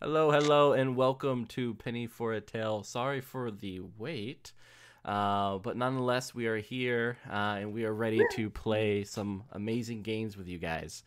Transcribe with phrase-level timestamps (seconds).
[0.00, 2.84] Hello, hello, and welcome to Penny for a Tale.
[2.84, 4.52] Sorry for the wait,
[5.04, 10.02] uh, but nonetheless, we are here uh, and we are ready to play some amazing
[10.02, 11.02] games with you guys.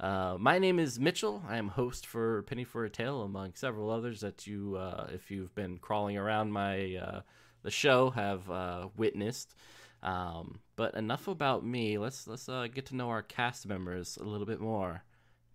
[0.00, 1.42] Uh, my name is Mitchell.
[1.46, 5.30] I am host for Penny for a Tale, among several others that you, uh, if
[5.30, 7.20] you've been crawling around my uh,
[7.62, 9.54] the show, have uh, witnessed.
[10.02, 11.98] Um, but enough about me.
[11.98, 15.04] Let's let's get to know our cast members a little bit more.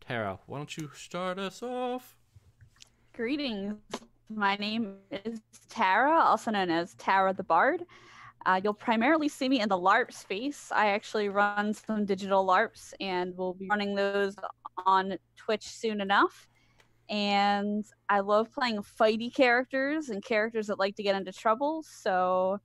[0.07, 2.15] Tara, why don't you start us off?
[3.16, 3.78] Greetings.
[4.29, 7.86] My name is Tara, also known as Tara the Bard.
[8.46, 10.69] Uh, you'll primarily see me in the LARP space.
[10.69, 14.36] I actually run some digital LARPs and we'll be running those
[14.86, 16.50] on Twitch soon enough.
[17.10, 21.83] And I love playing fighty characters and characters that like to get into trouble.
[21.83, 22.60] So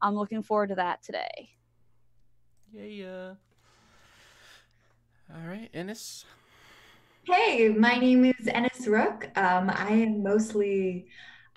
[0.00, 1.50] I'm looking forward to that today.
[2.72, 3.34] Yeah.
[5.30, 6.24] All right, Ennis.
[7.32, 9.28] Hey, my name is Ennis Rook.
[9.36, 11.06] Um, I am mostly,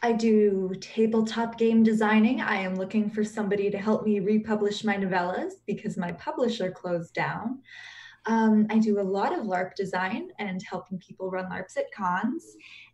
[0.04, 2.42] I do tabletop game designing.
[2.42, 7.16] I am looking for somebody to help me republish my novellas because my publisher closed
[7.16, 7.64] down.
[8.28, 12.46] Um, I do a lot of LARP design and helping people run LARPs at cons.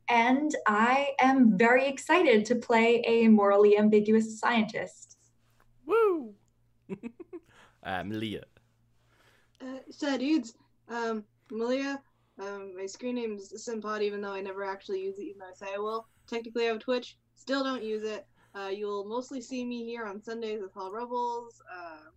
[0.08, 5.18] And I am very excited to play a morally ambiguous scientist.
[5.86, 6.34] Woo!
[7.84, 8.46] uh, Malia.
[9.62, 10.54] Uh, so, dudes,
[10.88, 12.02] um, Malia,
[12.40, 15.50] um, my screen name is Simpod, even though I never actually use it, even though
[15.50, 16.08] I say I will.
[16.28, 17.18] Technically, I have Twitch.
[17.36, 18.26] Still don't use it.
[18.56, 22.10] Uh, you'll mostly see me here on Sundays with Hall Rebels, uh,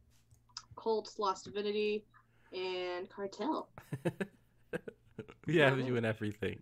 [0.77, 2.05] Colts, Lost Divinity,
[2.53, 3.69] and Cartel.
[5.47, 6.61] we have you in everything.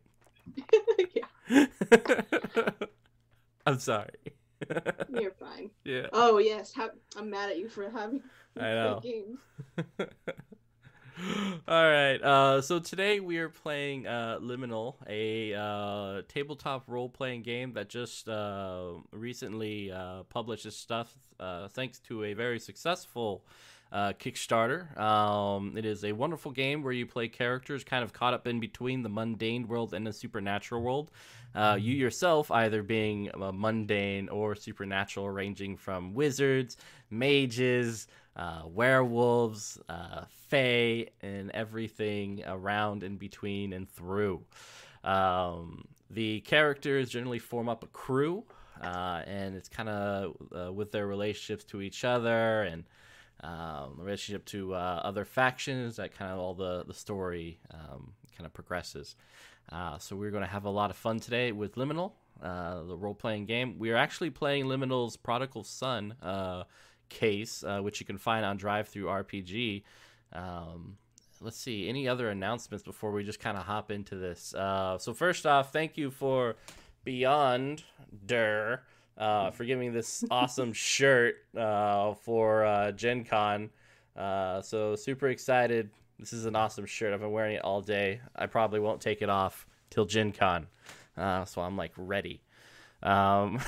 [1.48, 1.66] yeah.
[3.66, 4.08] I'm sorry.
[5.12, 5.70] You're fine.
[5.84, 6.06] Yeah.
[6.12, 8.22] Oh yes, ha- I'm mad at you for having
[8.58, 9.00] I know.
[9.02, 9.38] games.
[11.68, 12.16] All right.
[12.22, 18.28] Uh, so today we are playing uh, Liminal, a uh, tabletop role-playing game that just
[18.28, 23.44] uh, recently uh, published its stuff uh, thanks to a very successful
[23.92, 24.98] Kickstarter.
[24.98, 28.60] Um, it is a wonderful game where you play characters kind of caught up in
[28.60, 31.10] between the mundane world and the supernatural world.
[31.54, 36.76] you yourself either being mundane or supernatural, ranging from wizards,
[37.10, 38.06] mages
[38.36, 44.42] uh, werewolves, uh, fae, and everything around, in between, and through.
[45.04, 48.44] Um, the characters generally form up a crew,
[48.82, 52.84] uh, and it's kind of uh, with their relationships to each other and
[53.42, 58.46] um, relationship to uh, other factions that kind of all the the story um, kind
[58.46, 59.16] of progresses.
[59.70, 62.12] Uh, so we're going to have a lot of fun today with Liminal,
[62.42, 63.78] uh, the role playing game.
[63.78, 66.64] We are actually playing Liminal's Prodigal Son uh,
[67.08, 69.82] case, uh, which you can find on DriveThruRPG.
[70.32, 70.96] Um,
[71.40, 74.54] let's see, any other announcements before we just kind of hop into this?
[74.54, 76.56] Uh, so, first off, thank you for
[77.04, 77.84] Beyond
[78.26, 78.82] Der
[79.20, 83.70] uh, for giving this awesome shirt uh, for uh, Gen Con.
[84.16, 85.90] Uh, so, super excited.
[86.18, 87.14] This is an awesome shirt.
[87.14, 88.20] I've been wearing it all day.
[88.34, 90.66] I probably won't take it off till Gen Con.
[91.16, 92.40] Uh, so, I'm like ready.
[93.02, 93.60] Um,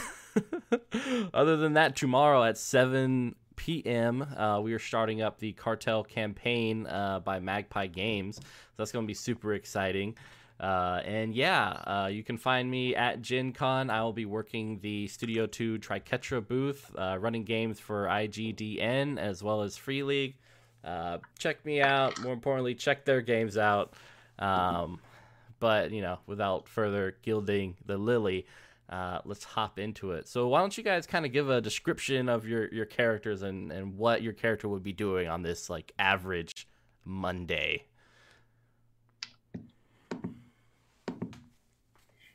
[1.35, 6.87] Other than that, tomorrow at 7 p.m., uh, we are starting up the Cartel campaign
[6.87, 8.37] uh, by Magpie Games.
[8.37, 8.43] So
[8.79, 10.17] that's going to be super exciting.
[10.63, 13.91] Uh, and yeah, uh, you can find me at Gen Con.
[13.91, 19.43] I will be working the Studio 2 Triketra booth, uh, running games for IGDN as
[19.43, 20.37] well as Free League.
[20.85, 22.21] Uh, check me out.
[22.21, 23.95] More importantly, check their games out.
[24.39, 25.01] Um,
[25.59, 28.47] but, you know, without further gilding the lily,
[28.89, 30.29] uh, let's hop into it.
[30.29, 33.73] So why don't you guys kind of give a description of your your characters and
[33.73, 36.69] and what your character would be doing on this like average
[37.05, 37.87] Monday?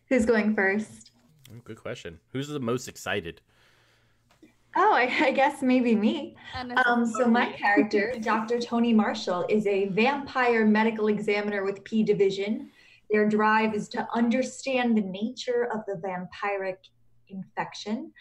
[0.09, 1.11] Who's going first?
[1.51, 2.19] Oh, good question.
[2.33, 3.41] Who's the most excited?
[4.75, 6.35] Oh, I, I guess maybe me.
[6.85, 8.59] Um, so my character, Dr.
[8.59, 12.69] Tony Marshall, is a vampire medical examiner with P Division
[13.09, 16.77] their drive is to understand the nature of the vampiric
[17.29, 18.11] infection.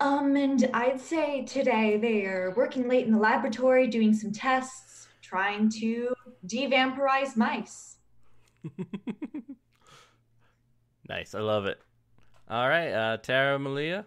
[0.00, 5.08] Um, and I'd say today they are working late in the laboratory doing some tests,
[5.22, 6.14] trying to
[6.46, 7.96] devampirize mice.
[11.10, 11.34] nice.
[11.34, 11.78] I love it.
[12.48, 14.06] All right, uh, Tara Malia.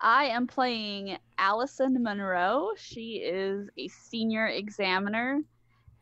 [0.00, 2.70] I am playing Allison Monroe.
[2.76, 5.40] She is a senior examiner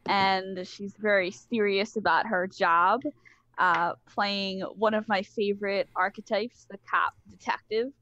[0.06, 3.00] and she's very serious about her job,
[3.56, 7.92] uh, playing one of my favorite archetypes, the cop detective.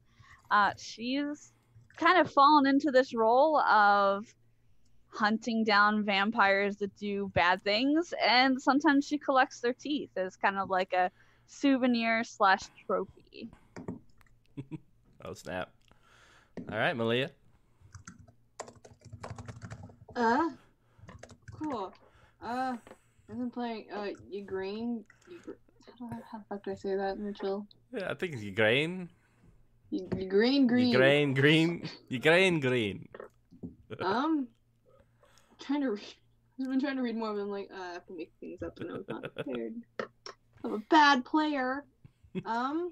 [0.51, 1.53] Uh, she's
[1.95, 4.25] kind of fallen into this role of
[5.13, 10.57] hunting down vampires that do bad things, and sometimes she collects their teeth as kind
[10.57, 11.11] of like a
[11.45, 13.49] souvenir slash trophy.
[15.25, 15.69] oh snap!
[16.71, 17.29] All right, Malia.
[20.15, 20.49] Uh,
[21.51, 21.93] cool.
[22.41, 22.75] Uh,
[23.29, 25.03] I've been playing uh Ygraine.
[25.99, 27.67] How, how the fuck do I say that, Mitchell?
[27.93, 29.09] Yeah, I think it's Ygraine.
[29.91, 30.93] Ygraine green.
[30.93, 31.89] Ygraine green.
[32.09, 33.07] Ygraine green.
[34.01, 34.47] um,
[35.63, 36.15] trying to read.
[36.61, 38.61] I've been trying to read more, but I'm like, uh, I have to make things
[38.61, 39.73] up, and I was not prepared.
[40.63, 41.83] I'm a bad player.
[42.45, 42.91] Um,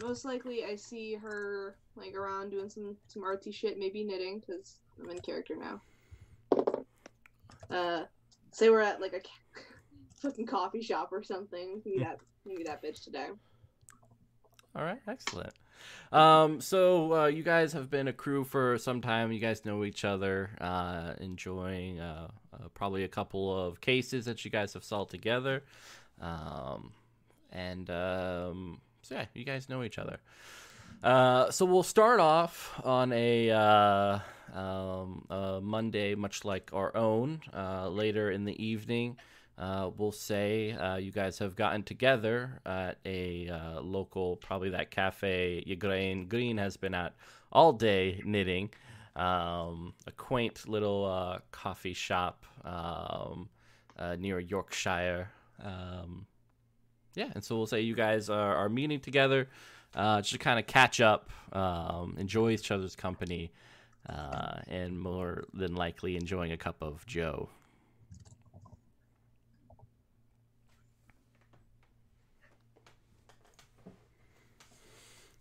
[0.00, 4.78] most likely I see her like around doing some some artsy shit, maybe knitting, because
[5.00, 5.82] I'm in character now.
[7.70, 8.04] Uh,
[8.52, 9.20] say we're at like a
[10.22, 11.82] fucking coffee shop or something.
[11.84, 13.28] Maybe that maybe that bitch today.
[14.76, 15.52] All right, excellent.
[16.12, 19.32] Um, so uh, you guys have been a crew for some time.
[19.32, 24.44] You guys know each other, uh, enjoying uh, uh probably a couple of cases that
[24.44, 25.64] you guys have solved together,
[26.20, 26.92] um,
[27.52, 30.18] and um, so yeah, you guys know each other.
[31.02, 34.18] Uh, so we'll start off on a, uh,
[34.52, 37.40] um, a Monday, much like our own.
[37.90, 39.16] later in the evening,
[39.58, 44.90] uh, we'll say uh, you guys have gotten together at a uh, local, probably that
[44.90, 47.14] cafe Ygraine Green has been at
[47.50, 48.70] all day knitting.
[49.16, 53.48] Um, a quaint little uh, coffee shop um,
[53.98, 55.28] uh, near Yorkshire.
[55.60, 56.26] Um,
[57.16, 59.48] yeah, and so we'll say you guys are, are meeting together
[59.96, 63.50] uh, just to kind of catch up, um, enjoy each other's company,
[64.06, 67.48] and more than likely enjoying a cup of Joe.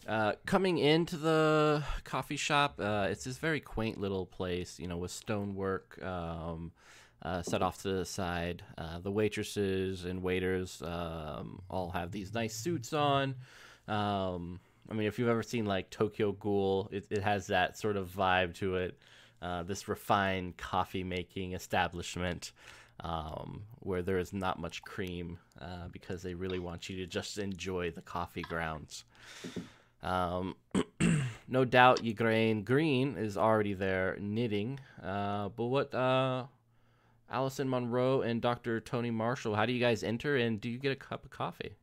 [0.07, 4.95] Uh, coming into the coffee shop, uh, it's this very quaint little place, you know,
[4.95, 6.71] with stonework um,
[7.21, 8.63] uh, set off to the side.
[8.77, 13.36] Uh, the waitresses and waiters um, all have these nice suits on.
[13.89, 17.98] Um, I mean, if you've ever seen like Tokyo Ghoul, it, it has that sort
[17.98, 18.98] of vibe to it.
[19.42, 22.54] Uh, this refined coffee making establishment
[23.01, 25.38] um, where there is not much cream
[25.92, 29.04] because they really want you to just enjoy the coffee grounds.
[30.07, 30.56] Um,
[31.50, 34.80] no doubt Ygraine Green is already there knitting.
[35.04, 36.45] Uh, but what, uh,
[37.30, 38.80] Allison Monroe and Dr.
[38.80, 41.75] Tony Marshall, how do you guys enter and do you get a cup of coffee?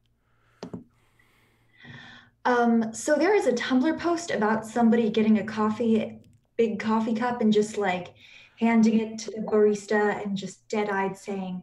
[2.47, 6.19] Um, so there is a Tumblr post about somebody getting a coffee,
[6.57, 8.15] big coffee cup, and just like
[8.59, 11.63] handing it to the barista and just dead eyed saying,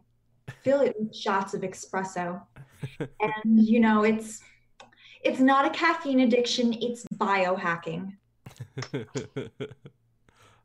[0.62, 2.40] fill it with shots of espresso.
[3.00, 3.10] and,
[3.44, 4.42] you know, it's,
[5.22, 8.14] it's not a caffeine addiction, it's biohacking.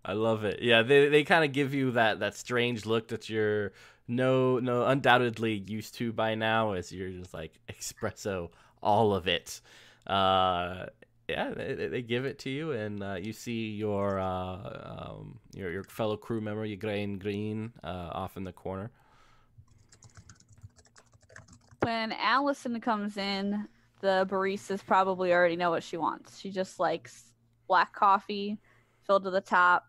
[0.06, 0.62] I love it.
[0.62, 3.74] Yeah, they they kind of give you that that strange look that you're
[4.08, 8.50] no no undoubtedly used to by now as you're just like espresso
[8.82, 9.62] all of it.
[10.06, 10.86] Uh
[11.28, 15.72] yeah, they, they give it to you, and uh, you see your uh, um, your
[15.72, 18.92] your fellow crew member, Ygraine Green, uh, off in the corner.
[21.82, 23.68] When Allison comes in,
[24.02, 26.40] the baristas probably already know what she wants.
[26.40, 27.32] She just likes
[27.68, 28.60] black coffee
[29.06, 29.86] filled to the top.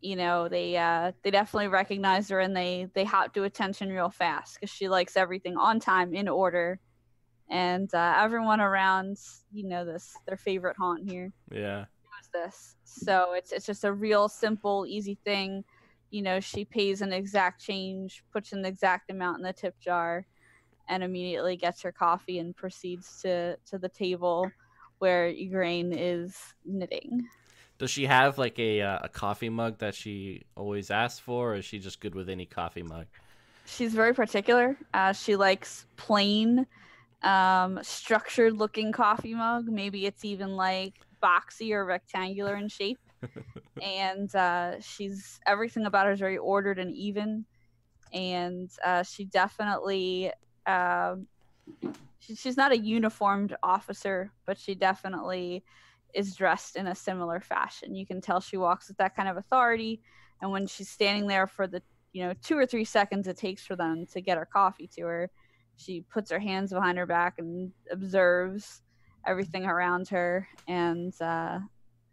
[0.00, 4.10] You know, they uh, they definitely recognize her and they they hop to attention real
[4.10, 6.78] fast because she likes everything on time, in order,
[7.50, 9.16] and uh, everyone around,
[9.52, 11.32] you know, this their favorite haunt here.
[11.50, 11.86] Yeah,
[12.18, 12.76] knows this.
[12.84, 15.64] So it's it's just a real simple, easy thing.
[16.10, 20.26] You know, she pays an exact change, puts an exact amount in the tip jar
[20.88, 24.50] and immediately gets her coffee and proceeds to to the table
[24.98, 27.28] where Ygraine is knitting.
[27.78, 31.56] Does she have like a uh, a coffee mug that she always asks for, or
[31.56, 33.06] is she just good with any coffee mug?
[33.66, 34.76] She's very particular.
[34.94, 36.66] Uh, she likes plain,
[37.22, 39.66] um, structured looking coffee mug.
[39.66, 42.98] Maybe it's even like boxy or rectangular in shape.
[43.82, 47.44] and uh, she's everything about her is very ordered and even.
[48.12, 50.32] And uh, she definitely
[50.68, 51.26] um,
[52.20, 55.64] she, she's not a uniformed officer, but she definitely
[56.14, 57.94] is dressed in a similar fashion.
[57.94, 60.00] You can tell she walks with that kind of authority.
[60.40, 61.82] And when she's standing there for the
[62.12, 65.02] you know two or three seconds it takes for them to get her coffee to
[65.02, 65.30] her,
[65.76, 68.82] she puts her hands behind her back and observes
[69.26, 71.58] everything around her and uh,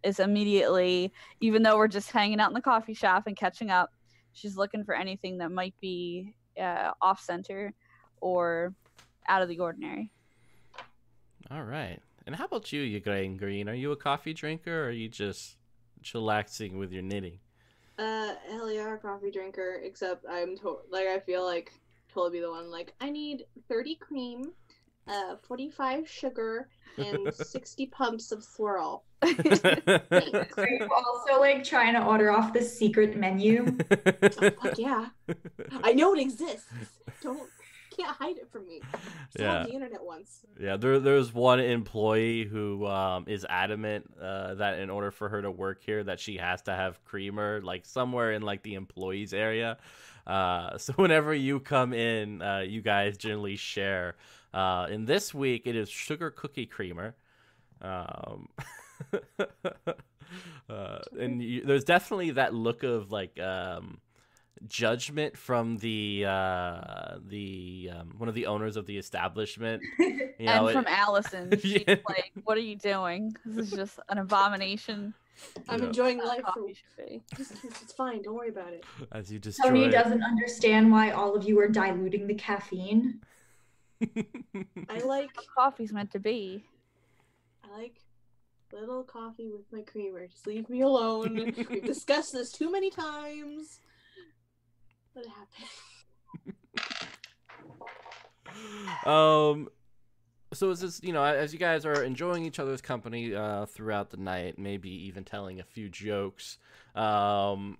[0.03, 3.91] is immediately, even though we're just hanging out in the coffee shop and catching up,
[4.33, 7.73] she's looking for anything that might be uh, off center
[8.25, 8.73] or
[9.29, 10.09] out of the ordinary.
[11.51, 11.99] All right.
[12.25, 13.69] And how about you, Ygraine Green?
[13.69, 15.57] Are you a coffee drinker or are you just
[16.03, 17.37] chillaxing with your knitting?
[17.99, 19.79] Uh, hell yeah, a coffee drinker.
[19.83, 21.71] Except I'm to- like I feel like
[22.11, 24.51] totally be the one like I need thirty cream,
[25.07, 26.67] uh, forty five sugar,
[26.97, 29.03] and sixty pumps of swirl.
[29.21, 33.77] Are you also like trying to order off the secret menu?
[33.91, 35.09] oh, fuck yeah,
[35.83, 36.65] I know it exists.
[37.21, 37.49] Don't
[38.03, 38.81] can't hide it from me.
[39.37, 39.63] Yeah.
[39.63, 40.41] the internet once.
[40.59, 45.41] Yeah, there there's one employee who um, is adamant uh, that in order for her
[45.41, 49.33] to work here, that she has to have creamer like somewhere in like the employees
[49.33, 49.77] area.
[50.25, 54.15] Uh, so whenever you come in, uh, you guys generally share.
[54.53, 57.15] Uh, in this week, it is sugar cookie creamer.
[57.81, 58.47] Um,
[60.69, 63.99] uh, and you, there's definitely that look of like um,
[64.67, 69.81] judgment from the uh, the um, one of the owners of the establishment.
[70.37, 71.95] You know, and it- from Allison, she's Yeah.
[72.09, 73.33] like, "What are you doing?
[73.45, 75.13] This is just an abomination."
[75.69, 75.85] I'm Yeah.
[75.87, 76.41] enjoying life.
[76.41, 77.23] For- coffee.
[77.39, 78.21] It's, it's fine.
[78.21, 78.83] Don't worry about it.
[79.13, 79.69] as you destroy.
[79.69, 83.21] Tony doesn't understand why all of you are diluting the caffeine.
[84.01, 86.65] I like What coffee's meant to be.
[87.63, 88.01] I like
[88.73, 90.27] little coffee with my creamer.
[90.27, 91.53] Just leave me alone.
[91.69, 93.79] We've discussed this too many times.
[95.15, 96.55] What happened?
[99.05, 99.69] um
[100.53, 104.11] so is this you know as you guys are enjoying each other's company uh throughout
[104.11, 106.57] the night maybe even telling a few jokes
[106.95, 107.77] um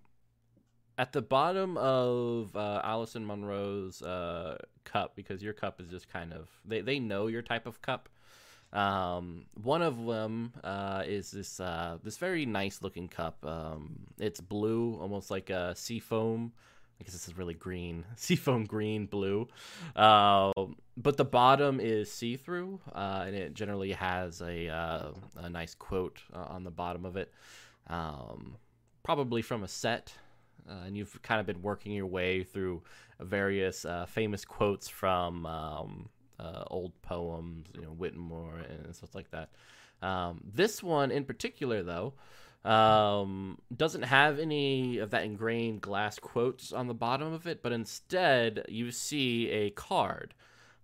[0.98, 6.34] at the bottom of uh, Allison Monroe's uh, cup, because your cup is just kind
[6.34, 8.10] of they, they know your type of cup.
[8.72, 13.46] Um, one of them uh, is this uh, this very nice looking cup.
[13.46, 16.54] Um, it's blue, almost like a seafoam.
[17.00, 19.48] I guess this is really green, seafoam green blue.
[19.96, 20.52] Uh,
[20.98, 25.74] but the bottom is see through, uh, and it generally has a uh, a nice
[25.74, 27.34] quote uh, on the bottom of it,
[27.88, 28.56] um,
[29.04, 30.14] probably from a set.
[30.68, 32.82] Uh, and you've kind of been working your way through
[33.20, 36.10] various uh, famous quotes from um,
[36.68, 39.50] old poems, you know, Whitmore and stuff like that.
[40.02, 42.14] Um, this one in particular, though,
[42.66, 47.72] um, doesn't have any of that ingrained glass quotes on the bottom of it, but
[47.72, 50.34] instead you see a card,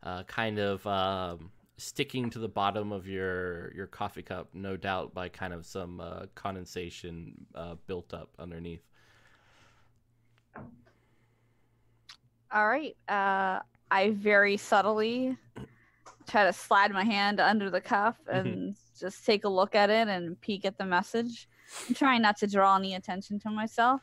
[0.04, 5.14] uh, kind of um, sticking to the bottom of your your coffee cup, no doubt
[5.16, 8.84] by kind of some uh, condensation uh, built up underneath.
[12.54, 12.96] All right.
[13.10, 13.60] Uh,
[13.90, 15.36] I very subtly
[16.28, 20.08] try to slide my hand under the cuff and just take a look at it
[20.08, 21.48] and peek at the message.
[21.88, 24.02] I'm trying not to draw any attention to myself.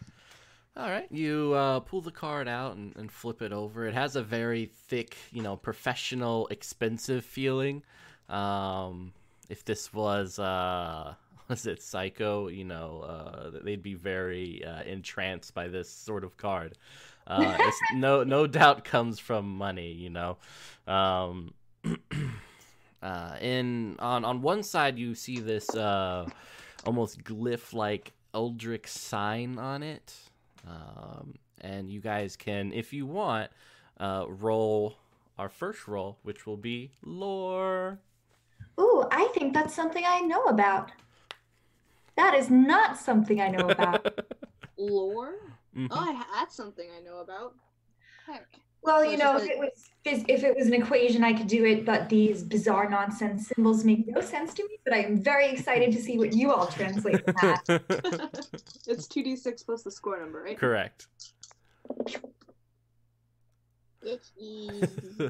[0.76, 3.86] All right, you uh, pull the card out and, and flip it over.
[3.86, 7.82] It has a very thick, you know, professional, expensive feeling.
[8.28, 9.12] Um,
[9.48, 11.14] if this was, uh,
[11.48, 12.46] was it Psycho?
[12.46, 16.78] You know, uh, they'd be very uh, entranced by this sort of card.
[17.26, 19.92] Uh, it's no, no doubt comes from money.
[19.92, 20.36] You know,
[20.86, 21.54] um,
[23.02, 25.74] uh, in on on one side you see this
[26.86, 30.14] almost glyph-like eldritch sign on it.
[30.66, 33.50] Um, and you guys can, if you want,
[33.98, 34.96] uh, roll
[35.38, 37.98] our first roll, which will be lore.
[38.80, 40.92] Ooh, I think that's something I know about.
[42.16, 44.06] That is not something I know about.
[44.76, 45.34] Lore?
[45.76, 45.88] Mhm.
[45.90, 47.54] Oh, I, that's something I know about.
[48.26, 48.60] Heck.
[48.82, 51.32] Well, So you know, just if it was phys- if it was an equation, I
[51.32, 54.78] could do it, but these bizarre nonsense symbols make no sense to me.
[54.84, 57.62] But I am very excited to see what you all translate from that.
[58.86, 60.56] it's 2d6 plus the score number, right?
[60.58, 61.06] Correct.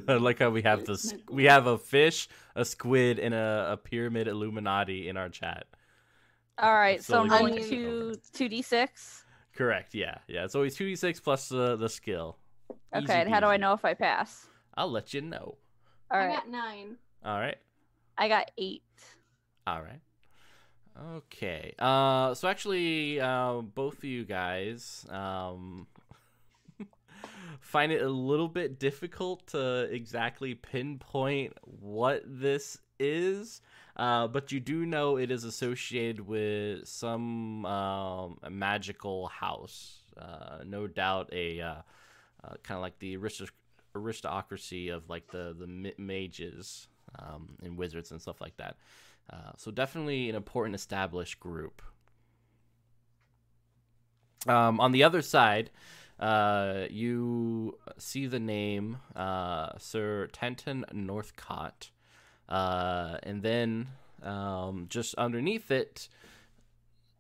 [0.08, 1.14] I like how we have this.
[1.30, 5.64] We have a fish, a squid, and a, a pyramid Illuminati in our chat.
[6.58, 7.02] All right.
[7.02, 9.24] So, So I'm we rolling can- two two d six.
[9.54, 9.94] Correct.
[9.94, 10.18] Yeah.
[10.28, 10.44] Yeah.
[10.44, 12.36] It's always two d six plus the the skill.
[12.94, 13.20] Easy Okay.
[13.20, 14.46] And how do I know if I pass?
[14.74, 15.56] I'll let you know.
[16.10, 16.34] All I right.
[16.36, 16.96] got nine.
[17.24, 17.56] All right.
[18.16, 18.82] I got eight.
[19.66, 20.00] All right.
[21.16, 21.74] Okay.
[21.78, 25.86] Uh, so actually, uh, both of you guys um,
[27.60, 33.60] find it a little bit difficult to exactly pinpoint what this is,
[33.96, 40.02] uh, but you do know it is associated with some um, magical house.
[40.16, 41.84] Uh, no doubt, a
[42.44, 43.46] uh, kind of like the aristo-
[43.94, 48.76] aristocracy of like the the ma- mages um, and wizards and stuff like that.
[49.30, 51.82] Uh, so definitely an important established group.
[54.46, 55.70] Um, on the other side,
[56.18, 61.90] uh, you see the name uh, Sir Tenton Northcott,
[62.48, 63.88] uh, and then
[64.22, 66.08] um, just underneath it,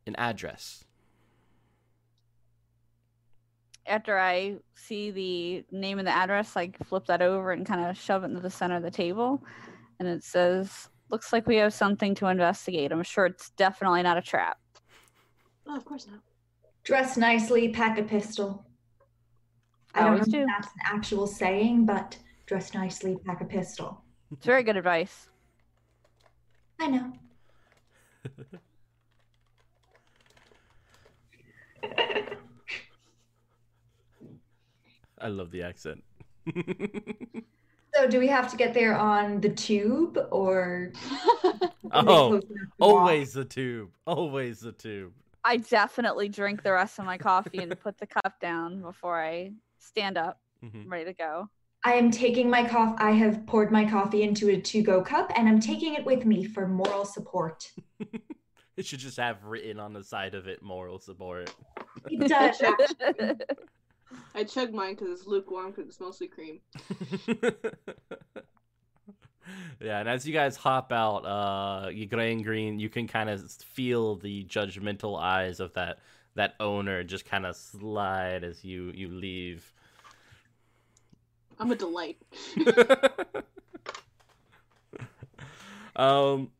[0.06, 0.84] an address.
[3.88, 7.96] After I see the name and the address, like flip that over and kind of
[7.96, 9.42] shove it into the center of the table.
[9.98, 12.92] And it says, Looks like we have something to investigate.
[12.92, 14.58] I'm sure it's definitely not a trap.
[15.66, 16.20] Oh, of course not.
[16.84, 18.66] Dress nicely, pack a pistol.
[19.94, 20.40] I, don't know do.
[20.40, 24.02] if that's an actual saying, but dress nicely, pack a pistol.
[24.32, 25.28] It's very good advice.
[26.78, 27.12] I know.
[35.20, 36.02] I love the accent.
[37.94, 40.92] so, do we have to get there on the tube or?
[41.92, 42.40] oh,
[42.80, 43.90] always the tube.
[44.06, 45.12] Always the tube.
[45.44, 49.52] I definitely drink the rest of my coffee and put the cup down before I
[49.78, 50.88] stand up, mm-hmm.
[50.90, 51.48] ready to go.
[51.84, 52.96] I am taking my coffee.
[52.98, 56.44] I have poured my coffee into a to-go cup, and I'm taking it with me
[56.44, 57.70] for moral support.
[58.76, 61.54] it should just have written on the side of it "moral support."
[62.10, 62.60] It does.
[64.34, 66.60] I chug mine because it's lukewarm because it's mostly cream.
[69.80, 74.16] yeah, and as you guys hop out, uh, Ygraine Green, you can kind of feel
[74.16, 75.98] the judgmental eyes of that
[76.34, 79.72] that owner just kind of slide as you you leave.
[81.58, 82.18] I'm a delight.
[85.96, 86.52] um,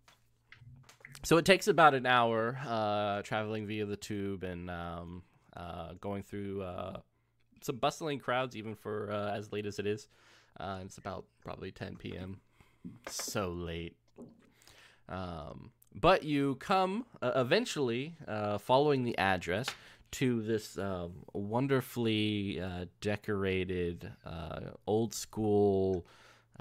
[1.24, 5.22] so it takes about an hour uh, traveling via the tube and um,
[5.56, 7.00] uh, going through uh,
[7.60, 10.08] some bustling crowds, even for uh, as late as it is.
[10.58, 12.40] Uh, it's about probably 10 p.m.
[13.08, 13.96] So late.
[15.08, 19.68] Um, but you come uh, eventually, uh, following the address,
[20.10, 26.06] to this um, wonderfully uh, decorated, uh, old school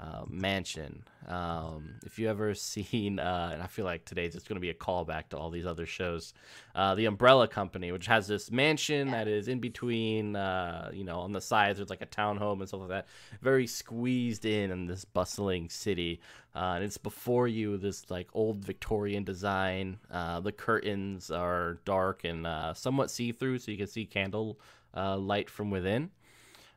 [0.00, 1.02] uh, mansion.
[1.26, 4.70] Um, if you ever seen, uh, and I feel like today's it's going to be
[4.70, 6.34] a callback to all these other shows,
[6.74, 11.20] uh, the Umbrella Company, which has this mansion that is in between, uh, you know,
[11.20, 13.06] on the sides there's like a townhome and stuff like that,
[13.42, 16.20] very squeezed in in this bustling city.
[16.54, 19.98] Uh, and it's before you this like old Victorian design.
[20.10, 22.46] Uh, the curtains are dark and
[22.76, 24.58] somewhat see through, so you can see candle
[24.94, 26.10] light from within.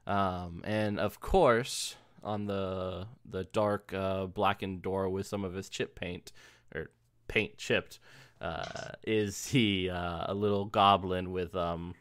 [0.08, 5.70] Um, and of course, on the the dark uh, blackened door with some of his
[5.70, 6.32] chip paint
[6.74, 6.92] or
[7.28, 8.00] paint chipped
[8.42, 11.94] uh, is he uh, a little goblin with um,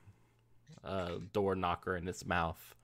[0.82, 2.74] a door knocker in his mouth.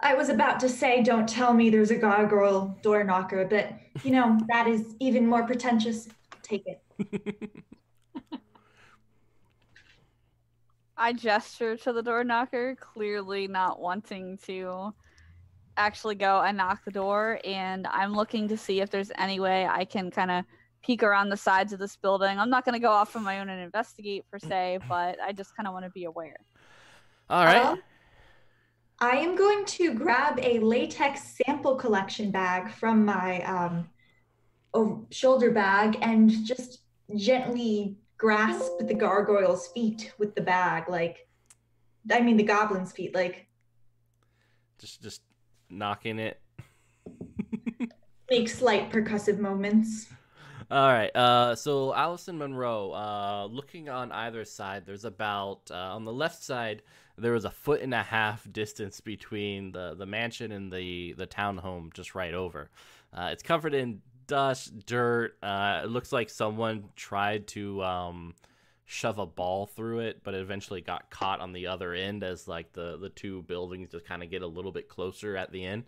[0.00, 3.72] I was about to say, don't tell me there's a gargoyle door knocker, but
[4.04, 6.08] you know, that is even more pretentious.
[6.42, 6.82] Take it.
[10.96, 14.94] I gesture to the door knocker, clearly not wanting to
[15.76, 19.66] actually go and knock the door and I'm looking to see if there's any way
[19.66, 20.44] I can kind of
[20.82, 22.38] peek around the sides of this building.
[22.38, 25.32] I'm not going to go off on my own and investigate per se, but I
[25.32, 26.36] just kind of want to be aware.
[27.30, 27.64] All right.
[27.64, 27.76] Uh,
[29.00, 33.88] I am going to grab a latex sample collection bag from my um,
[35.10, 36.80] shoulder bag and just
[37.16, 41.26] gently grasp the gargoyle's feet with the bag like
[42.10, 43.48] I mean the goblin's feet like
[44.78, 45.22] just just
[45.72, 46.40] knocking it.
[48.30, 50.08] Make slight percussive moments.
[50.70, 51.14] All right.
[51.14, 56.42] Uh, so Allison Monroe, uh, looking on either side, there's about uh, on the left
[56.42, 56.82] side
[57.18, 61.26] there was a foot and a half distance between the the mansion and the the
[61.26, 62.70] townhome just right over.
[63.12, 65.36] Uh, it's covered in dust, dirt.
[65.42, 68.34] Uh, it looks like someone tried to um,
[68.92, 72.46] shove a ball through it, but it eventually got caught on the other end as
[72.46, 75.64] like the the two buildings just kind of get a little bit closer at the
[75.64, 75.84] end.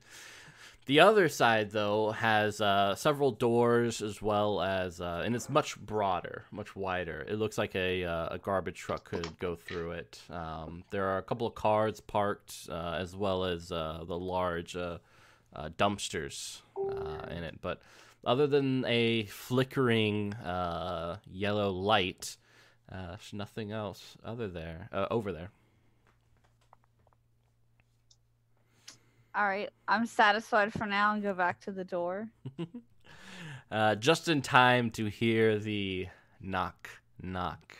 [0.87, 5.79] The other side, though, has uh, several doors as well as, uh, and it's much
[5.79, 7.25] broader, much wider.
[7.27, 10.21] It looks like a, uh, a garbage truck could go through it.
[10.29, 14.77] Um, there are a couple of cars parked, uh, as well as uh, the large
[14.77, 14.99] uh,
[15.55, 16.61] dumpsters
[17.31, 17.63] in it.
[17.63, 17.81] But
[18.27, 20.35] other than a flickering
[21.33, 22.37] yellow light,
[22.91, 25.51] uh, there's nothing else other there uh, over there.
[29.35, 32.29] All right, I'm satisfied for now and go back to the door.
[33.71, 36.07] uh, just in time to hear the
[36.41, 36.89] knock,
[37.21, 37.77] knock,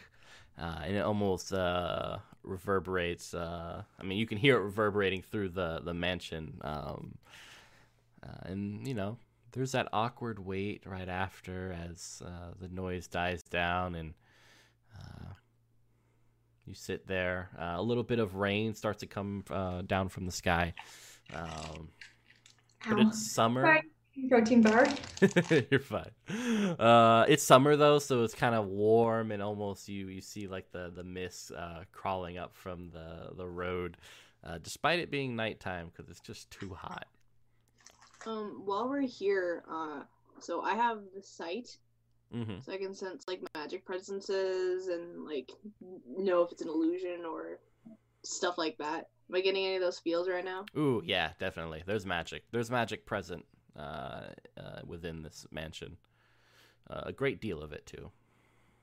[0.59, 3.35] uh, and it almost uh, reverberates.
[3.35, 7.19] Uh, I mean, you can hear it reverberating through the the mansion, um,
[8.25, 9.19] uh, and you know,
[9.53, 14.15] there's that awkward wait right after as uh, the noise dies down and
[16.67, 17.51] you sit there.
[17.59, 20.75] Uh, a little bit of rain starts to come uh, down from the sky.
[21.33, 21.89] Um,
[22.89, 23.63] but it's summer.
[23.63, 23.83] Sorry.
[24.29, 24.87] Protein bar.
[25.71, 26.11] You're fine.
[26.79, 30.71] Uh, it's summer though, so it's kind of warm and almost you you see like
[30.71, 33.97] the the mist uh, crawling up from the the road,
[34.45, 37.07] uh, despite it being nighttime because it's just too hot.
[38.25, 40.03] Um, while we're here, uh,
[40.39, 41.77] so I have the sight,
[42.35, 42.61] Mm-hmm.
[42.63, 45.53] so I can sense like magic presences and like
[46.19, 47.61] know if it's an illusion or
[48.25, 49.09] stuff like that.
[49.31, 50.65] Am I getting any of those feels right now?
[50.77, 51.83] Ooh, yeah, definitely.
[51.87, 52.43] There's magic.
[52.51, 53.45] There's magic present
[53.79, 54.27] uh,
[54.59, 55.97] uh, within this mansion.
[56.91, 58.11] Uh, a great deal of it too.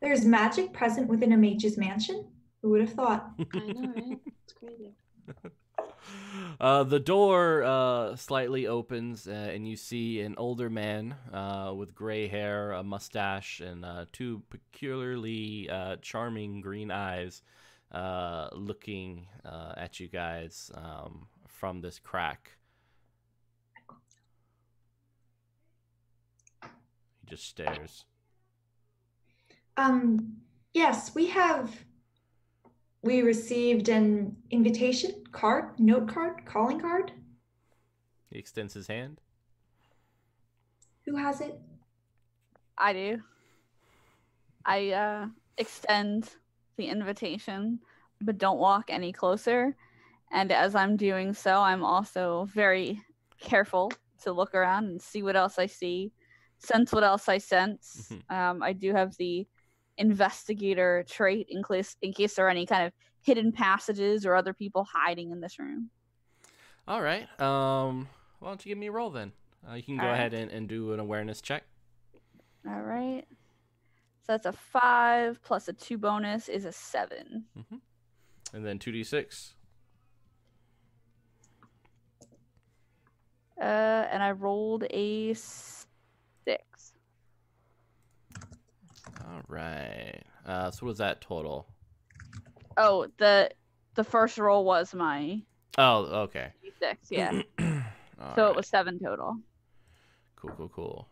[0.01, 2.25] There's magic present within a mage's mansion.
[2.61, 3.31] Who would have thought?
[3.53, 4.17] I know, right?
[4.43, 4.93] It's crazy.
[6.59, 11.95] Uh, the door uh, slightly opens, uh, and you see an older man uh, with
[11.95, 15.69] gray hair, a mustache, and uh, two peculiarly
[16.01, 17.41] charming green eyes
[18.53, 22.51] looking at you guys um, from this crack.
[26.61, 26.69] He
[27.27, 28.05] just stares.
[29.77, 30.37] Um,
[30.73, 31.71] yes, we have.
[33.03, 37.11] We received an invitation card, note card, calling card.
[38.29, 39.19] He extends his hand.
[41.05, 41.59] Who has it?
[42.77, 43.21] I do.
[44.65, 46.29] I uh, extend
[46.77, 47.79] the invitation,
[48.21, 49.75] but don't walk any closer.
[50.31, 53.01] And as I'm doing so, I'm also very
[53.39, 56.11] careful to look around and see what else I see,
[56.59, 58.13] sense what else I sense.
[58.29, 59.47] Um, I do have the
[59.97, 64.53] investigator trait in case in case there are any kind of hidden passages or other
[64.53, 65.89] people hiding in this room.
[66.87, 67.27] All right.
[67.39, 68.07] Um,
[68.39, 69.31] why don't you give me a roll then?
[69.69, 70.15] Uh, you can go All right.
[70.15, 71.63] ahead and, and do an awareness check.
[72.67, 73.23] All right.
[74.25, 77.45] So that's a five plus a two bonus is a seven.
[78.53, 79.53] And then 2d6.
[83.59, 85.85] Uh, and I rolled a six.
[89.27, 90.21] All right.
[90.45, 91.67] Uh, so what was that total?
[92.77, 93.51] Oh, the
[93.95, 95.41] the first roll was my
[95.77, 96.51] Oh, okay.
[96.79, 97.07] six.
[97.11, 97.41] Yeah.
[98.35, 98.49] So right.
[98.49, 99.37] it was seven total.
[100.35, 101.07] cool, cool, cool.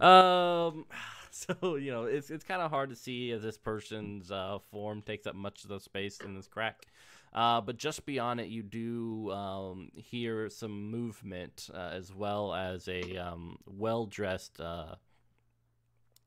[0.00, 0.86] Um,
[1.30, 5.02] so you know, it's it's kind of hard to see as this person's uh, form
[5.02, 6.86] takes up much of the space in this crack.
[7.32, 12.86] Uh, but just beyond it, you do um, hear some movement uh, as well as
[12.86, 14.94] a um, well-dressed uh,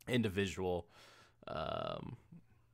[0.08, 0.88] individual,
[1.48, 2.18] um,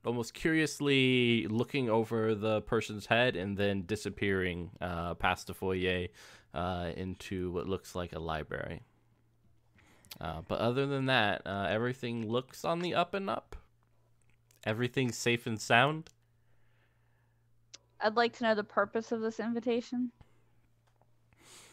[0.06, 6.08] almost curiously looking over the person's head and then disappearing uh, past the foyer
[6.54, 8.82] uh, into what looks like a library.
[10.22, 13.56] Uh, but other than that, uh, everything looks on the up and up.
[14.66, 16.10] Everything's safe and sound.
[18.00, 20.12] I'd like to know the purpose of this invitation.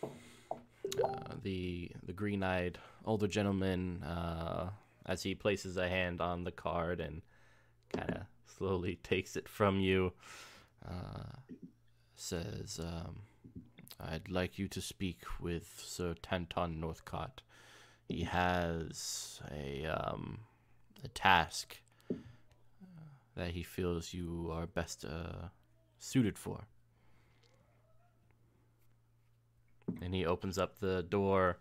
[0.02, 4.70] Uh, the the green eyed older gentleman, uh,
[5.10, 7.22] as he places a hand on the card and
[7.92, 10.12] kind of slowly takes it from you,
[10.88, 11.40] uh,
[12.14, 13.22] says, um,
[13.98, 17.42] "I'd like you to speak with Sir Tanton Northcott.
[18.08, 20.38] He has a um,
[21.02, 22.14] a task uh,
[23.34, 25.48] that he feels you are best uh,
[25.98, 26.66] suited for."
[30.00, 31.58] and he opens up the door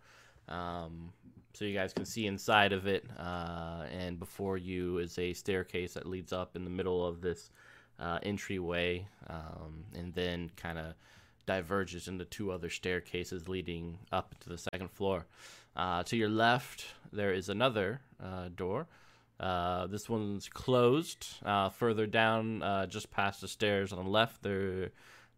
[0.48, 1.12] um,
[1.60, 3.06] so you guys can see inside of it.
[3.20, 7.52] Uh, and before you is a staircase that leads up in the middle of this
[8.00, 10.94] uh, entryway, um, and then kind of
[11.46, 15.26] diverges into two other staircases leading up to the second floor.
[15.76, 18.88] Uh, to your left, there is another uh, door.
[19.38, 21.28] Uh, this one's closed.
[21.44, 24.92] Uh, further down, just past the stairs on the left, there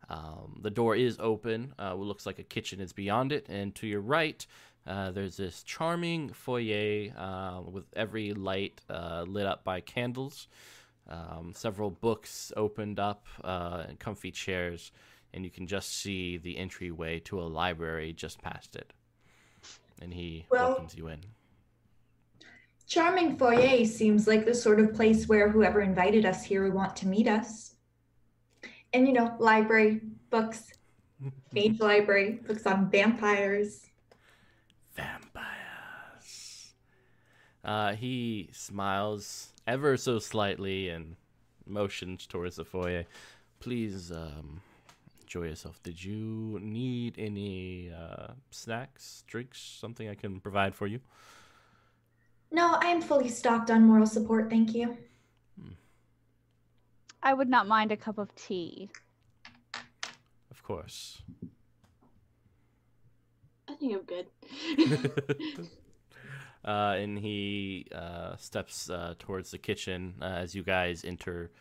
[0.09, 1.73] um, the door is open.
[1.79, 4.45] Uh, what looks like a kitchen is beyond it, and to your right,
[4.87, 10.47] uh, there's this charming foyer uh, with every light uh, lit up by candles.
[11.07, 14.91] Um, several books opened up uh, and comfy chairs,
[15.33, 18.93] and you can just see the entryway to a library just past it.
[20.01, 21.19] And he Well- welcomes you in.
[22.87, 26.93] Charming foyer seems like the sort of place where whoever invited us here would want
[26.97, 27.75] to meet us.
[28.91, 30.73] And you know, library, books,
[31.53, 33.90] mage library, books on vampires.
[34.95, 36.73] Vampires.
[37.63, 41.15] Uh, he smiles ever so slightly and
[41.65, 43.05] motions towards the foyer.
[43.59, 44.61] Please um,
[45.21, 45.81] enjoy yourself.
[45.83, 50.99] Did you need any uh, snacks, drinks, something I can provide for you?
[52.51, 54.97] No, I am fully stocked on moral support, thank you.
[57.23, 58.89] I would not mind a cup of tea.
[60.49, 61.21] Of course.
[63.81, 64.27] I think good.
[66.65, 71.51] uh, and he uh, steps uh, towards the kitchen uh, as you guys enter,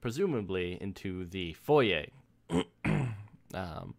[0.00, 2.06] presumably into the foyer.
[2.84, 3.94] um,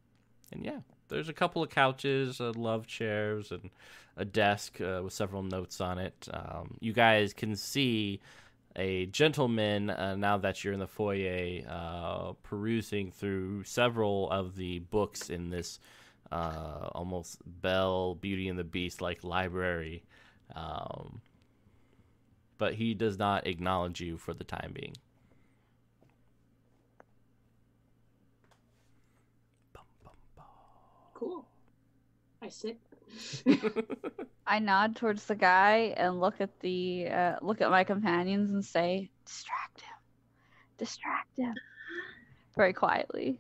[0.51, 3.69] and yeah, there's a couple of couches, uh, love chairs, and
[4.17, 6.27] a desk uh, with several notes on it.
[6.33, 8.19] Um, you guys can see
[8.75, 14.79] a gentleman uh, now that you're in the foyer uh, perusing through several of the
[14.79, 15.79] books in this
[16.31, 20.03] uh, almost Belle Beauty and the Beast like library.
[20.55, 21.21] Um,
[22.57, 24.93] but he does not acknowledge you for the time being.
[31.13, 31.45] Cool.
[32.41, 32.79] I sit.
[34.47, 38.65] I nod towards the guy and look at the uh, look at my companions and
[38.65, 39.97] say, "Distract him,
[40.77, 41.53] distract him,"
[42.55, 43.39] very quietly.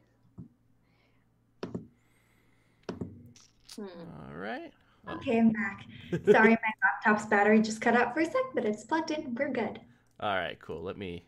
[3.75, 3.83] Hmm.
[3.83, 4.71] All right.
[5.09, 5.85] Okay, I'm back.
[6.31, 9.33] Sorry, my laptop's battery just cut out for a sec, but it's plugged in.
[9.35, 9.79] We're good.
[10.19, 10.81] All right, cool.
[10.83, 11.25] Let me.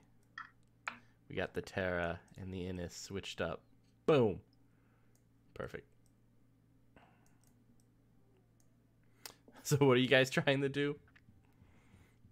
[1.29, 3.61] We got the Tara and the Ennis switched up.
[4.05, 4.39] Boom.
[5.53, 5.87] Perfect.
[9.65, 10.97] So, what are you guys trying to do?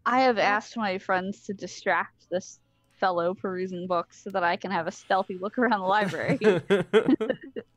[0.05, 2.59] I have asked my friends to distract this
[2.99, 6.37] fellow perusing books so that I can have a stealthy look around the library.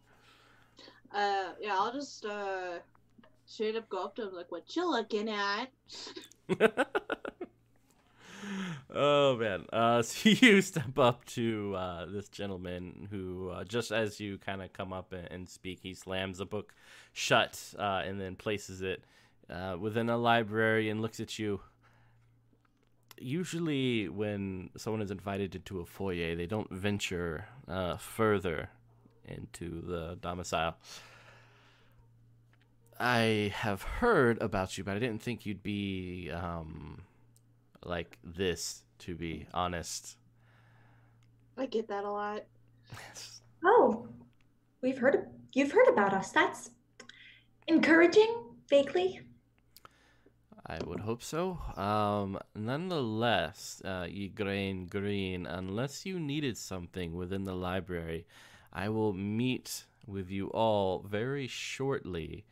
[1.14, 2.78] uh, yeah, I'll just uh,
[3.46, 5.70] straight up go up to him like, "What you looking at?"
[8.94, 9.64] oh man!
[9.72, 14.60] Uh, so you step up to uh, this gentleman who, uh, just as you kind
[14.62, 16.74] of come up and, and, speak, he slams the book
[17.12, 19.04] shut uh, and then places it
[19.48, 21.60] uh, within a library and looks at you.
[23.16, 28.70] Usually, when someone is invited into a foyer, they don't venture uh, further
[29.26, 30.76] into the domicile.
[32.98, 37.02] I have heard about you, but I didn't think you'd be um,
[37.84, 38.82] like this.
[39.00, 40.16] To be honest,
[41.58, 42.44] I get that a lot.
[43.64, 44.06] oh,
[44.80, 45.28] we've heard.
[45.52, 46.30] You've heard about us.
[46.30, 46.70] That's
[47.66, 48.36] encouraging,
[48.68, 49.20] vaguely.
[50.66, 51.58] I would hope so.
[51.76, 58.26] Um, nonetheless, uh, Grain Green, unless you needed something within the library,
[58.74, 62.44] I will meet with you all very shortly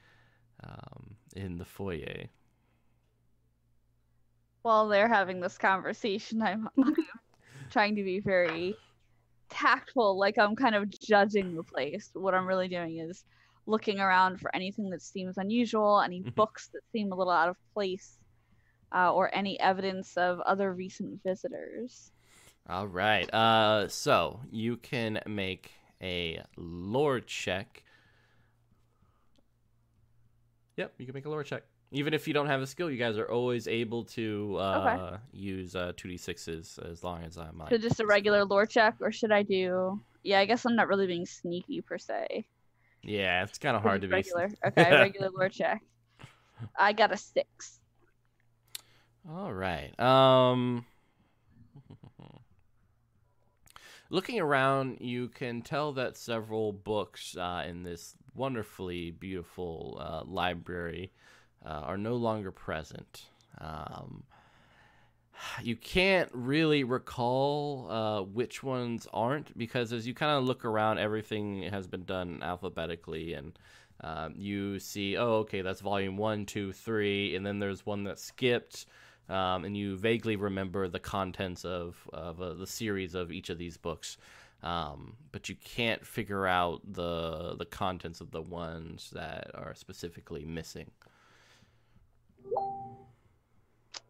[0.63, 2.27] um, in the foyer.
[4.63, 6.95] While they're having this conversation, I'm, I'm
[7.71, 8.77] trying to be very
[9.49, 12.11] tactful, like I'm kind of judging the place.
[12.15, 13.25] What I'm really doing is
[13.67, 16.31] looking around for anything that seems unusual, any mm-hmm.
[16.31, 18.19] books that seem a little out of place,
[18.95, 22.13] uh, or any evidence of other recent visitors.
[22.69, 23.33] All right.
[23.35, 27.83] Uh, so you can make a lore check.
[30.77, 31.65] Yep, you can make a lore check.
[31.91, 35.23] Even if you don't have a skill, you guys are always able to uh, okay.
[35.33, 37.63] use uh, 2d6s as long as I'm.
[37.69, 40.01] So just a regular lore check, or should I do?
[40.23, 42.47] Yeah, I guess I'm not really being sneaky per se.
[43.03, 44.49] Yeah, it's kind of hard to regular.
[44.49, 44.85] be regular.
[44.87, 45.83] Okay, regular lore check.
[46.79, 47.81] I got a six.
[49.29, 49.99] All right.
[50.01, 50.87] Um,
[54.13, 61.11] looking around, you can tell that several books uh, in this wonderfully beautiful uh, library
[61.65, 63.25] uh, are no longer present.
[63.59, 64.25] Um,
[65.63, 70.99] you can't really recall uh, which ones aren't because as you kind of look around,
[70.99, 73.59] everything has been done alphabetically, and
[74.03, 78.19] um, you see, oh, okay, that's volume one, two, three, and then there's one that
[78.19, 78.85] skipped,
[79.29, 83.59] um, and you vaguely remember the contents of of uh, the series of each of
[83.59, 84.17] these books.
[84.63, 90.45] Um, but you can't figure out the the contents of the ones that are specifically
[90.45, 90.91] missing.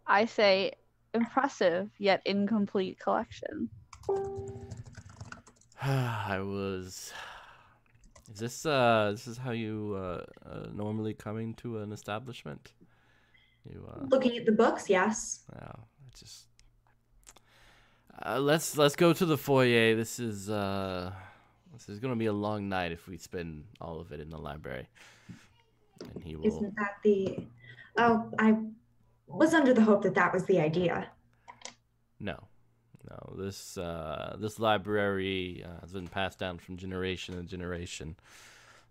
[0.06, 0.72] I say
[1.14, 3.70] impressive yet incomplete collection.
[5.82, 7.12] I was.
[8.32, 12.72] Is this uh this is how you uh, uh normally coming to an establishment?
[13.70, 15.40] You uh looking at the books, yes.
[15.54, 15.72] Yeah,
[16.10, 16.46] it's just.
[18.24, 19.94] Uh, let's let's go to the foyer.
[19.94, 21.12] This is uh
[21.72, 24.38] this is gonna be a long night if we spend all of it in the
[24.38, 24.88] library.
[26.14, 26.46] And he will.
[26.46, 27.38] Isn't that the?
[27.96, 28.56] Oh, I
[29.26, 31.08] was under the hope that that was the idea.
[32.20, 32.36] No,
[33.08, 33.34] no.
[33.36, 38.16] This uh, this library uh, has been passed down from generation to generation.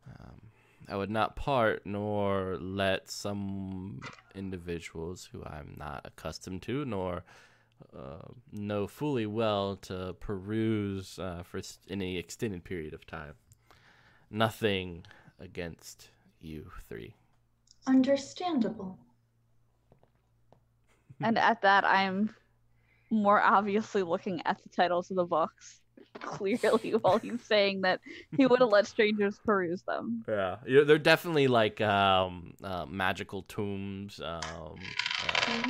[0.08, 0.51] Um,
[0.88, 4.02] I would not part nor let some
[4.36, 7.24] individuals who I'm not accustomed to nor
[7.96, 13.34] uh, know fully well to peruse uh, for any extended period of time.
[14.30, 15.06] Nothing
[15.40, 17.16] against you three.
[17.88, 18.98] Understandable.
[21.24, 22.34] And at that, I'm
[23.12, 25.82] more obviously looking at the titles of the books
[26.20, 28.00] clearly while he's saying that
[28.36, 30.24] he would have let strangers peruse them.
[30.28, 34.80] Yeah, yeah they're definitely like um, uh, magical tombs, um,
[35.48, 35.64] uh,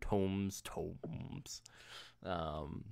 [0.00, 1.62] tomes, tomes,
[2.24, 2.84] um,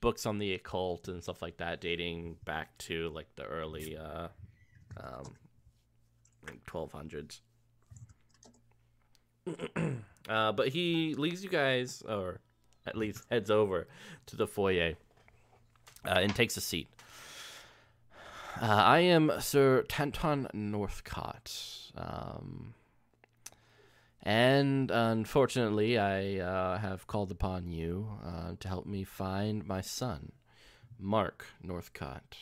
[0.00, 4.28] books on the occult and stuff like that, dating back to like the early uh,
[4.96, 5.34] um,
[6.46, 7.40] like 1200s.
[10.28, 12.40] uh, but he leads you guys, or
[12.86, 13.88] at least heads over
[14.26, 14.94] to the foyer
[16.06, 16.88] uh, and takes a seat.
[18.60, 21.90] Uh, I am Sir Tanton Northcott.
[21.96, 22.74] Um,
[24.22, 30.32] and unfortunately, I uh, have called upon you uh, to help me find my son,
[30.98, 32.36] Mark Northcott.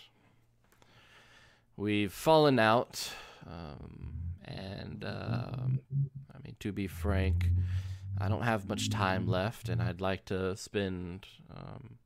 [1.76, 3.12] We've fallen out,
[3.46, 5.80] um, and um,
[6.34, 7.50] I mean, to be frank,
[8.20, 11.98] I don't have much time left, and I'd like to spend um,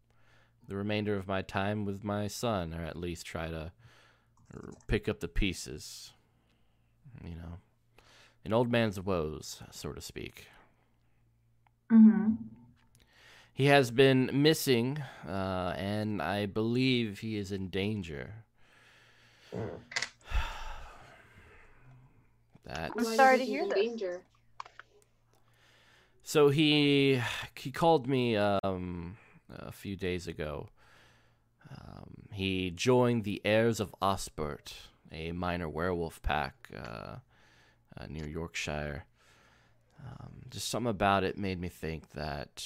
[0.73, 3.73] the remainder of my time with my son, or at least try to
[4.87, 6.13] pick up the pieces.
[7.23, 7.59] You know,
[8.43, 10.47] an old man's woes, so to speak.
[11.91, 12.37] Mm-hmm.
[13.53, 18.33] He has been missing, uh, and I believe he is in danger.
[22.65, 22.93] that.
[22.97, 23.75] I'm sorry to hear this.
[23.75, 24.23] Danger?
[26.23, 27.21] So he
[27.57, 29.19] he called me um,
[29.59, 30.69] a few days ago.
[31.71, 34.73] Um, he joined the Heirs of Osbert,
[35.11, 37.17] a minor werewolf pack uh,
[37.97, 39.05] uh, near Yorkshire.
[40.05, 42.65] Um, just something about it made me think that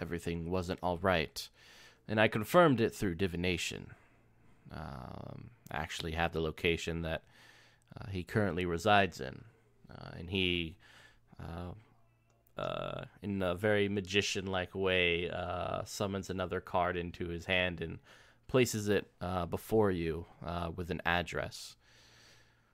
[0.00, 1.48] everything wasn't all right,
[2.08, 3.88] and I confirmed it through divination.
[4.72, 7.22] Um, I actually have the location that
[7.98, 9.44] uh, he currently resides in,
[9.90, 10.76] uh, and he
[12.56, 17.98] uh, in a very magician like way, uh, summons another card into his hand and
[18.46, 21.76] places it uh, before you uh, with an address.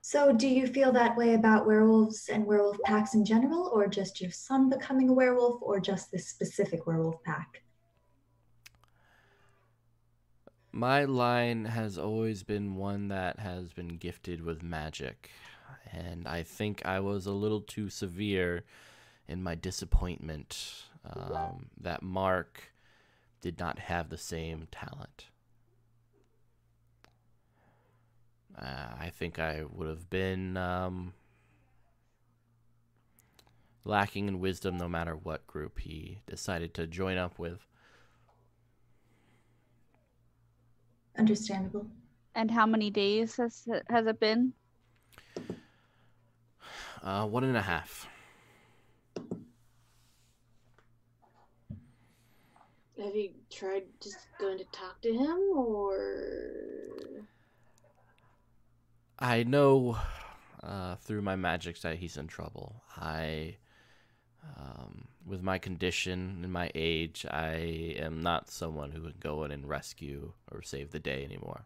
[0.03, 4.21] So, do you feel that way about werewolves and werewolf packs in general, or just
[4.21, 7.63] your son becoming a werewolf, or just this specific werewolf pack?
[10.73, 15.31] My line has always been one that has been gifted with magic,
[15.93, 18.65] and I think I was a little too severe
[19.31, 22.73] in my disappointment um, that Mark
[23.41, 25.27] did not have the same talent.
[28.61, 31.15] Uh, I think I would have been um,
[33.85, 37.61] lacking in wisdom no matter what group he decided to join up with.
[41.17, 41.87] Understandable.
[42.35, 44.53] And how many days has it, has it been?
[47.03, 48.09] Uh, one and a half.
[53.03, 57.25] Have you tried just going to talk to him, or?
[59.19, 59.97] I know
[60.63, 62.83] uh, through my magic that he's in trouble.
[62.99, 63.57] I,
[64.59, 69.51] um, with my condition and my age, I am not someone who would go in
[69.51, 71.65] and rescue or save the day anymore.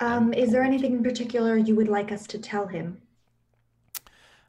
[0.00, 3.02] Um, is there anything in particular you would like us to tell him?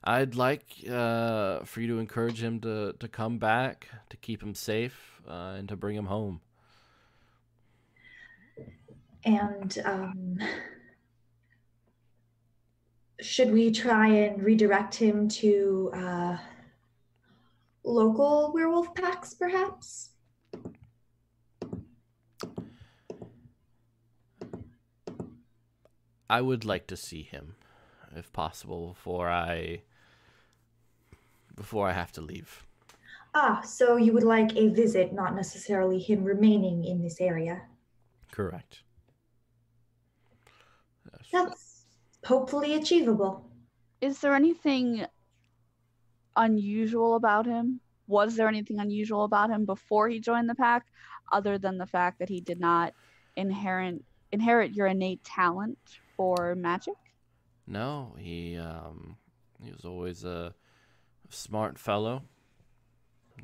[0.04, 4.56] I'd like uh, for you to encourage him to, to come back, to keep him
[4.56, 6.42] safe, uh, and to bring him home.
[9.26, 10.40] And um,
[13.20, 16.38] should we try and redirect him to uh,
[17.84, 20.12] local werewolf packs, perhaps?
[26.30, 27.56] I would like to see him,
[28.16, 29.82] if possible, before I
[31.60, 32.66] before I have to leave.
[33.36, 37.62] Ah, so you would like a visit, not necessarily him remaining in this area.
[38.32, 38.84] Correct.
[41.12, 41.28] Yes.
[41.34, 41.86] That's
[42.24, 43.52] hopefully achievable.
[44.00, 45.06] Is there anything
[46.38, 47.82] unusual about him?
[48.08, 50.86] Was there anything unusual about him before he joined the pack,
[51.32, 52.94] other than the fact that he did not
[53.36, 54.02] inherit
[54.32, 55.78] inherit your innate talent
[56.16, 56.96] for magic?
[57.68, 59.18] No, he um,
[59.62, 60.56] he was always a
[61.30, 62.24] smart fellow.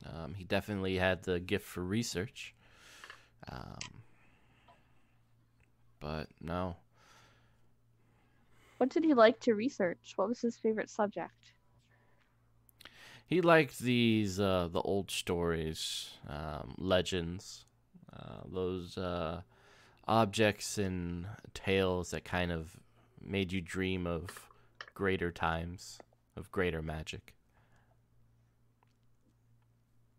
[0.05, 2.53] Um, he definitely had the gift for research.
[3.47, 4.03] Um,
[5.99, 6.77] but no.
[8.77, 10.13] What did he like to research?
[10.15, 11.53] What was his favorite subject?
[13.27, 17.65] He liked these uh, the old stories, um, legends,
[18.13, 19.41] uh, those uh,
[20.07, 22.77] objects and tales that kind of
[23.19, 24.47] made you dream of
[24.93, 25.97] greater times,
[26.35, 27.33] of greater magic.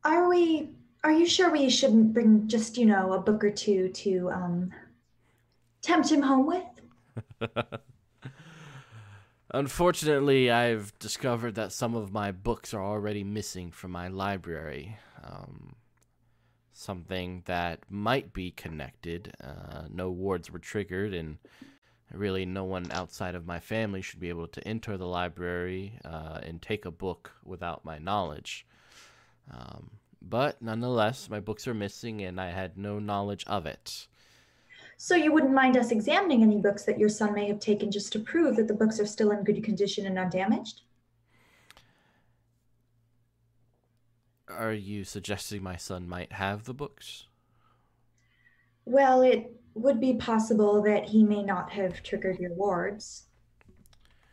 [0.07, 0.69] Are we
[1.03, 4.71] are you sure we shouldn't bring just, you know, a book or two to um
[5.83, 7.51] tempt him home with?
[9.51, 14.97] Unfortunately, I've discovered that some of my books are already missing from my library.
[15.25, 15.75] Um,
[16.73, 19.35] something that might be connected.
[19.43, 21.39] Uh, no wards were triggered, and
[22.13, 26.39] really no one outside of my family should be able to enter the library uh,
[26.45, 28.67] and take a book without my knowledge.
[29.51, 29.91] Um,
[30.21, 34.07] but nonetheless, my books are missing, and I had no knowledge of it.
[34.97, 38.13] So you wouldn't mind us examining any books that your son may have taken just
[38.13, 40.83] to prove that the books are still in good condition and undamaged?
[44.49, 47.27] Are you suggesting my son might have the books?
[48.85, 53.25] Well, it would be possible that he may not have triggered your wards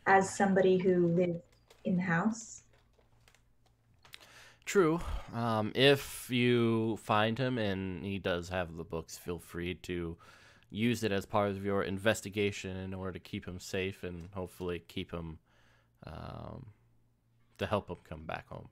[0.06, 1.42] as somebody who lived
[1.84, 2.63] in the house.
[4.64, 5.00] True.
[5.34, 10.16] Um, if you find him and he does have the books, feel free to
[10.70, 14.82] use it as part of your investigation in order to keep him safe and hopefully
[14.88, 15.38] keep him
[16.06, 16.66] um,
[17.58, 18.68] to help him come back home.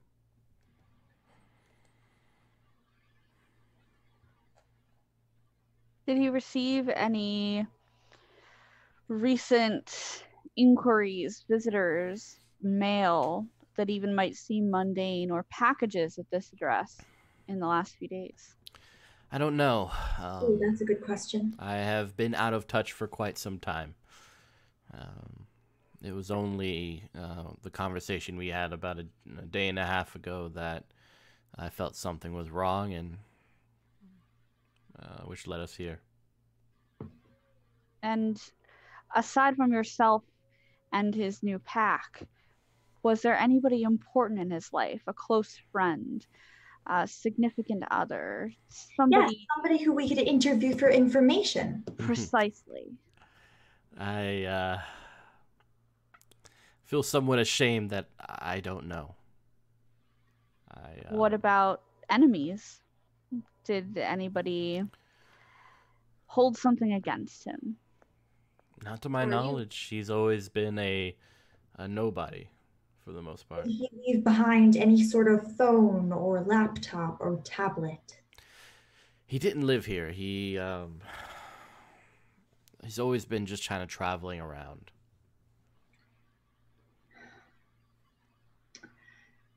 [6.07, 7.65] Did he receive any
[9.09, 10.25] recent
[10.57, 13.47] inquiries, visitors, mail
[13.77, 17.01] that even might seem mundane, or packages at this address
[17.49, 18.55] in the last few days?
[19.31, 19.91] I don't know.
[20.21, 21.55] Um, Ooh, that's a good question.
[21.59, 23.95] I have been out of touch for quite some time.
[24.93, 25.47] Um,
[26.03, 29.07] it was only uh, the conversation we had about a,
[29.39, 30.85] a, day and a half ago that
[31.57, 33.19] I felt something was wrong, and
[34.99, 36.01] uh, which led us here.
[38.03, 38.39] And
[39.15, 40.25] aside from yourself
[40.93, 42.23] and his new pack,
[43.03, 46.25] was there anybody important in his life, a close friend,
[46.87, 48.53] a significant other,
[48.97, 51.85] somebody yeah, somebody who we could interview for information.
[51.99, 52.93] Precisely.
[53.99, 54.79] I uh,
[56.85, 59.15] feel somewhat ashamed that I don't know.
[60.71, 61.17] I, uh...
[61.17, 62.81] What about enemies?
[63.65, 64.83] Did anybody
[66.27, 67.77] hold something against him?
[68.85, 69.89] Not to my knowledge.
[69.91, 69.99] You?
[69.99, 71.15] He's always been a
[71.77, 72.49] a nobody
[73.05, 73.65] for the most part.
[73.65, 78.19] Did he leave behind any sort of phone or laptop or tablet?
[79.27, 80.11] He didn't live here.
[80.11, 81.01] He um,
[82.85, 84.91] he's always been just kind of traveling around.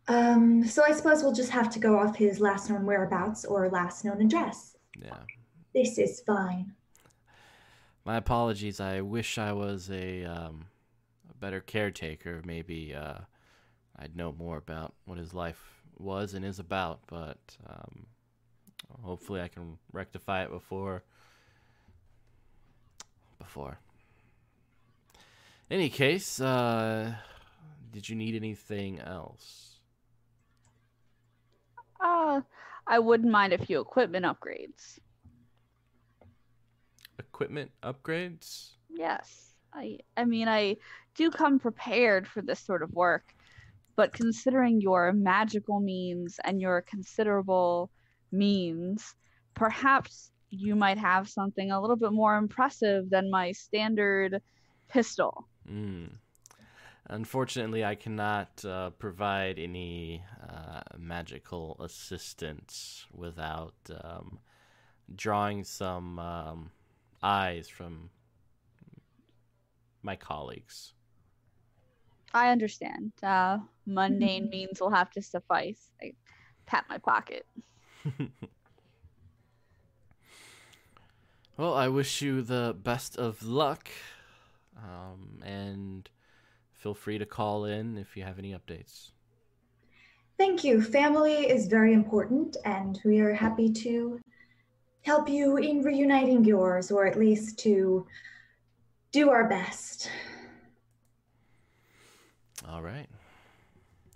[0.08, 3.70] Um, so I suppose we'll just have to go off his last known whereabouts or
[3.70, 4.76] last known address.
[5.02, 5.18] Yeah.
[5.74, 6.74] This is fine.
[8.06, 8.80] My apologies.
[8.80, 10.68] I wish I was a um,
[11.30, 12.42] a better caretaker.
[12.46, 13.22] Maybe uh,
[13.98, 15.62] I'd know more about what his life
[15.98, 17.38] was and is about, but
[17.68, 18.06] um,
[19.02, 21.04] hopefully I can rectify it before.
[23.38, 23.80] Before.
[25.70, 27.16] Any case, uh,
[27.92, 29.80] did you need anything else?
[32.00, 32.42] Uh,
[32.86, 35.00] I wouldn't mind a few equipment upgrades.
[37.18, 38.72] Equipment upgrades?
[38.90, 39.54] Yes.
[39.74, 40.78] I I mean I
[41.16, 43.34] do come prepared for this sort of work
[43.96, 47.90] but considering your magical means and your considerable
[48.32, 49.16] means,
[49.54, 54.42] perhaps you might have something a little bit more impressive than my standard
[54.88, 55.48] pistol.
[55.70, 56.10] Mm.
[57.08, 64.40] Unfortunately, I cannot uh, provide any uh, magical assistance without um,
[65.16, 66.72] drawing some um,
[67.22, 68.10] eyes from
[70.02, 70.95] my colleagues.
[72.36, 73.14] I understand.
[73.24, 75.90] Uh, mundane means will have to suffice.
[76.02, 76.12] I
[76.66, 77.48] pat my pocket.
[81.58, 83.88] well, I wish you the best of luck.
[84.78, 86.10] Um, and
[86.74, 89.12] feel free to call in if you have any updates.
[90.38, 90.82] Thank you.
[90.82, 94.20] Family is very important, and we are happy to
[95.04, 98.06] help you in reuniting yours, or at least to
[99.14, 100.10] do our best.
[102.68, 103.08] All right.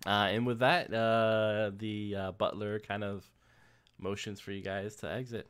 [0.05, 3.25] Uh, and with that, uh, the uh, butler kind of
[3.99, 5.47] motions for you guys to exit.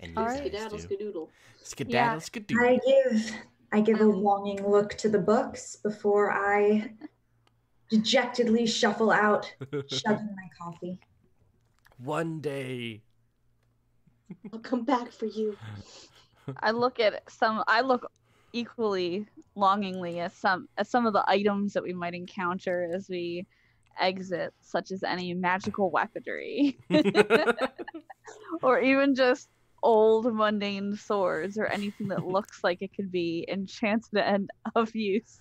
[0.00, 0.38] And All right.
[0.38, 1.28] Skedaddle, skedoodle.
[1.62, 2.16] Skedaddle, yeah.
[2.16, 2.58] skedoodle.
[2.60, 3.32] I give,
[3.72, 6.92] I give a longing look to the books before I
[7.90, 9.52] dejectedly shuffle out,
[9.88, 10.98] shoving my coffee.
[11.98, 13.02] One day.
[14.52, 15.56] I'll come back for you.
[16.60, 17.62] I look at some.
[17.66, 18.10] I look
[18.52, 19.26] equally
[19.56, 23.46] longingly at some at some of the items that we might encounter as we
[24.00, 26.78] exit, such as any magical weaponry,
[28.62, 29.48] or even just
[29.82, 35.38] old mundane swords or anything that looks like it could be enchanted and of use.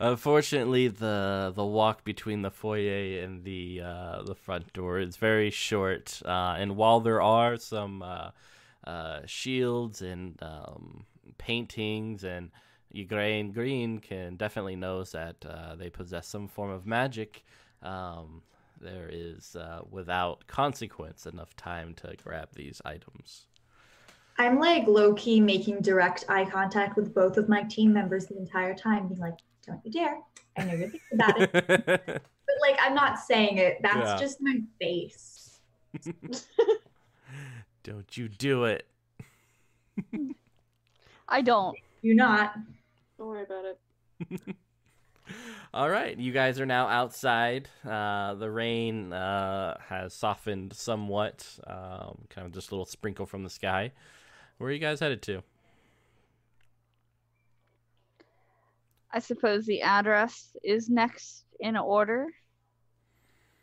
[0.00, 5.50] Unfortunately, the the walk between the foyer and the uh, the front door is very
[5.50, 8.30] short, uh, and while there are some uh,
[8.86, 11.04] uh shields and um,
[11.38, 12.50] paintings, and
[12.94, 17.44] Ygraine Green can definitely knows that uh, they possess some form of magic.
[17.82, 18.42] Um,
[18.80, 23.46] there is, uh, without consequence, enough time to grab these items.
[24.38, 28.36] I'm like low key making direct eye contact with both of my team members the
[28.36, 30.18] entire time, being like, don't you dare.
[30.56, 31.52] I know you're thinking about it.
[32.06, 33.78] but like, I'm not saying it.
[33.82, 34.18] That's yeah.
[34.18, 35.60] just my face.
[37.84, 38.86] don't you do it.
[41.28, 41.76] I don't.
[42.02, 42.54] You not.
[43.16, 44.56] Don't worry about it.
[45.74, 47.68] All right, you guys are now outside.
[47.88, 53.42] Uh, the rain uh, has softened somewhat, um, kind of just a little sprinkle from
[53.42, 53.92] the sky.
[54.58, 55.42] Where are you guys headed to?
[59.12, 62.28] I suppose the address is next in order.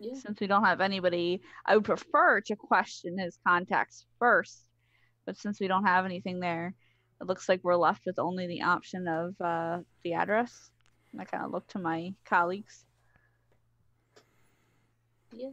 [0.02, 0.16] Yeah.
[0.16, 4.66] Since we don't have anybody, I would prefer to question his contacts first.
[5.26, 6.74] But since we don't have anything there,
[7.22, 10.72] it looks like we're left with only the option of uh, the address.
[11.12, 12.84] And I kind of look to my colleagues.
[15.32, 15.52] Yeah.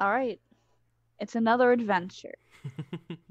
[0.00, 0.40] All right.
[1.20, 2.34] It's another adventure.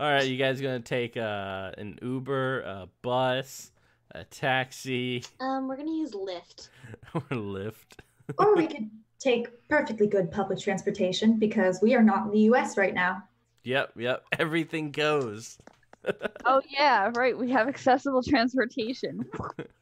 [0.00, 3.70] All right, you guys gonna take uh, an Uber, a bus,
[4.14, 5.24] a taxi?
[5.40, 6.68] Um, we're gonna use Lyft.
[7.14, 7.98] or Lyft.
[8.38, 12.76] or we could take perfectly good public transportation because we are not in the U.S.
[12.76, 13.22] right now.
[13.64, 14.24] Yep, yep.
[14.38, 15.58] Everything goes.
[16.44, 17.36] oh yeah, right.
[17.36, 19.24] We have accessible transportation.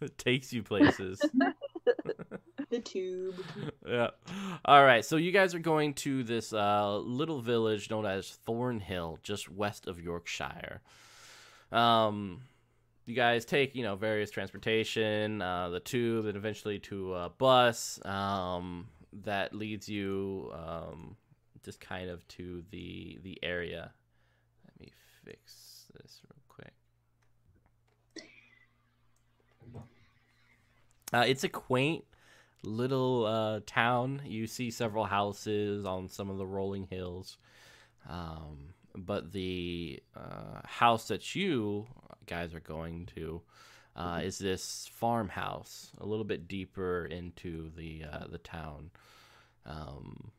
[0.00, 1.20] it takes you places
[2.72, 3.36] the tube.
[3.86, 4.10] Yeah.
[4.64, 5.04] All right.
[5.04, 9.86] So you guys are going to this uh, little village known as Thornhill, just west
[9.86, 10.80] of Yorkshire.
[11.70, 12.40] Um,
[13.07, 17.98] you guys take you know various transportation, uh, the tube, and eventually to a bus
[18.05, 18.88] um,
[19.24, 21.16] that leads you um,
[21.64, 23.92] just kind of to the the area.
[24.64, 24.92] Let me
[25.24, 26.72] fix this real quick.
[31.12, 32.05] Uh, it's a quaint
[32.64, 34.22] little uh, town.
[34.24, 37.36] You see several houses on some of the rolling hills.
[38.09, 41.86] Um, but the uh, house that you
[42.26, 43.42] guys are going to
[43.94, 48.90] uh, is this farmhouse, a little bit deeper into the uh, the town.
[49.66, 50.30] Um,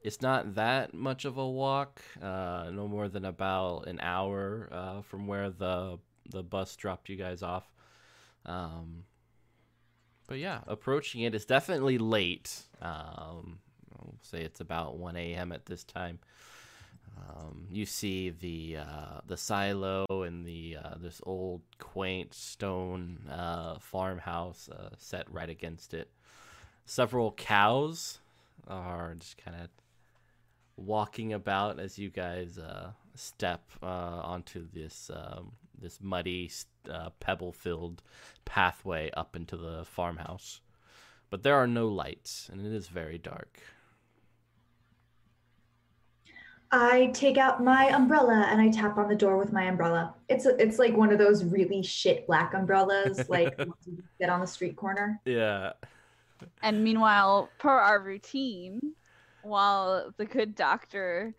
[0.00, 5.02] it's not that much of a walk, uh, no more than about an hour uh,
[5.02, 5.98] from where the
[6.30, 7.70] the bus dropped you guys off.
[8.46, 9.04] Um,
[10.26, 12.62] but yeah, approaching it is definitely late.
[12.80, 13.58] Um,
[13.92, 15.52] I'll say it's about 1 a.m.
[15.52, 16.18] at this time.
[17.16, 23.78] Um, you see the uh, the silo and the uh, this old quaint stone uh,
[23.78, 26.10] farmhouse uh, set right against it.
[26.84, 28.18] Several cows
[28.68, 29.68] are just kind of
[30.76, 36.50] walking about as you guys uh, step uh, onto this um, this muddy,
[36.90, 38.02] uh, pebble-filled
[38.44, 40.60] pathway up into the farmhouse.
[41.28, 43.60] But there are no lights, and it is very dark.
[46.72, 50.14] I take out my umbrella and I tap on the door with my umbrella.
[50.28, 53.56] It's a, it's like one of those really shit black umbrellas, like
[54.18, 55.20] get on the street corner.
[55.24, 55.72] Yeah.
[56.62, 58.80] And meanwhile, per our routine,
[59.42, 61.34] while the good doctor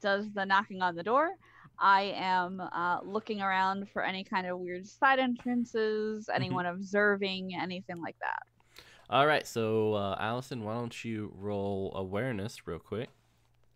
[0.00, 1.30] does the knocking on the door,
[1.78, 6.36] I am uh, looking around for any kind of weird side entrances, mm-hmm.
[6.36, 8.42] anyone observing, anything like that.
[9.10, 13.08] All right, so uh, Allison, why don't you roll awareness real quick?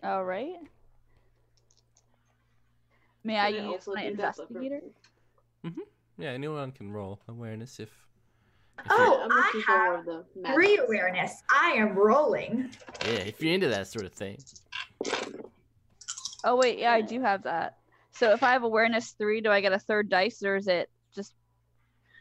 [0.02, 0.56] All right.
[3.24, 4.80] May I, I use my investigator?
[5.64, 5.80] Mm-hmm.
[6.18, 7.88] Yeah, anyone can roll awareness if.
[8.78, 11.42] if oh, I have three awareness.
[11.50, 12.70] I am rolling.
[13.04, 14.38] Yeah, if you're into that sort of thing.
[16.44, 17.78] Oh wait, yeah, I do have that.
[18.12, 20.90] So if I have awareness three, do I get a third dice, or is it
[21.14, 21.34] just?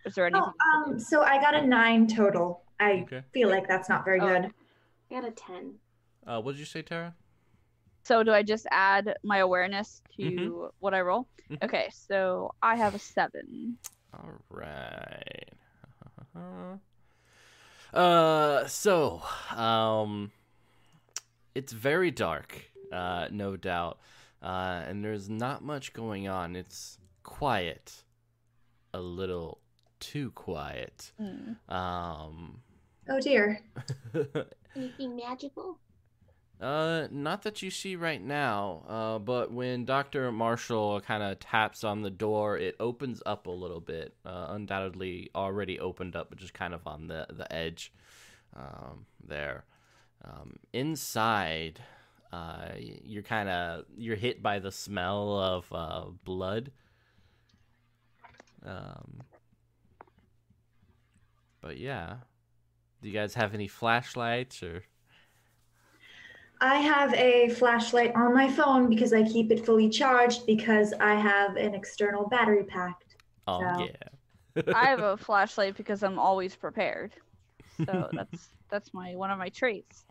[0.05, 0.43] Is there anything?
[0.43, 2.63] Oh, um, so I got a nine total.
[2.79, 3.21] I okay.
[3.33, 4.27] feel like that's not very oh.
[4.27, 4.51] good.
[5.09, 5.73] I got a ten.
[6.25, 7.15] Uh, what did you say, Tara?
[8.03, 10.65] So do I just add my awareness to mm-hmm.
[10.79, 11.27] what I roll?
[11.49, 11.65] Mm-hmm.
[11.65, 13.77] Okay, so I have a seven.
[14.13, 15.51] All right.
[17.93, 19.21] Uh, so,
[19.55, 20.31] um,
[21.53, 23.99] it's very dark, uh, no doubt,
[24.41, 26.55] uh, and there's not much going on.
[26.55, 28.03] It's quiet,
[28.93, 29.59] a little
[29.99, 31.11] too quiet.
[31.21, 31.57] Mm.
[31.69, 32.61] Um,
[33.09, 33.59] oh dear.
[34.75, 35.77] Anything magical?
[36.62, 38.84] Uh, not that you see right now.
[38.88, 43.51] Uh, but when Doctor Marshall kind of taps on the door, it opens up a
[43.51, 44.14] little bit.
[44.24, 47.91] Uh, undoubtedly already opened up, but just kind of on the the edge,
[48.55, 49.66] um, there.
[50.24, 51.80] Um, inside,
[52.32, 56.72] uh, you're kind of you're hit by the smell of uh, blood.
[58.64, 59.24] Um,
[61.59, 62.18] but yeah,
[63.01, 64.84] do you guys have any flashlights or?
[66.62, 71.16] I have a flashlight on my phone because I keep it fully charged because I
[71.16, 72.95] have an external battery pack.
[73.47, 74.64] Oh So- yeah.
[74.76, 77.14] I have a flashlight because I'm always prepared.
[77.86, 80.05] So that's that's my one of my traits.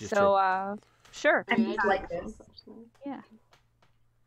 [0.00, 0.32] It's so true.
[0.34, 0.76] uh
[1.12, 1.44] sure.
[1.50, 2.20] I Yeah, just I like do.
[2.22, 2.34] this.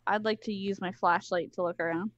[0.05, 2.11] I'd like to use my flashlight to look around.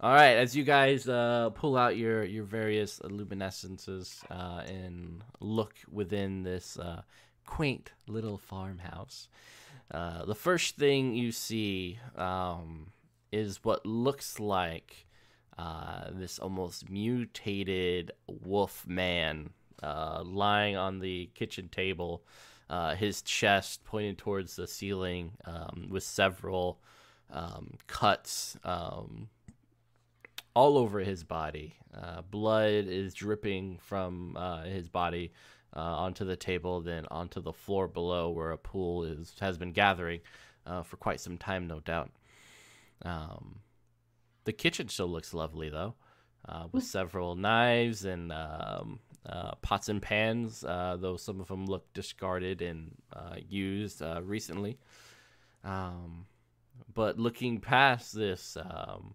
[0.00, 5.72] All right, as you guys uh, pull out your your various luminescences uh, and look
[5.90, 7.02] within this uh,
[7.46, 9.28] quaint little farmhouse,
[9.90, 12.92] uh, the first thing you see um,
[13.32, 15.06] is what looks like
[15.58, 19.50] uh, this almost mutated wolf man
[19.82, 22.24] uh, lying on the kitchen table,
[22.70, 26.80] uh, his chest pointed towards the ceiling um, with several
[27.30, 28.56] um, cuts.
[28.64, 29.28] Um,
[30.54, 31.74] all over his body.
[31.92, 35.32] Uh, blood is dripping from uh, his body
[35.76, 39.72] uh, onto the table, then onto the floor below, where a pool is has been
[39.72, 40.20] gathering
[40.66, 42.10] uh, for quite some time, no doubt.
[43.02, 43.60] Um,
[44.44, 45.94] the kitchen still looks lovely, though,
[46.48, 51.66] uh, with several knives and um, uh, pots and pans, uh, though some of them
[51.66, 54.78] look discarded and uh, used recently.
[55.64, 56.26] Um,
[56.92, 59.14] but looking past this um,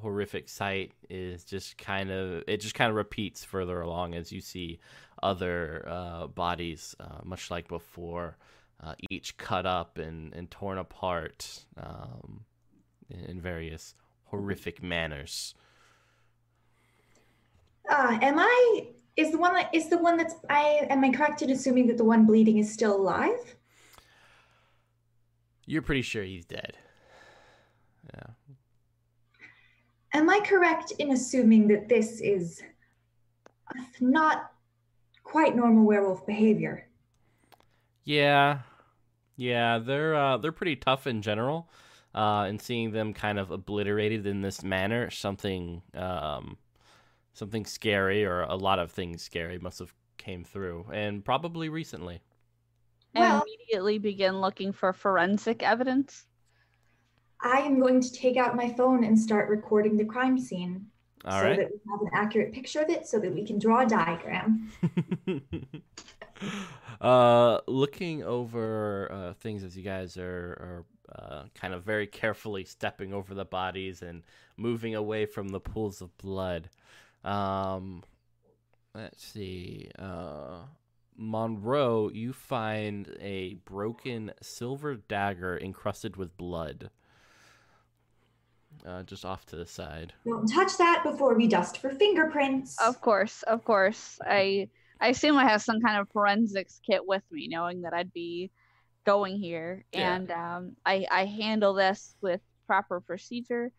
[0.00, 4.40] horrific sight is just kind of it just kind of repeats further along as you
[4.40, 4.78] see
[5.22, 8.36] other uh, bodies, uh, much like before,
[8.82, 12.44] uh, each cut up and, and torn apart um,
[13.08, 13.94] in, various
[14.24, 15.54] horrific manners.
[17.88, 18.86] Ah, am I?
[19.16, 20.34] Is the one that is the one that's?
[20.48, 23.56] I am I correct in assuming that the one bleeding is still alive?
[25.66, 26.76] You're pretty sure he's dead.
[28.14, 28.58] Yeah.
[30.14, 32.62] Am I correct in assuming that this is
[34.00, 34.51] not
[35.32, 36.86] quite normal werewolf behavior?
[38.04, 38.60] Yeah,
[39.36, 41.70] yeah, they're uh, they're pretty tough in general,
[42.14, 46.58] uh, and seeing them kind of obliterated in this manner, something um,
[47.32, 52.20] something scary or a lot of things scary must have came through, and probably recently.
[53.14, 56.26] And Well- immediately begin looking for forensic evidence.
[57.40, 60.91] I am going to take out my phone and start recording the crime scene
[61.24, 61.56] All so right.
[61.56, 64.70] that we have an accurate picture of it so that we can draw a diagram.
[67.00, 72.64] uh, looking over uh, things as you guys are, are uh, kind of very carefully
[72.64, 74.22] stepping over the bodies and
[74.56, 76.68] moving away from the pools of blood.
[77.24, 78.02] Um,
[78.94, 79.90] let's see.
[79.98, 80.62] Uh,
[81.16, 86.90] Monroe, you find a broken silver dagger encrusted with blood.
[88.84, 90.12] Uh, just off to the side.
[90.26, 92.76] Don't touch that before we dust for fingerprints.
[92.80, 94.18] Of course, of course.
[94.24, 94.68] I
[95.00, 98.50] I assume I have some kind of forensics kit with me, knowing that I'd be
[99.04, 100.14] going here, Yeah.
[100.14, 103.70] and um, I I handle this with proper procedure.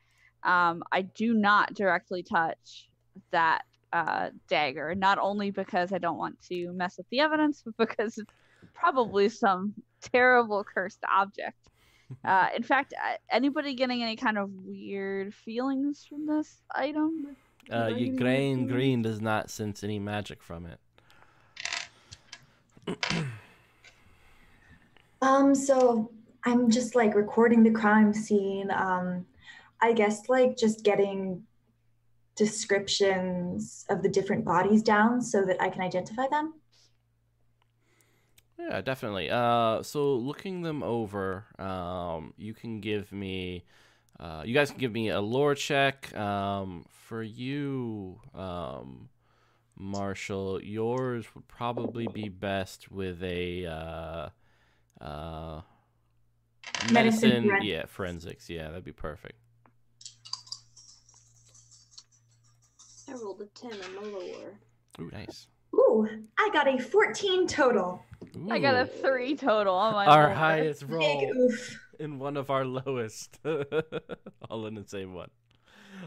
[0.43, 2.89] Um, I do not directly touch
[3.31, 7.75] that uh, dagger, not only because I don't want to mess with the evidence, but
[7.77, 8.31] because it's
[8.73, 11.57] probably some terrible cursed object.
[12.23, 17.35] Uh, in fact, uh, anybody getting any kind of weird feelings from this item?
[17.71, 18.67] Uh, Am I you, getting Grain?
[18.67, 20.79] Green does not sense any magic from it.
[25.23, 26.11] Um, so
[26.43, 28.69] I'm just like recording the crime scene.
[28.71, 29.25] Um,
[29.81, 31.43] I guess like just getting
[32.35, 36.55] descriptions of the different bodies down so that I can identify them.
[38.69, 39.29] Yeah, definitely.
[39.29, 43.65] Uh, so looking them over, um, you can give me,
[44.19, 46.15] uh, you guys can give me a lore check.
[46.15, 49.09] Um, for you, um,
[49.77, 54.29] Marshall, yours would probably be best with a, uh,
[55.03, 55.61] uh,
[56.91, 57.65] Medicine medicine.
[57.67, 58.49] Yeah, forensics.
[58.49, 59.35] Yeah, that'd be perfect.
[63.09, 64.53] I rolled a 10 on my lore.
[64.99, 65.47] Ooh, nice.
[65.73, 66.07] Ooh,
[66.39, 68.03] I got a 14 total.
[68.37, 68.49] Ooh.
[68.49, 71.51] I got a three total on my Our highest roll
[71.99, 73.39] and one of our lowest.
[74.49, 75.29] All in the same one.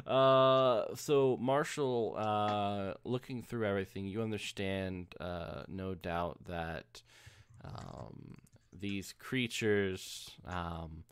[0.06, 7.02] Uh, so Marshall, uh, looking through everything, you understand, uh, no doubt that,
[7.64, 8.34] um,
[8.78, 11.04] these creatures, um,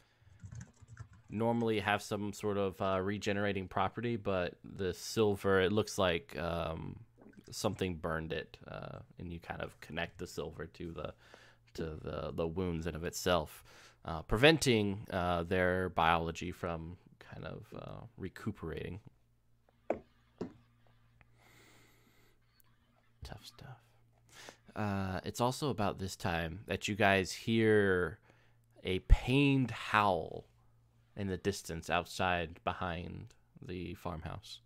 [1.31, 6.97] normally have some sort of uh, regenerating property, but the silver, it looks like um,
[7.55, 11.15] something burned it, uh, and you kind of connect the silver to the
[11.75, 13.65] to the the wounds in of itself,
[14.05, 19.01] uh, preventing uh, their biology from kind of uh, recuperating.
[23.23, 23.83] Tough stuff.
[24.77, 28.19] Uh, it's also about this time that you guys hear
[28.83, 30.45] a pained howl
[31.17, 34.61] in the distance outside behind the farmhouse.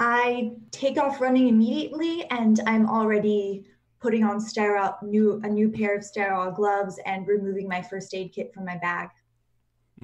[0.00, 3.66] I take off running immediately, and I'm already
[4.00, 8.32] putting on sterile new a new pair of sterile gloves and removing my first aid
[8.32, 9.10] kit from my bag.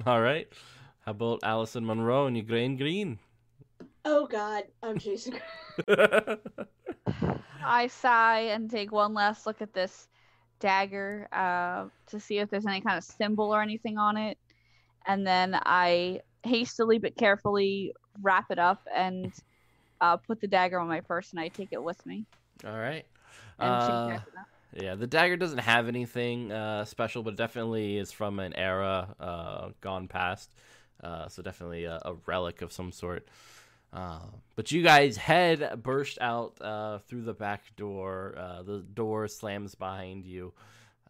[0.05, 0.47] All right.
[1.03, 3.17] How about Allison Monroe and your green green?
[4.05, 5.39] Oh God, I'm chasing.
[7.65, 10.09] I sigh and take one last look at this
[10.59, 14.37] dagger uh, to see if there's any kind of symbol or anything on it.
[15.07, 19.33] And then I hastily but carefully wrap it up and
[20.01, 21.39] uh, put the dagger on my person.
[21.39, 22.25] And I take it with me.
[22.65, 23.05] All right.
[23.59, 24.19] Uh,
[24.73, 29.69] yeah, the dagger doesn't have anything uh, special, but definitely is from an era uh,
[29.81, 30.53] gone past.
[31.03, 33.27] Uh, so definitely a, a, relic of some sort.
[33.93, 34.19] Uh,
[34.55, 38.35] but you guys head burst out uh, through the back door.
[38.37, 40.53] Uh, the door slams behind you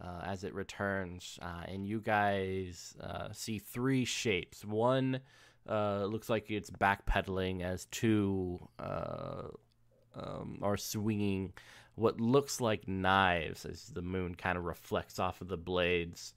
[0.02, 4.64] uh, as it returns, uh, and you guys uh, see three shapes.
[4.64, 5.22] One
[5.68, 11.54] looks like it's backpedaling as two um, are swinging
[11.96, 16.34] what looks like knives as the moon kind of reflects off of the blades.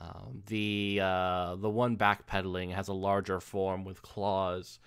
[0.00, 4.78] Um, the the one backpedaling has a larger form with claws.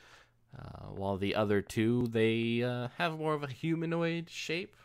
[0.57, 4.76] Uh, while the other two, they uh, have more of a humanoid shape.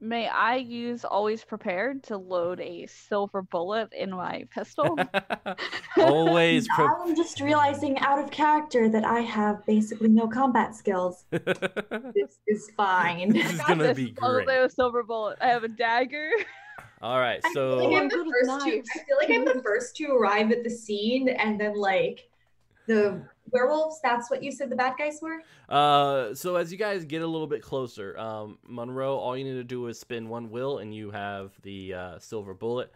[0.00, 4.98] May I use always prepared to load a silver bullet in my pistol?
[5.98, 6.68] always.
[6.68, 11.24] Pre- I'm just realizing out of character that I have basically no combat skills.
[11.30, 13.30] this is fine.
[13.30, 14.48] This is gonna be great.
[14.48, 15.38] a silver bullet.
[15.40, 16.30] I have a dagger.
[17.00, 19.62] All right, so I feel, like I'm the first to, I feel like I'm the
[19.62, 22.28] first to arrive at the scene, and then like
[22.86, 24.00] the werewolves.
[24.02, 25.42] That's what you said the bad guys were.
[25.68, 29.54] Uh, so as you guys get a little bit closer, um, Monroe, all you need
[29.54, 32.92] to do is spin one will, and you have the uh, silver bullet.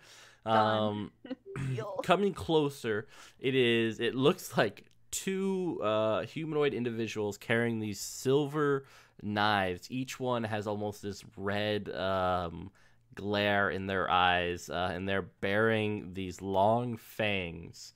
[0.47, 1.13] Um,
[2.03, 3.07] coming closer,
[3.41, 4.01] it is.
[4.01, 8.85] It looks like two uh, humanoid individuals carrying these silver
[9.23, 9.91] knives.
[9.91, 11.89] Each one has almost this red.
[11.91, 12.71] Um,
[13.15, 17.93] glare in their eyes, uh, and they're bearing these long fangs.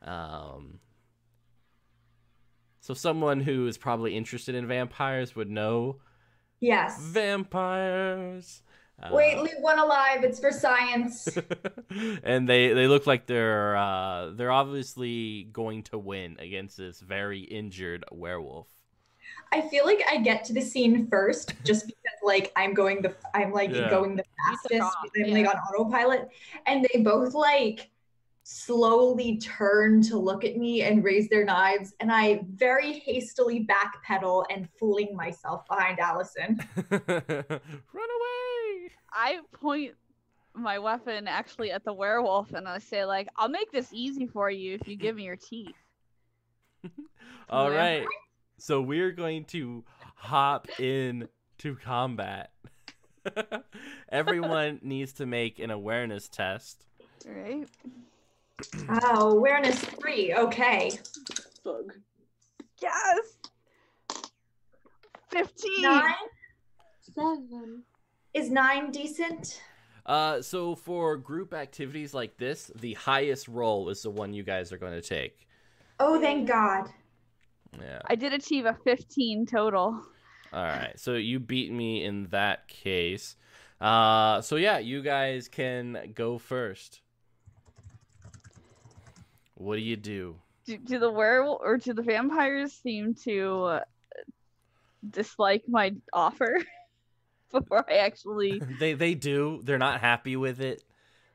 [0.00, 0.80] Um,
[2.82, 6.00] so someone who is probably interested in vampires would know.
[6.58, 7.00] Yes.
[7.00, 8.62] Vampires.
[9.10, 10.24] Wait, uh, leave one alive.
[10.24, 11.28] It's for science.
[12.24, 17.40] and they they look like they're uh, they're obviously going to win against this very
[17.40, 18.66] injured werewolf.
[19.52, 23.14] I feel like I get to the scene first just because like I'm going the
[23.32, 23.90] I'm like yeah.
[23.90, 24.96] going the fastest.
[25.16, 25.34] I'm yeah.
[25.34, 26.30] like on autopilot.
[26.66, 27.91] And they both like
[28.52, 34.44] slowly turn to look at me and raise their knives and I very hastily backpedal
[34.50, 36.58] and fling myself behind Allison.
[36.90, 38.90] Run away.
[39.10, 39.94] I point
[40.54, 44.50] my weapon actually at the werewolf and I say like I'll make this easy for
[44.50, 45.74] you if you give me your teeth.
[47.48, 48.04] All right.
[48.58, 49.82] So we're going to
[50.16, 51.28] hop in
[51.58, 52.50] to combat.
[54.10, 56.84] Everyone needs to make an awareness test.
[57.26, 57.66] Right.
[59.02, 60.34] Oh, awareness three.
[60.34, 60.98] Okay.
[61.64, 61.92] Bug.
[62.80, 63.36] Yes.
[65.30, 65.82] Fifteen.
[65.82, 66.14] Nine.
[67.14, 67.82] Seven.
[68.34, 69.60] Is nine decent?
[70.04, 74.72] Uh, so for group activities like this, the highest roll is the one you guys
[74.72, 75.46] are going to take.
[76.00, 76.88] Oh, thank God.
[77.80, 78.00] Yeah.
[78.06, 80.00] I did achieve a 15 total.
[80.52, 80.98] All right.
[80.98, 83.36] So you beat me in that case.
[83.80, 87.01] Uh, so yeah, you guys can go first.
[89.62, 90.36] What do you do?
[90.66, 93.80] Do, do the werewolf or do the vampires seem to uh,
[95.08, 96.58] dislike my offer
[97.52, 98.60] before I actually?
[98.80, 99.60] they they do.
[99.62, 100.82] They're not happy with it.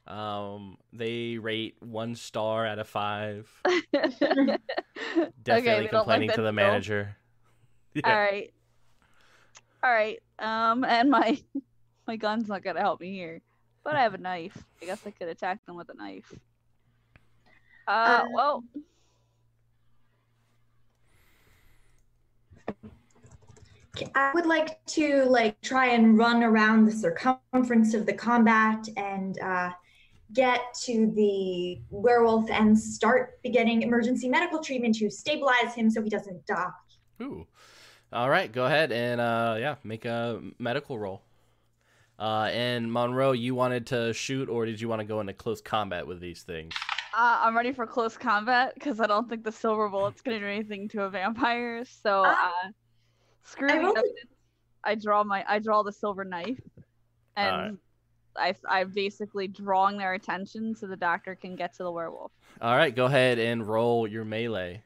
[0.08, 3.50] Um, they rate one star out of five.
[3.94, 4.60] Definitely
[5.50, 7.16] okay, complaining like to the manager.
[7.94, 8.12] Yeah.
[8.12, 8.54] All right.
[9.84, 10.20] All right.
[10.40, 11.42] Um, and my
[12.08, 13.42] my gun's not gonna help me here,
[13.86, 14.58] but I have a knife.
[14.82, 16.34] I guess I could attack them with a knife.
[17.88, 18.64] Uh, um, well.
[24.14, 29.40] I would like to like try and run around the circumference of the combat and
[29.40, 29.72] uh,
[30.34, 36.10] get to the werewolf and start beginning emergency medical treatment to stabilize him so he
[36.10, 36.70] doesn't die.
[37.22, 37.48] Ooh.
[38.14, 41.24] All right, go ahead and uh, yeah, make a medical roll.
[42.20, 45.62] Uh, and Monroe, you wanted to shoot, or did you want to go into close
[45.62, 46.74] combat with these things?
[47.18, 50.46] Uh, I'm ready for close combat because I don't think the silver bullet's gonna do
[50.46, 51.84] anything to a vampire.
[51.84, 52.70] So, uh, uh
[53.42, 54.04] screw I,
[54.84, 56.62] I draw my I draw the silver knife,
[57.36, 57.80] and
[58.36, 62.32] I I'm basically drawing their attention so the doctor can get to the werewolf.
[62.62, 64.84] All right, go ahead and roll your melee.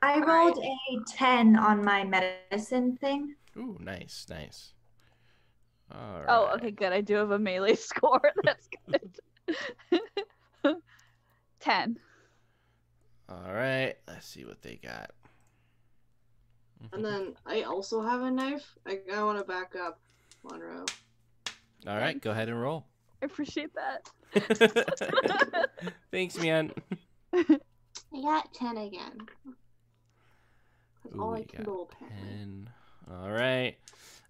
[0.00, 0.98] I rolled right.
[0.98, 3.34] a 10 on my medicine thing.
[3.58, 4.72] Ooh, nice, nice.
[5.92, 6.54] All oh, right.
[6.54, 6.94] okay, good.
[6.94, 8.32] I do have a melee score.
[8.44, 9.18] That's good.
[11.60, 11.98] 10.
[13.28, 15.12] All right, let's see what they got.
[16.92, 18.74] And then I also have a knife.
[18.86, 20.00] I, I want to back up
[20.42, 20.86] Monroe.
[21.86, 22.86] All right, go ahead and roll.
[23.22, 24.10] I appreciate that.
[26.10, 26.72] Thanks, man.
[27.34, 29.18] I got 10 again.
[31.14, 32.70] Ooh, all I can roll pen.
[33.10, 33.76] All right.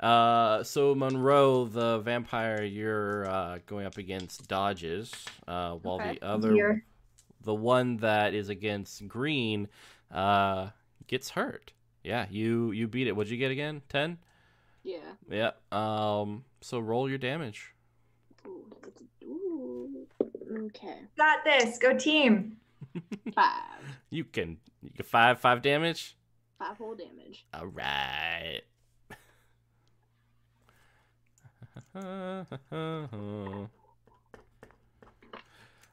[0.01, 5.13] Uh, so Monroe, the vampire, you're uh, going up against dodges,
[5.47, 6.15] uh, while okay.
[6.15, 6.85] the other, Here.
[7.43, 9.69] The one that is against green,
[10.11, 10.69] uh,
[11.07, 11.73] gets hurt.
[12.03, 13.17] Yeah, you you beat it.
[13.17, 13.83] What'd you get again?
[13.89, 14.19] Ten.
[14.83, 14.99] Yeah.
[15.29, 15.51] Yeah.
[15.71, 16.45] Um.
[16.61, 17.75] So roll your damage.
[18.47, 20.07] Ooh.
[20.53, 21.01] Okay.
[21.17, 21.79] Got this.
[21.79, 22.57] Go team.
[23.35, 23.99] Five.
[24.09, 24.59] You can.
[24.83, 26.17] You can five five damage.
[26.59, 27.47] Five whole damage.
[27.55, 28.63] All right.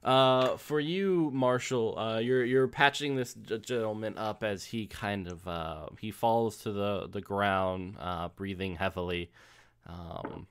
[0.07, 5.45] uh, for you, Marshall, uh, you're you're patching this gentleman up as he kind of
[5.45, 9.29] uh, he falls to the the ground, uh, breathing heavily.
[9.85, 10.47] Um,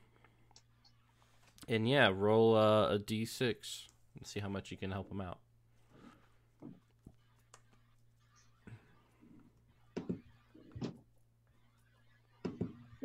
[1.67, 5.39] and yeah, roll a d6 and see how much you can help him out.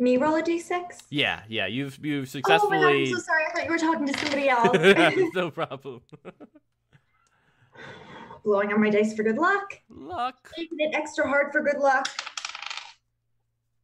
[0.01, 1.03] Me roll a d6?
[1.09, 1.67] Yeah, yeah.
[1.67, 2.77] You've you've successfully.
[2.77, 3.43] Oh my God, I'm so sorry.
[3.45, 4.49] I thought you were talking to somebody
[5.17, 5.31] else.
[5.35, 6.01] no problem.
[8.43, 9.79] Blowing on my dice for good luck.
[9.89, 10.51] Luck.
[10.57, 12.07] Making it extra hard for good luck.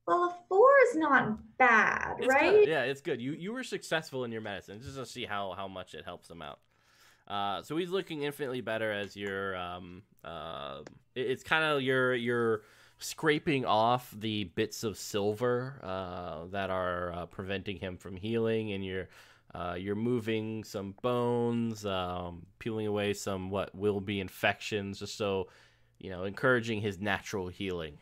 [0.07, 2.51] Well, a four is not bad, it's right?
[2.51, 2.67] Good.
[2.67, 3.21] Yeah, it's good.
[3.21, 4.79] You you were successful in your medicine.
[4.81, 6.59] Just to see how how much it helps him out.
[7.27, 10.79] Uh, so he's looking infinitely better as your um uh
[11.13, 12.61] it, it's kind of your your
[12.99, 18.85] scraping off the bits of silver uh, that are uh, preventing him from healing, and
[18.85, 19.07] you're
[19.55, 25.47] uh, you're moving some bones, um, peeling away some what will be infections, just so
[25.99, 27.97] you know, encouraging his natural healing.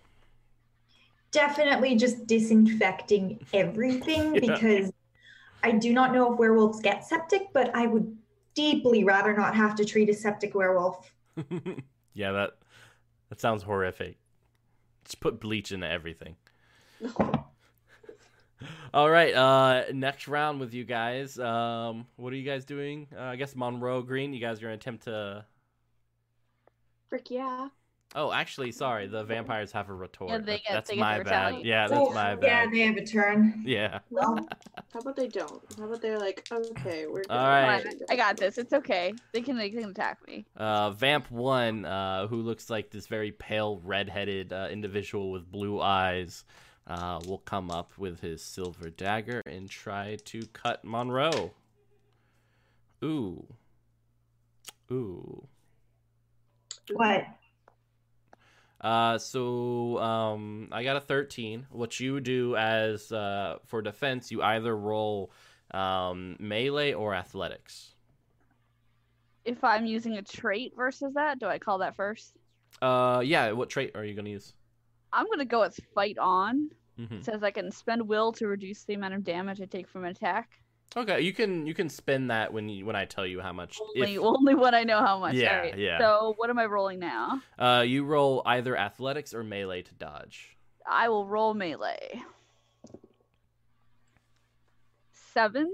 [1.31, 4.41] Definitely, just disinfecting everything yeah.
[4.41, 4.91] because
[5.63, 8.15] I do not know if werewolves get septic, but I would
[8.53, 11.11] deeply rather not have to treat a septic werewolf.
[12.13, 12.51] yeah, that
[13.29, 14.17] that sounds horrific.
[15.05, 16.35] Just put bleach into everything.
[18.93, 21.37] All right, uh, next round with you guys.
[21.37, 23.07] Um, what are you guys doing?
[23.15, 24.33] Uh, I guess Monroe Green.
[24.33, 25.45] You guys are gonna attempt to.
[27.09, 27.69] Frick yeah.
[28.17, 29.07] Oh, actually, sorry.
[29.07, 30.31] The vampires have a retort.
[30.31, 31.65] Yeah, they get, that's they my get bad.
[31.65, 32.43] Yeah, that's my bad.
[32.43, 33.61] Yeah, they have a turn.
[33.65, 33.99] Yeah.
[34.09, 34.47] Well,
[34.93, 35.61] how about they don't?
[35.77, 37.23] How about they're like, okay, we're.
[37.23, 37.31] Good.
[37.31, 37.85] All right.
[38.09, 38.57] I got this.
[38.57, 39.13] It's okay.
[39.33, 40.45] They can they can attack me.
[40.55, 45.81] Uh, Vamp one, uh, who looks like this very pale, red-headed uh, individual with blue
[45.81, 46.45] eyes,
[46.87, 51.51] uh, will come up with his silver dagger and try to cut Monroe.
[53.03, 53.45] Ooh.
[54.89, 55.47] Ooh.
[56.93, 57.25] What?
[58.81, 61.67] Uh, so um, I got a 13.
[61.71, 65.31] What you do as uh, for defense, you either roll
[65.71, 67.91] um, melee or athletics.
[69.43, 72.33] If I'm using a trait versus that, do I call that first?
[72.81, 73.51] Uh, yeah.
[73.51, 74.53] What trait are you gonna use?
[75.13, 76.69] I'm gonna go with fight on.
[76.99, 77.15] Mm-hmm.
[77.15, 80.03] It says I can spend will to reduce the amount of damage I take from
[80.03, 80.49] an attack.
[80.97, 83.77] Okay, you can you can spend that when you when I tell you how much.
[83.81, 84.21] Only, if...
[84.21, 85.35] only when I know how much.
[85.35, 85.77] Yeah, right.
[85.77, 85.99] yeah.
[85.99, 87.41] So what am I rolling now?
[87.59, 90.55] Uh, you roll either athletics or melee to dodge.
[90.89, 92.21] I will roll melee.
[95.33, 95.69] Seven.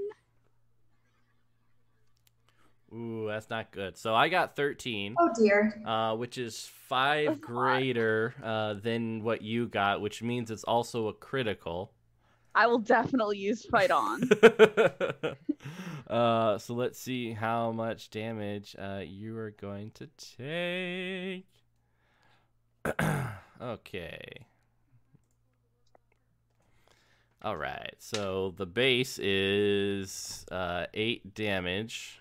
[2.94, 3.98] Ooh, that's not good.
[3.98, 5.16] So I got 13.
[5.18, 5.82] Oh dear.
[5.86, 11.08] Uh, which is five That's greater uh, than what you got, which means it's also
[11.08, 11.94] a critical.
[12.54, 14.30] I will definitely use fight on.
[16.10, 21.46] uh, so let's see how much damage uh, you are going to take.
[23.62, 24.20] okay.
[27.44, 27.96] All right.
[28.00, 32.20] So the base is uh, eight damage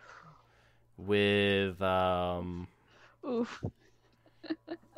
[0.96, 2.68] with um.
[3.28, 3.62] Oof.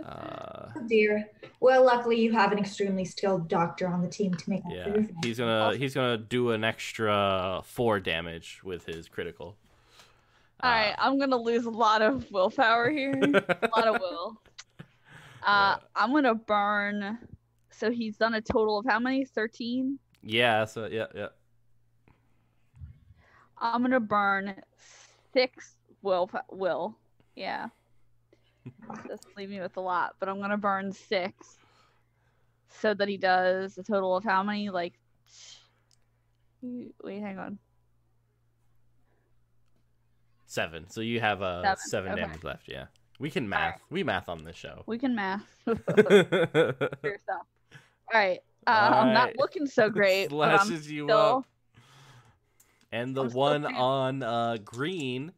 [0.05, 1.29] Uh, Oh dear.
[1.61, 4.89] Well, luckily you have an extremely skilled doctor on the team to make up yeah,
[4.89, 9.57] your he's gonna he's gonna do an extra four damage with his critical.
[10.61, 13.13] All right, I'm gonna lose a lot of willpower here.
[13.23, 14.41] a lot of will.
[15.45, 17.19] Uh, I'm gonna burn.
[17.73, 19.25] So he's done a total of how many?
[19.25, 19.99] Thirteen.
[20.23, 20.67] Yeah.
[20.67, 21.31] So yeah, yeah.
[23.59, 24.55] I'm gonna burn
[25.33, 26.31] six will.
[26.49, 26.97] Will.
[27.35, 27.71] Yeah.
[29.09, 31.59] Just leave me with a lot, but I'm gonna burn six.
[32.69, 34.71] So that he does a total of how many?
[34.71, 34.95] Like.
[36.63, 37.59] Wait, hang on.
[40.47, 40.89] Seven.
[40.91, 42.21] So you have uh Seven, seven, okay.
[42.23, 42.69] damage left.
[42.69, 42.87] Yeah.
[43.19, 43.81] We can math.
[43.89, 44.83] We math on this show.
[44.87, 45.47] We can math.
[45.67, 45.75] All
[48.13, 48.41] right.
[48.67, 51.11] Uh, I'm not looking so great, but I'm you still.
[51.11, 51.47] up.
[52.91, 55.33] And the I'm one on uh, green,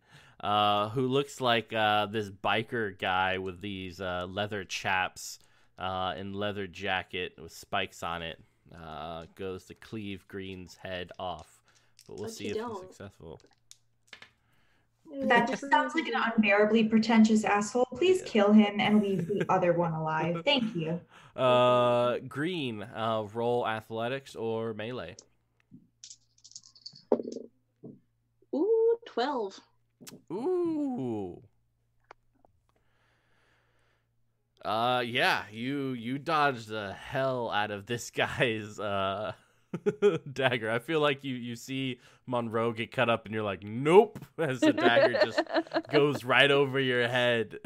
[0.45, 5.39] uh, who looks like uh, this biker guy with these uh, leather chaps
[5.79, 8.39] uh, and leather jacket with spikes on it,
[8.79, 11.63] uh, goes to cleave Green's head off.
[12.07, 12.73] But we'll But see if don't.
[12.73, 13.41] he's successful.
[15.23, 17.87] That just sounds like an unbearably pretentious asshole.
[17.97, 20.43] Please kill him and leave the other one alive.
[20.45, 21.01] Thank you.
[21.35, 25.17] Uh, green, uh, roll athletics or melee.
[28.55, 29.59] Ooh, 12.
[30.33, 31.43] Ooh.
[34.65, 39.33] Uh yeah, you you dodged the hell out of this guy's uh
[40.33, 40.71] dagger.
[40.71, 44.61] I feel like you you see Monroe get cut up and you're like, "Nope," as
[44.61, 45.43] the dagger just
[45.91, 47.59] goes right over your head.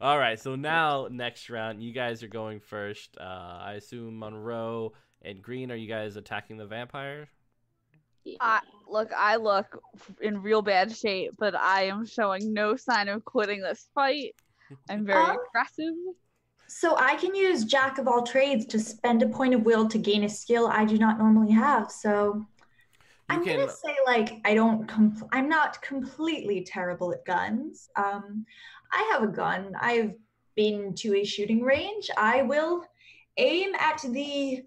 [0.00, 3.16] All right, so now next round, you guys are going first.
[3.20, 7.28] Uh I assume Monroe and Green are you guys attacking the vampire?
[8.26, 8.36] Yeah.
[8.40, 9.80] I, look, I look
[10.20, 14.34] in real bad shape, but I am showing no sign of quitting this fight.
[14.90, 15.94] I'm very Um, aggressive.
[16.66, 19.98] So I can use Jack of all trades to spend a point of will to
[19.98, 21.92] gain a skill I do not normally have.
[21.92, 22.46] So You
[23.28, 24.88] I'm can gonna say like I don't.
[24.88, 27.88] Com- I'm not completely terrible at guns.
[27.94, 28.44] Um,
[28.92, 29.76] I have a gun.
[29.80, 30.14] I've
[30.56, 32.10] been to a shooting range.
[32.16, 32.84] I will
[33.36, 34.64] aim at the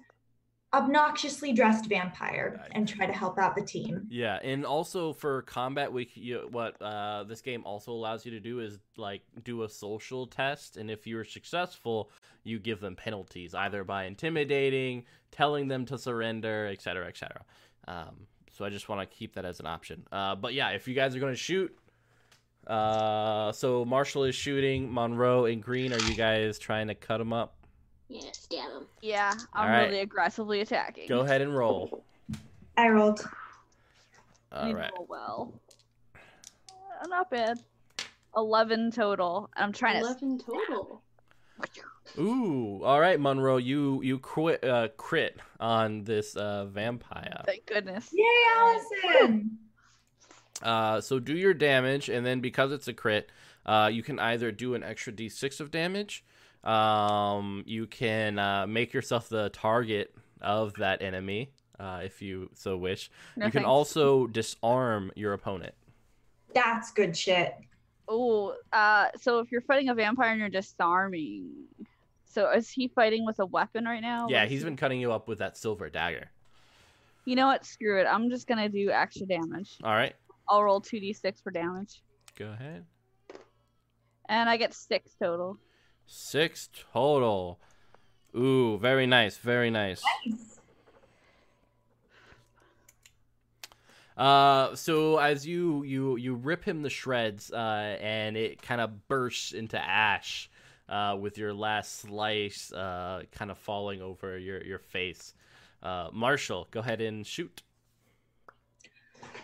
[0.73, 4.05] obnoxiously dressed vampire and try to help out the team.
[4.09, 8.39] Yeah, and also for combat, we you, what uh, this game also allows you to
[8.39, 12.11] do is like do a social test, and if you're successful,
[12.43, 17.43] you give them penalties either by intimidating, telling them to surrender, etc., etc.
[17.87, 20.05] Um, so I just want to keep that as an option.
[20.11, 21.75] Uh, but yeah, if you guys are going to shoot,
[22.67, 27.33] uh, so Marshall is shooting, Monroe and Green, are you guys trying to cut them
[27.33, 27.55] up?
[28.09, 28.87] Yeah, stab him.
[29.01, 29.89] Yeah, I'm Alright.
[29.89, 31.07] really aggressively attacking.
[31.07, 32.03] Go ahead and roll.
[32.75, 33.21] I rolled.
[34.51, 34.91] All Need to right.
[34.97, 35.53] roll well.
[37.01, 37.59] Uh, not bad.
[38.35, 39.49] Eleven total.
[39.55, 41.01] I'm trying 11 total.
[42.17, 47.43] Ooh, all right, Monroe, you you quit uh, crit on this uh, vampire.
[47.45, 48.09] Thank goodness.
[48.11, 48.23] Yay,
[48.57, 49.57] Allison!
[50.61, 53.29] Uh, so do your damage, and then because it's a crit,
[53.65, 56.23] uh, you can either do an extra d6 of damage.
[56.63, 62.75] Um, you can uh, make yourself the target of that enemy, uh, if you so
[62.77, 63.09] wish.
[63.37, 63.67] No you can thanks.
[63.69, 65.73] also disarm your opponent.
[66.53, 67.55] That's good shit.
[68.07, 71.49] Oh, uh, so if you're fighting a vampire and you're disarming,
[72.25, 74.27] so is he fighting with a weapon right now?
[74.29, 76.29] yeah, What is he's he- been cutting you up with that silver dagger.
[77.25, 77.65] You know what?
[77.65, 78.05] Screw it.
[78.05, 79.77] I'm just gonna do extra damage.
[79.83, 80.15] All right,
[80.49, 82.01] I'll roll two d6 for damage,
[82.37, 82.85] go ahead.
[84.27, 85.57] and I get six total.
[86.11, 87.59] Six total.
[88.35, 90.01] Ooh, very nice, very nice.
[90.25, 90.59] nice.
[94.17, 99.07] Uh, so as you you you rip him the shreds, uh, and it kind of
[99.07, 100.49] bursts into ash,
[100.89, 105.35] uh, with your last slice, uh, kind of falling over your your face.
[105.83, 107.61] Uh, Marshall, go ahead and shoot.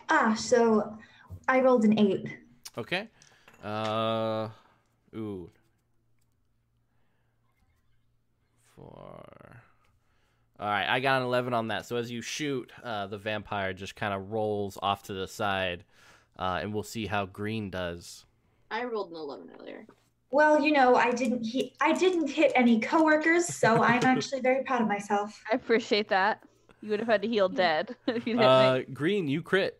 [0.09, 0.97] Ah, so
[1.47, 2.37] I rolled an eight.
[2.75, 3.07] Okay.
[3.63, 4.49] Uh,
[5.15, 5.49] ooh.
[8.85, 9.61] Four.
[10.59, 11.85] All right, I got an 11 on that.
[11.85, 15.83] So as you shoot, uh, the vampire just kind of rolls off to the side,
[16.39, 18.25] uh, and we'll see how Green does.
[18.71, 19.85] I rolled an eleven earlier.
[20.31, 21.73] Well, you know, I didn't hit.
[21.81, 25.41] I didn't hit any coworkers, so I'm actually very proud of myself.
[25.51, 26.41] I appreciate that.
[26.81, 29.79] You would have had to heal dead if you uh, Green, you crit.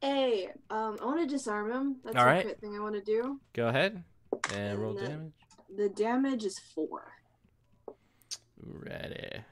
[0.00, 1.96] Hey, um, I want to disarm him.
[2.04, 2.44] That's All right.
[2.44, 3.40] crit thing I want to do.
[3.52, 4.04] Go ahead
[4.52, 5.32] and, and roll the, damage.
[5.76, 7.12] The damage is four.
[8.60, 9.44] Ready.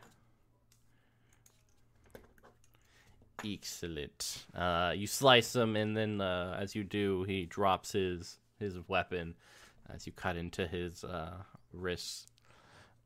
[3.45, 4.45] Excellent.
[4.55, 9.35] Uh, you slice him, and then uh, as you do, he drops his his weapon
[9.93, 11.43] as you cut into his uh,
[11.73, 12.27] wrists.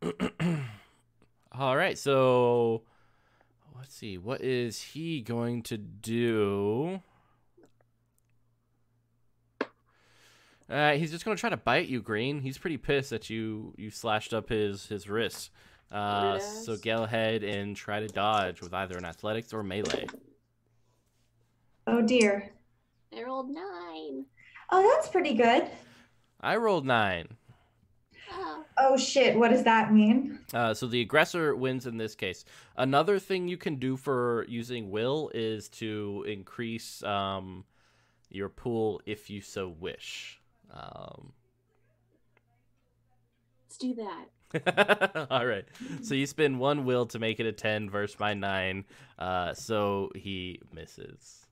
[1.53, 2.83] All right, so
[3.77, 4.17] let's see.
[4.17, 7.03] What is he going to do?
[10.71, 12.41] Uh, he's just gonna try to bite you, Green.
[12.41, 15.51] He's pretty pissed that you you slashed up his his wrists.
[15.91, 20.07] Uh, so go ahead and try to dodge with either an athletics or melee.
[21.87, 22.53] Oh dear.
[23.17, 24.25] I rolled nine.
[24.71, 25.69] Oh, that's pretty good.
[26.41, 27.27] I rolled nine.
[28.33, 30.39] Oh, oh shit, what does that mean?
[30.55, 32.45] Uh, so the aggressor wins in this case.
[32.77, 37.65] Another thing you can do for using will is to increase um,
[38.31, 40.41] your pool if you so wish.
[40.73, 41.33] Um,
[43.67, 44.27] Let's do that.
[45.31, 45.65] All right.
[46.03, 48.85] So you spend one will to make it a 10 versus my 9.
[49.19, 51.47] Uh, so he misses.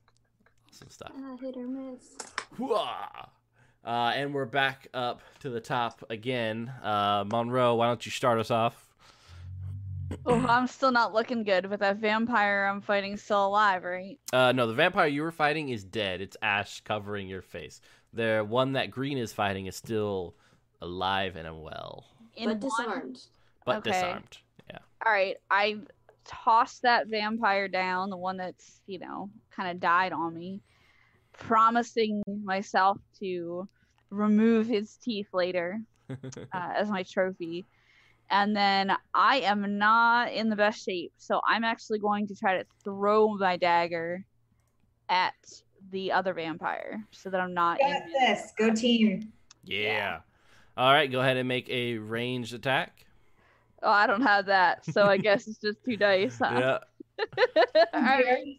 [0.69, 1.11] Awesome stuff.
[1.15, 2.17] Uh, hit or miss.
[3.85, 6.71] Uh, and we're back up to the top again.
[6.83, 8.87] Uh, Monroe, why don't you start us off?
[10.25, 14.17] Oh, I'm still not looking good, but that vampire I'm fighting still alive, right?
[14.33, 16.19] Uh, no, the vampire you were fighting is dead.
[16.19, 17.79] It's ash covering your face.
[18.11, 20.35] The one that Green is fighting is still
[20.81, 22.05] alive and well.
[22.39, 23.19] In but disarmed.
[23.65, 23.91] But okay.
[23.91, 24.37] disarmed.
[24.69, 24.79] Yeah.
[25.05, 25.37] All right.
[25.51, 25.79] I
[26.25, 30.61] tossed that vampire down, the one that's, you know, kind of died on me,
[31.33, 33.67] promising myself to
[34.09, 36.15] remove his teeth later uh,
[36.53, 37.65] as my trophy.
[38.31, 42.57] And then I am not in the best shape, so I'm actually going to try
[42.57, 44.23] to throw my dagger
[45.09, 45.33] at
[45.91, 47.79] the other vampire so that I'm not.
[47.79, 48.53] Got this.
[48.57, 49.33] Go team.
[49.63, 49.79] Yeah.
[49.79, 50.19] yeah.
[50.79, 53.05] All right, go ahead and make a ranged attack.
[53.83, 56.39] Oh, I don't have that, so I guess it's just two dice.
[56.41, 56.79] Huh?
[57.19, 57.25] Yeah.
[57.93, 58.57] All right.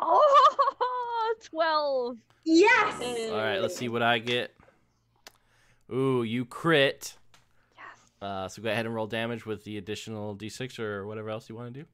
[0.00, 2.16] Oh, 12.
[2.44, 3.30] Yes.
[3.32, 4.54] All right, let's see what I get.
[5.92, 7.16] Ooh, you crit.
[7.74, 8.12] Yes.
[8.22, 11.56] Uh, so go ahead and roll damage with the additional d6 or whatever else you
[11.56, 11.86] want to do.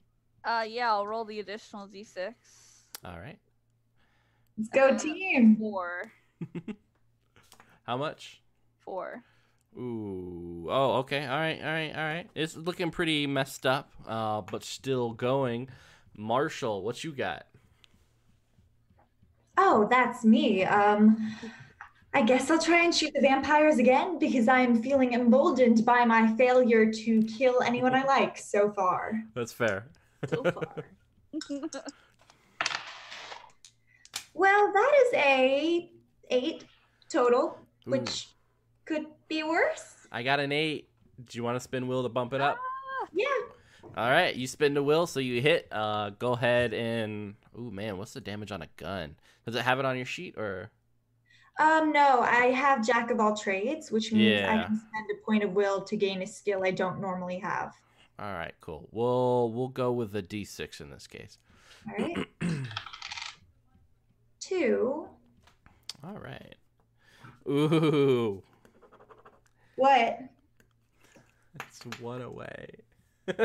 [0.45, 2.34] Uh, yeah, I'll roll the additional d6.
[3.03, 3.38] All right.
[4.59, 5.57] Let's go, uh, team.
[5.57, 6.12] Four.
[7.91, 8.41] How much?
[8.84, 9.24] Four.
[9.76, 10.68] Ooh.
[10.70, 11.26] Oh, okay.
[11.26, 11.59] All right.
[11.61, 11.93] All right.
[11.93, 12.30] All right.
[12.36, 15.68] It's looking pretty messed up, uh, but still going.
[16.16, 17.47] Marshall, what you got?
[19.59, 20.62] Oh, that's me.
[20.62, 21.34] Um,
[22.14, 26.32] I guess I'll try and shoot the vampires again because I'm feeling emboldened by my
[26.36, 29.20] failure to kill anyone I like so far.
[29.34, 29.88] That's fair.
[30.28, 30.84] So far.
[34.32, 35.91] well, that is a
[36.30, 36.64] eight
[37.09, 37.59] total,
[37.91, 38.28] Which
[38.84, 39.97] could be worse.
[40.11, 40.88] I got an eight.
[41.24, 42.57] Do you want to spin wheel to bump it up?
[42.59, 43.26] Ah, yeah.
[43.97, 45.68] All right, you spin the wheel, so you hit.
[45.70, 47.34] Uh, go ahead and.
[47.57, 49.16] Oh man, what's the damage on a gun?
[49.45, 50.70] Does it have it on your sheet or?
[51.59, 54.51] Um, no, I have Jack of all trades, which means yeah.
[54.51, 57.74] I can spend a point of will to gain a skill I don't normally have.
[58.18, 58.88] All right, cool.
[58.93, 61.38] We'll we'll go with the D6 in this case.
[61.88, 62.26] All right.
[64.41, 65.08] Two.
[66.04, 66.54] All right.
[67.51, 68.43] Ooh.
[69.77, 70.21] What?
[71.55, 72.67] It's one away.
[73.29, 73.45] oh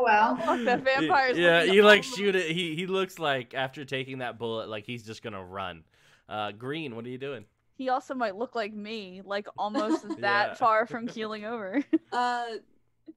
[0.00, 0.36] well.
[0.64, 2.50] The vampire's yeah, he like shoot it.
[2.50, 5.84] He he looks like after taking that bullet, like he's just gonna run.
[6.28, 7.44] Uh, Green, what are you doing?
[7.74, 10.54] He also might look like me, like almost that yeah.
[10.54, 11.82] far from keeling over.
[12.12, 12.44] uh,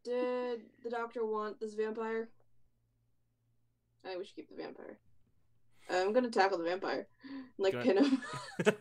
[0.04, 2.30] did the doctor want this vampire?
[4.04, 4.98] I think we should keep the vampire.
[5.90, 7.08] I'm gonna tackle the vampire,
[7.58, 8.22] like pin him.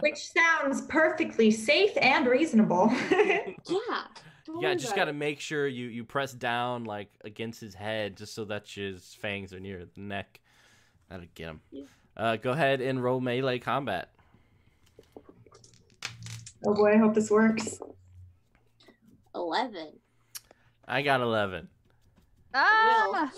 [0.00, 2.92] Which sounds perfectly safe and reasonable.
[3.10, 4.04] yeah.
[4.60, 5.14] Yeah, just gotta it.
[5.14, 9.54] make sure you you press down like against his head, just so that his fangs
[9.54, 10.40] are near the neck.
[11.08, 11.60] That'll get him.
[11.70, 11.84] Yeah.
[12.16, 14.10] Uh, go ahead and roll melee combat.
[16.66, 17.80] Oh boy, I hope this works.
[19.34, 19.92] Eleven.
[20.86, 21.68] I got eleven.
[22.54, 23.32] Ah!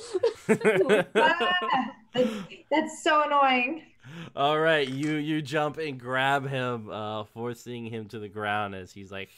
[2.70, 3.82] That's so annoying.
[4.36, 8.92] All right, you you jump and grab him, uh, forcing him to the ground as
[8.92, 9.30] he's like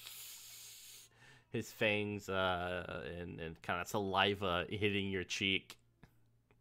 [1.53, 5.77] his fangs uh, and and kind of saliva hitting your cheek.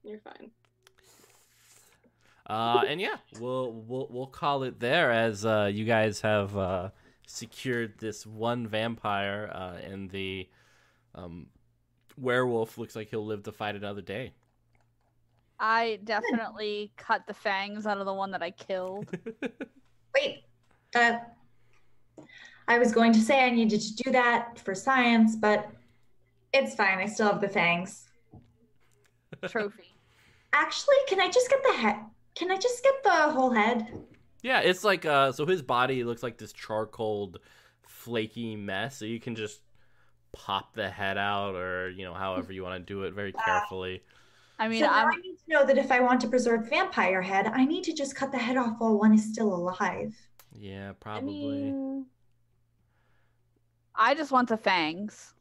[0.04, 0.52] You're fine.
[2.48, 6.90] Uh, and yeah, we'll we'll we'll call it there as uh, you guys have uh,
[7.26, 10.48] secured this one vampire, uh, and the
[11.16, 11.48] um,
[12.18, 14.34] werewolf looks like he'll live to fight another day.
[15.60, 19.08] I definitely cut the fangs out of the one that I killed.
[20.16, 20.44] Wait,
[20.96, 21.18] uh,
[22.68, 25.70] I was going to say I needed to do that for science, but
[26.54, 27.00] it's fine.
[27.00, 28.08] I still have the fangs.
[29.48, 29.94] Trophy.
[30.54, 31.98] Actually, can I just get the head?
[32.36, 33.88] Can I just get the whole head?
[34.42, 37.34] Yeah, it's like uh so his body looks like this charcoal
[37.88, 39.62] flaky mess, so you can just
[40.32, 44.04] pop the head out or, you know, however you want to do it very carefully.
[44.58, 47.48] I mean, so I'm, need to know that if I want to preserve vampire head,
[47.48, 50.16] I need to just cut the head off while one is still alive.
[50.54, 51.34] Yeah, probably.
[51.34, 51.72] I probably.
[51.72, 52.06] mean,
[53.96, 55.34] I just want the fangs.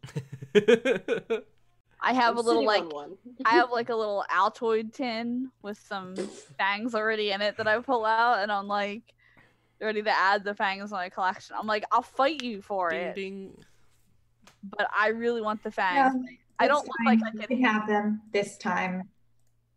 [2.00, 3.16] I have I'm a little like on one.
[3.44, 6.14] I have like a little Altoid tin with some
[6.58, 9.02] fangs already in it that I pull out, and I'm like
[9.80, 11.56] ready to add the fangs to my collection.
[11.58, 13.64] I'm like, I'll fight you for ding it, ding.
[14.76, 16.14] but I really want the fangs.
[16.58, 17.20] I don't look like.
[17.24, 17.48] I You could.
[17.48, 19.08] can have them this time.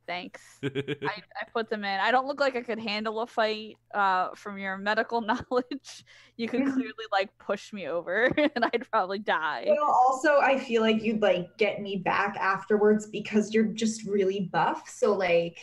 [0.07, 0.41] Thanks.
[0.63, 0.69] I,
[1.03, 1.99] I put them in.
[1.99, 3.75] I don't look like I could handle a fight.
[3.93, 5.19] Uh, from your medical
[5.51, 6.05] knowledge,
[6.37, 9.65] you could clearly like push me over, and I'd probably die.
[9.67, 14.49] Well, also, I feel like you'd like get me back afterwards because you're just really
[14.53, 14.89] buff.
[14.89, 15.57] So, like,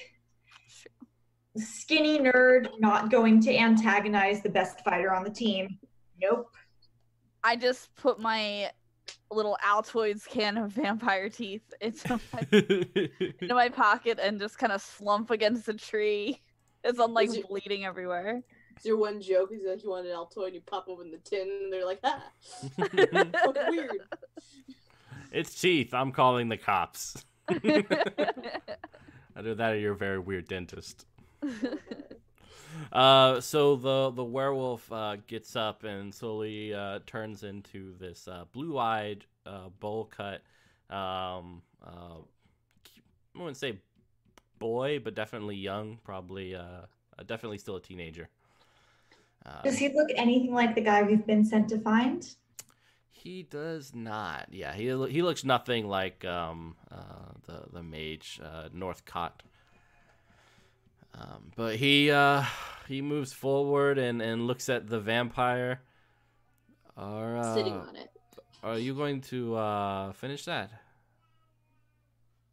[1.56, 5.78] skinny nerd not going to antagonize the best fighter on the team.
[6.20, 6.48] Nope.
[7.42, 8.70] I just put my
[9.30, 12.46] little Altoids can of vampire teeth into my,
[13.40, 16.40] into my pocket and just kind of slump against a tree
[16.84, 18.42] as I'm like Is it- bleeding everywhere.
[18.76, 21.18] It's your one joke is like you want an Altoid and you pop open the
[21.18, 22.24] tin and they're like, ah,
[22.76, 23.90] what weird.
[25.30, 25.94] it's teeth.
[25.94, 27.24] I'm calling the cops.
[27.48, 31.06] Either that or you're a very weird dentist.
[32.92, 38.44] Uh, so the the werewolf uh, gets up and slowly uh, turns into this uh,
[38.52, 40.42] blue-eyed, uh, bowl cut.
[40.90, 42.18] Um, uh,
[43.34, 43.78] I wouldn't say
[44.58, 45.98] boy, but definitely young.
[46.04, 46.56] Probably,
[47.26, 48.28] definitely still a teenager.
[49.44, 52.34] Uh, Does he look anything like the guy we've been sent to find?
[53.10, 54.48] He does not.
[54.50, 59.42] Yeah, he he looks nothing like um uh the the mage uh Northcott.
[61.16, 62.44] Um, but he uh
[62.88, 65.80] he moves forward and and looks at the vampire.
[66.96, 68.08] Are uh, Sitting on it.
[68.62, 70.70] are you going to uh finish that?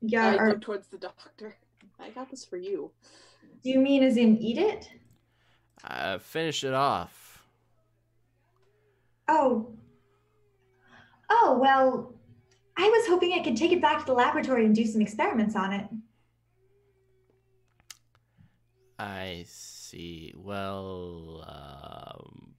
[0.02, 0.28] Yeah.
[0.28, 1.56] I Or, look towards the doctor.
[2.00, 2.92] I got this for you.
[3.64, 4.90] do you mean as in eat it?
[5.84, 7.44] Uh, finish it off.
[9.28, 9.72] Oh.
[11.30, 12.14] Oh, well,
[12.78, 15.56] I was hoping I could take it back to the laboratory and do some experiments
[15.56, 15.86] on it.
[19.02, 20.32] I see.
[20.38, 22.54] Well, um,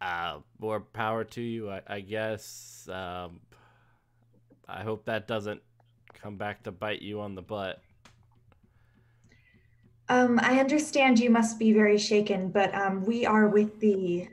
[0.00, 2.88] uh, more power to you, I, I guess.
[2.92, 3.40] Um,
[4.68, 5.60] I hope that doesn't
[6.14, 7.82] come back to bite you on the butt.
[10.08, 14.28] Um, I understand you must be very shaken, but um, we are with the.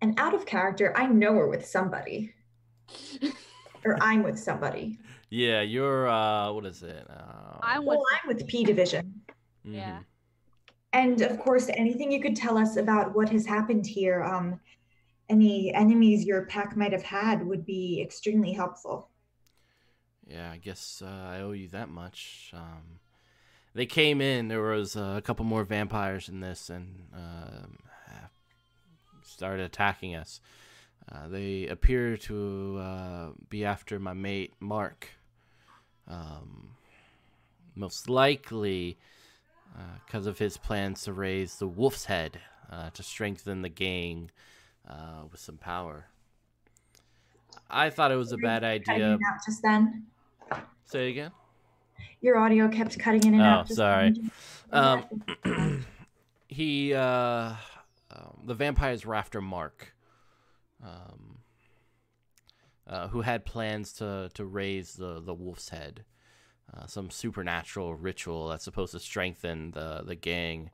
[0.00, 2.32] And out of character, I know we're with somebody.
[3.84, 5.00] or I'm with somebody.
[5.30, 6.08] Yeah, you're.
[6.08, 7.06] Uh, what is it?
[7.08, 9.22] Uh, I'm with Well, I'm with P Division.
[9.64, 9.98] yeah.
[10.00, 10.04] mhm.
[10.92, 14.58] And of course, anything you could tell us about what has happened here, um,
[15.28, 19.08] any enemies your pack might have had would be extremely helpful.
[20.26, 22.50] Yeah, I guess uh, I owe you that much.
[22.52, 22.98] Um,
[23.72, 24.48] they came in.
[24.48, 27.78] There was uh, a couple more vampires in this, and um,
[29.22, 30.40] started attacking us.
[31.10, 35.08] Uh, they appear to uh, be after my mate Mark.
[36.10, 36.70] Um,
[37.76, 38.98] most likely
[40.04, 44.30] because of his plans to raise the Wolf's Head uh, to strengthen the gang
[44.88, 46.06] uh, with some power.
[47.70, 49.18] I thought it was a bad idea.
[49.46, 50.06] just then.
[50.84, 51.30] Say it again.
[52.20, 53.66] Your audio kept cutting in and Oh, out.
[53.68, 54.14] just sorry.
[54.72, 55.04] Um,
[56.48, 57.54] he, uh,
[58.10, 59.94] um, the vampires were after Mark,
[60.84, 61.29] um,
[62.90, 66.04] uh, who had plans to, to raise the, the wolf's head,
[66.74, 70.70] uh, some supernatural ritual that's supposed to strengthen the, the gang.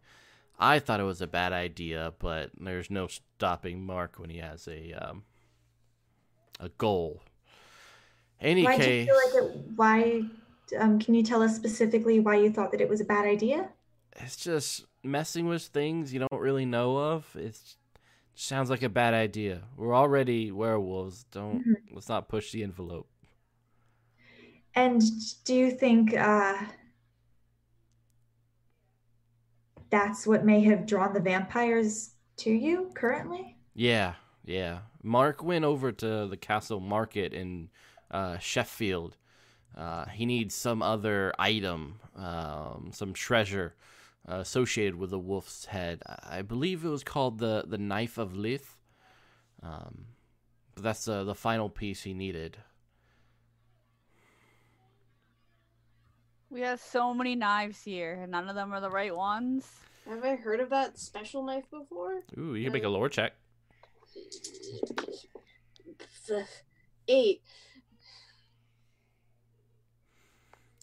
[0.59, 4.67] I thought it was a bad idea, but there's no stopping Mark when he has
[4.67, 5.25] a um,
[6.59, 7.23] a goal.
[8.41, 9.61] Any why case, feel like it?
[9.77, 10.23] Why?
[10.79, 13.69] Um, can you tell us specifically why you thought that it was a bad idea?
[14.21, 17.27] it's just messing with things you don't really know of.
[17.35, 17.86] It's, it
[18.37, 19.63] sounds like a bad idea.
[19.77, 21.25] We're already werewolves.
[21.25, 21.75] Don't Mhm.
[21.93, 23.09] let's not push the envelope.
[24.75, 25.01] And
[25.45, 26.67] do you think uh,
[29.91, 33.57] that's what may have drawn the vampires to you currently?
[33.75, 34.15] Yeah,
[34.45, 34.81] yeah.
[35.03, 37.71] Mark went over to the castle market in
[38.11, 39.17] uh, Sheffield.
[39.75, 43.75] Uh, he needs some other item, um, some treasure
[44.29, 46.03] uh, associated with the wolf's head.
[46.07, 48.77] I believe it was called the, the Knife of Lith.
[49.63, 50.07] Um,
[50.75, 52.59] but that's the, the final piece he needed.
[56.51, 59.69] We have so many knives here, and none of them are the right ones.
[60.09, 62.23] Have I heard of that special knife before?
[62.39, 63.33] Ooh, you can make a lore check.
[67.09, 67.43] Eight.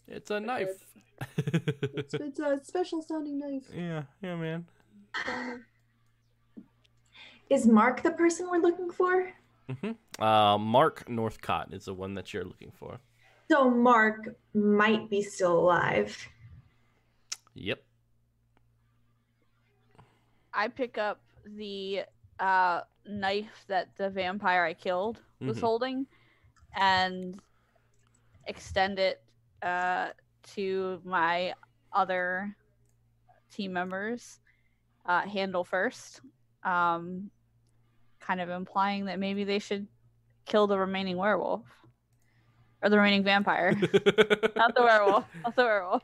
[0.06, 0.68] It's a knife.
[1.36, 3.64] It's, it's a special sounding knife.
[3.74, 4.66] Yeah, yeah, man.
[7.50, 9.30] Is Mark the person we're looking for?
[9.70, 10.22] Mm-hmm.
[10.22, 12.98] Uh, Mark Northcott is the one that you're looking for.
[13.50, 16.16] So Mark might be still alive.
[17.54, 17.82] Yep.
[20.52, 22.02] I pick up the
[22.40, 25.60] uh, knife that the vampire I killed was Mhm.
[25.60, 26.06] holding
[26.74, 27.40] and
[28.46, 29.22] extend it
[29.62, 30.10] uh,
[30.54, 31.54] to my
[31.92, 32.56] other
[33.52, 34.40] team members.
[35.06, 36.22] Uh, handle first,
[36.62, 37.30] um,
[38.20, 39.86] kind of implying that maybe they should
[40.46, 41.62] kill the remaining werewolf
[42.82, 43.72] or the remaining vampire,
[44.56, 46.02] not the werewolf, not the werewolf.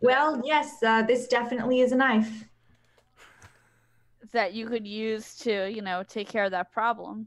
[0.00, 2.44] Well, yes, uh, this definitely is a knife.
[4.32, 7.26] that you could use to, you know, take care of that problem.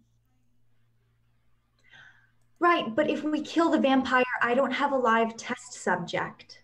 [2.64, 6.64] Right, but if we kill the vampire, I don't have a live test subject.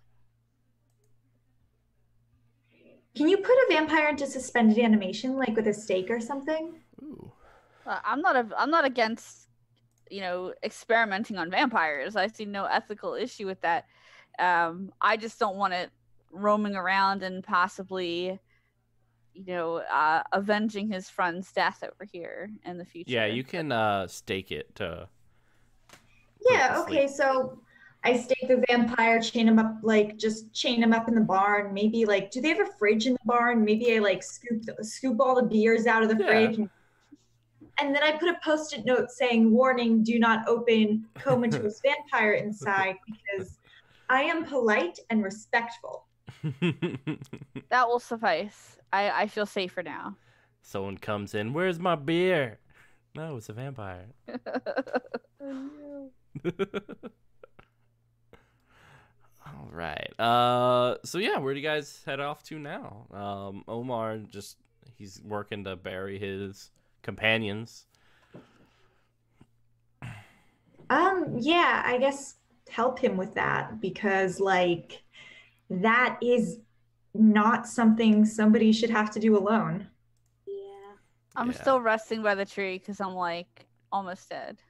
[3.18, 6.76] Can you put a vampire into suspended animation, like with a stake or something?
[7.04, 7.34] Ooh.
[7.86, 9.50] Uh, I'm not a, I'm not against,
[10.10, 12.16] you know, experimenting on vampires.
[12.16, 13.84] I see no ethical issue with that.
[14.40, 15.90] Um, I just don't want it
[16.32, 18.40] roaming around and possibly,
[19.34, 23.12] you know, uh, avenging his friend's death over here in the future.
[23.12, 25.10] Yeah, you can uh, stake it to.
[26.52, 27.10] Yeah, okay, sleep.
[27.18, 27.62] so
[28.04, 31.74] I stake the vampire, chain him up, like just chain him up in the barn.
[31.74, 33.64] Maybe like, do they have a fridge in the barn?
[33.64, 36.28] Maybe I like scoop scoop all the beers out of the Yeah.
[36.28, 36.70] fridge, and,
[37.80, 42.96] and then I put a post-it note saying, "Warning: Do not open comatose vampire inside
[43.06, 43.60] because
[44.10, 46.06] I am polite and respectful."
[47.70, 48.78] that will suffice.
[48.94, 50.16] I, I feel safer now.
[50.62, 51.54] Someone comes in.
[51.54, 52.60] Where's my beer?
[53.16, 54.06] No, it's a vampire.
[59.46, 60.14] All right.
[60.20, 63.08] Uh, so yeah, where do you guys head off to now?
[63.12, 64.58] Um, Omar just
[64.96, 67.86] he's working to bury his companions.
[70.90, 72.36] Um, yeah, I guess
[72.70, 75.04] help him with that because like
[75.70, 76.60] that is
[77.14, 79.88] not something somebody should have to do alone.
[80.46, 80.98] Yeah.
[81.36, 81.54] I'm Yeah.
[81.54, 84.62] still resting by the tree because I'm like almost dead.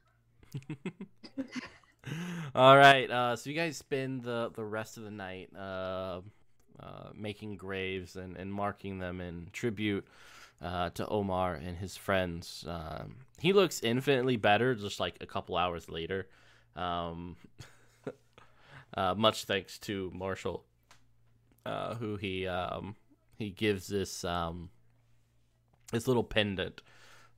[2.55, 3.09] All right.
[3.09, 6.21] Uh, so you guys spend the the rest of the night uh,
[6.79, 10.05] uh, making graves and, and marking them in tribute
[10.61, 12.65] uh, to Omar and his friends.
[12.67, 16.27] Um, he looks infinitely better just like a couple hours later.
[16.75, 17.35] Um,
[18.97, 20.63] uh, much thanks to Marshall,
[21.65, 22.95] uh, who he um,
[23.37, 24.69] he gives this um,
[25.91, 26.81] this little pendant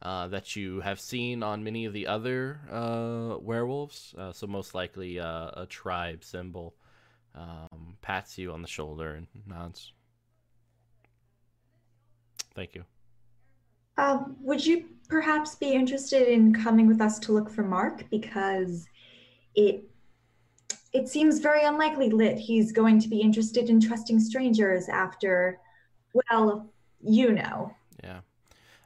[0.02, 4.16] uh, that you have seen on many of the other uh, werewolves.
[4.18, 6.76] Uh, so most likely uh, a tribe symbol.
[7.34, 9.94] Um, pats you on the shoulder and nods.
[12.54, 12.84] Thank you.
[13.98, 18.88] Um, would you perhaps be interested in coming with us to look for Mark because
[19.56, 19.84] it
[20.94, 25.60] it seems very unlikely that he's going to be interested in trusting strangers after
[26.14, 27.72] well, you know.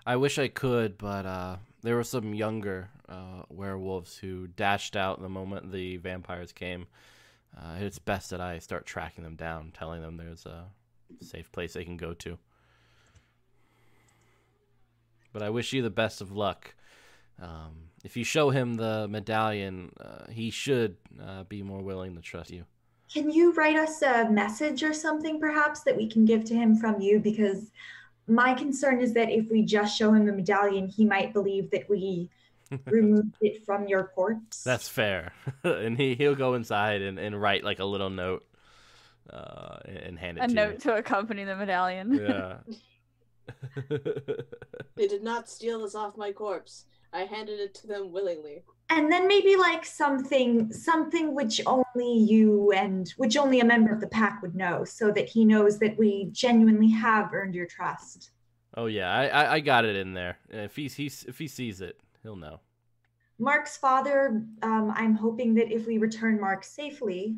[0.06, 5.22] I wish I could, but uh, there were some younger uh, werewolves who dashed out
[5.22, 6.86] the moment the vampires came.
[7.58, 10.66] Uh, it's best that I start tracking them down, telling them there's a
[11.22, 12.38] safe place they can go to.
[15.34, 16.76] But I wish you the best of luck.
[17.42, 22.22] Um, if you show him the medallion, uh, he should uh, be more willing to
[22.22, 22.66] trust you.
[23.12, 26.76] Can you write us a message or something perhaps that we can give to him
[26.76, 27.72] from you because
[28.28, 31.90] my concern is that if we just show him the medallion, he might believe that
[31.90, 32.30] we
[32.86, 34.64] removed it from your corpse.
[34.64, 35.34] That's fair.
[35.64, 38.46] and he, he'll go inside and, and write like a little note
[39.30, 42.14] uh, and and hand it A to note to accompany the medallion.
[42.14, 42.58] Yeah.
[44.96, 46.86] They did not steal this off my corpse.
[47.12, 48.64] I handed it to them willingly.
[48.90, 54.00] And then maybe like something something which only you and which only a member of
[54.00, 58.30] the pack would know, so that he knows that we genuinely have earned your trust.
[58.78, 60.38] Oh yeah, I I, I got it in there.
[60.50, 62.60] If he he's if he sees it, he'll know.
[63.40, 67.36] Mark's father, um, I'm hoping that if we return Mark safely,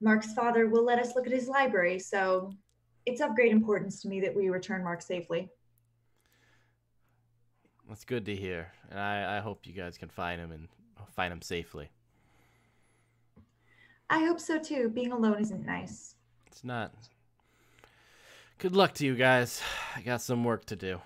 [0.00, 1.98] Mark's father will let us look at his library.
[1.98, 2.52] So
[3.06, 5.48] it's of great importance to me that we return Mark safely.
[7.88, 8.72] That's good to hear.
[8.90, 10.68] And I, I hope you guys can find him and
[11.14, 11.90] find him safely.
[14.10, 14.88] I hope so too.
[14.88, 16.14] Being alone isn't nice.
[16.46, 16.92] It's not.
[18.58, 19.62] Good luck to you guys.
[19.94, 21.00] I got some work to do.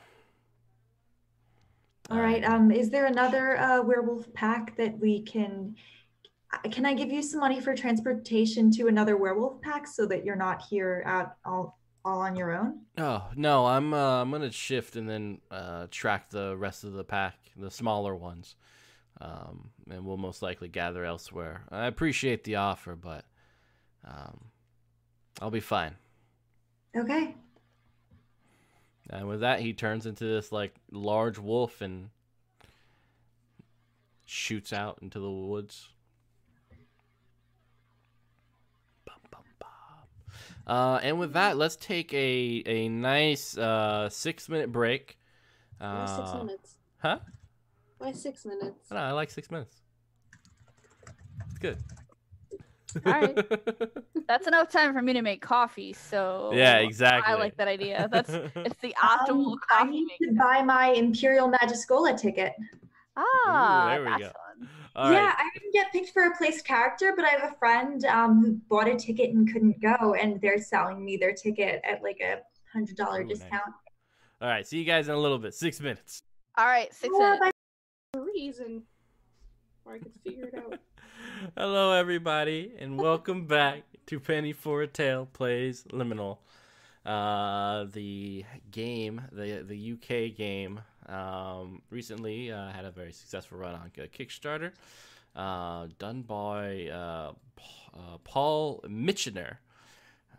[2.11, 2.45] All right.
[2.45, 5.77] Um, is there another uh, werewolf pack that we can?
[6.71, 10.37] Can I give you some money for transportation to another werewolf pack so that you're
[10.37, 12.81] not here at all all on your own?
[12.99, 17.05] Oh no, I'm uh, I'm gonna shift and then uh, track the rest of the
[17.05, 18.57] pack, the smaller ones,
[19.23, 21.63] um, and we'll most likely gather elsewhere.
[21.71, 23.25] I appreciate the offer, but
[24.05, 24.47] um,
[25.41, 25.95] I'll be fine.
[26.97, 27.35] Okay.
[29.09, 32.11] And with that, he turns into this like large wolf and
[34.27, 35.89] shoots out into the woods.
[40.67, 45.19] Uh, and with that, let's take a a nice uh, six minute break.
[45.81, 46.77] Uh, six minutes?
[46.99, 47.19] Huh?
[48.03, 48.91] Why six minutes?
[48.91, 49.81] I, know, I like six minutes.
[51.51, 51.79] It's good.
[53.07, 53.39] All right.
[54.29, 55.93] That's enough time for me to make coffee.
[55.93, 57.33] So yeah, exactly.
[57.33, 58.09] I like that idea.
[58.11, 59.89] That's it's the optimal um, coffee.
[59.89, 62.55] I need to buy my Imperial Magischola ticket.
[63.17, 64.33] Ah, Ooh, there we that's go.
[64.97, 65.35] All yeah, right.
[65.39, 68.51] I didn't get picked for a place character, but I have a friend um, who
[68.69, 72.41] bought a ticket and couldn't go, and they're selling me their ticket at like a
[72.73, 73.39] hundred dollar Ooh, nice.
[73.39, 73.75] discount.
[74.41, 74.67] All right.
[74.67, 75.55] See you guys in a little bit.
[75.55, 76.25] Six minutes.
[76.59, 77.52] All right, six Oh, minutes.
[79.85, 80.79] Or I could figure it out.
[81.57, 86.39] Hello, everybody, and welcome back to Penny for a Tale Plays Liminal.
[87.05, 90.81] Uh, the game, the the UK game,
[91.11, 94.73] um, recently uh, had a very successful run on Kickstarter,
[95.37, 97.33] uh, done by uh,
[97.95, 99.57] uh, Paul Mitchener.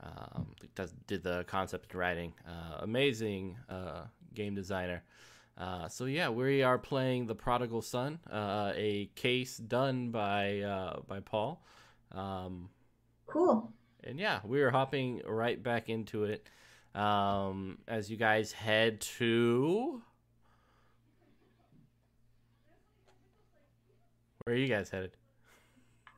[0.02, 2.34] Um, does, did the concept and writing.
[2.48, 3.56] Uh, amazing
[4.34, 5.04] game designer.
[5.58, 11.02] Uh, so yeah, we are playing the Prodigal Son, uh, a case done by uh,
[11.08, 11.64] by Paul.
[12.12, 12.70] Um,
[13.28, 13.72] Cool.
[14.04, 16.48] and yeah, we are hopping right back into it
[16.96, 20.02] um, as you guys head to.
[24.44, 25.16] Where are you guys headed?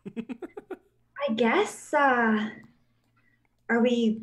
[0.17, 1.93] I guess.
[1.93, 2.49] Uh,
[3.69, 4.21] are we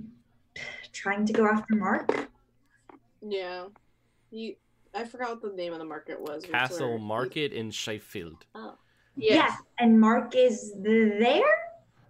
[0.92, 2.28] trying to go after Mark?
[3.26, 3.66] Yeah.
[4.30, 4.54] You
[4.94, 6.44] I forgot what the name of the market was.
[6.44, 6.98] Castle swear.
[6.98, 8.44] Market in Sheffield.
[8.54, 8.74] Oh.
[9.16, 9.52] Yes.
[9.78, 11.42] And Mark is there.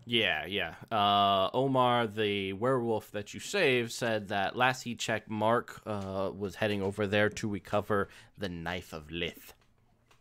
[0.04, 0.74] Yeah, yeah.
[0.90, 6.56] Uh, Omar, the werewolf that you saved, said that last he checked, Mark uh, was
[6.56, 9.54] heading over there to recover the knife of Lith.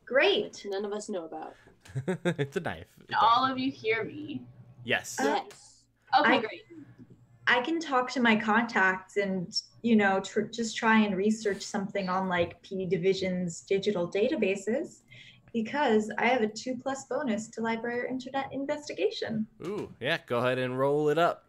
[0.06, 0.64] Great.
[0.66, 1.56] None of us know about.
[2.26, 2.86] it's a knife.
[3.20, 4.42] All of you hear me.
[4.84, 5.20] Yes.
[5.20, 5.84] Uh, yes.
[6.20, 6.62] Okay, I- great.
[7.52, 12.08] I can talk to my contacts and you know tr- just try and research something
[12.08, 15.02] on like P Division's digital databases
[15.52, 19.46] because I have a two plus bonus to library internet investigation.
[19.66, 20.20] Ooh, yeah.
[20.28, 21.44] Go ahead and roll it up.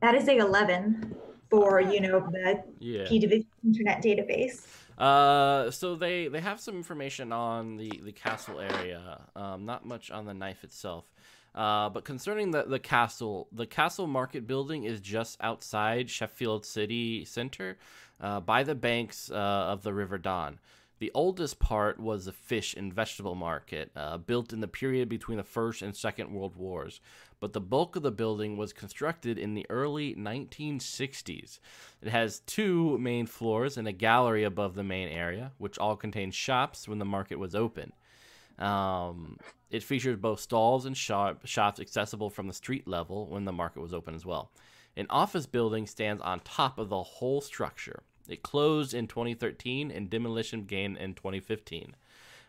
[0.00, 1.14] That is a eleven
[1.48, 3.04] for you know the Yeah.
[3.06, 4.66] P Division internet database.
[4.98, 9.20] Uh, so they they have some information on the the castle area.
[9.36, 11.04] Um, not much on the knife itself.
[11.54, 17.24] Uh, but concerning the the castle, the castle market building is just outside Sheffield City
[17.24, 17.76] Center,
[18.20, 20.58] uh, by the banks uh, of the River Don.
[21.00, 25.36] The oldest part was a fish and vegetable market, uh, built in the period between
[25.36, 27.00] the First and Second World Wars.
[27.40, 31.58] But the bulk of the building was constructed in the early 1960s.
[32.00, 36.34] It has two main floors and a gallery above the main area, which all contained
[36.34, 37.92] shops when the market was open.
[38.58, 39.38] Um,
[39.70, 43.80] it features both stalls and shop, shops accessible from the street level when the market
[43.80, 44.50] was open as well.
[44.96, 48.02] An office building stands on top of the whole structure.
[48.28, 51.96] It closed in 2013 and demolition began in 2015.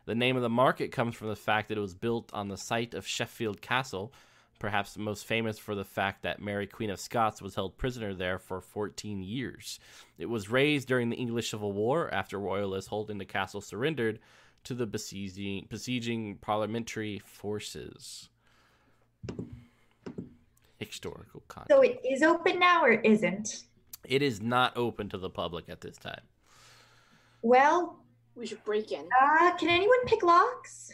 [0.06, 2.58] The name of the market comes from the fact that it was built on the
[2.58, 4.14] site of Sheffield Castle,
[4.60, 8.38] perhaps most famous for the fact that Mary Queen of Scots was held prisoner there
[8.38, 9.80] for 14 years.
[10.18, 14.20] It was razed during the English Civil War after royalists holding the castle surrendered
[14.66, 18.30] to the besieging, besieging parliamentary forces.
[20.80, 21.72] Historical context.
[21.76, 23.64] So it is open now or isn't?
[24.06, 26.22] It is not open to the public at this time.
[27.42, 28.00] Well,
[28.36, 29.08] We should break in.
[29.22, 30.92] uh, can anyone pick locks?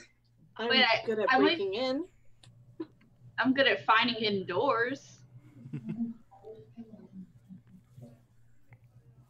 [0.58, 2.06] I'm Wait, I- good at I might- breaking in.
[3.38, 5.20] I'm good at finding hidden doors.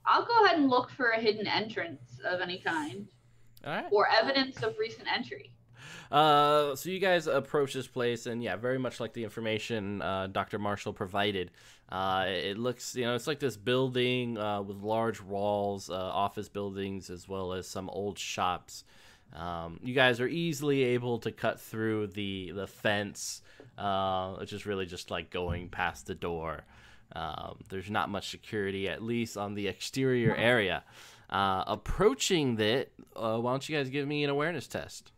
[0.06, 3.18] I'll go ahead and look for a hidden entrance of any kind All
[3.65, 3.86] right.
[3.91, 5.52] or evidence of recent entry.
[6.11, 10.27] Uh, so you guys approach this place, and yeah, very much like the information uh,
[10.27, 10.57] Dr.
[10.57, 11.52] Marshall provided.
[11.90, 16.49] Uh, it looks, you know, it's like this building uh, with large walls, uh, office
[16.49, 18.84] buildings, as well as some old shops.
[19.34, 23.44] Um, you guys are easily able to cut through the the fence,
[23.77, 26.64] uh, which is really just like going past the door.
[27.15, 30.84] Um, there's not much security, at least on the exterior area.
[31.30, 35.11] Uh, approaching it, uh, why don't you guys give me an awareness test?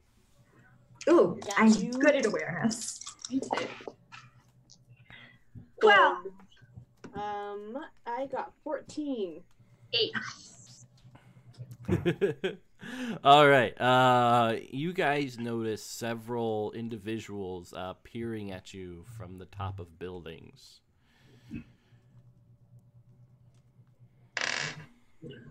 [1.10, 1.92] Ooh, I'm you.
[1.92, 3.00] good at awareness.
[3.30, 3.68] Me too.
[5.82, 6.24] Well-
[7.14, 9.42] Um, I got 14.
[9.94, 10.14] Eight.
[13.24, 13.80] All right.
[13.82, 20.80] Uh, you guys notice several individuals uh, peering at you from the top of buildings.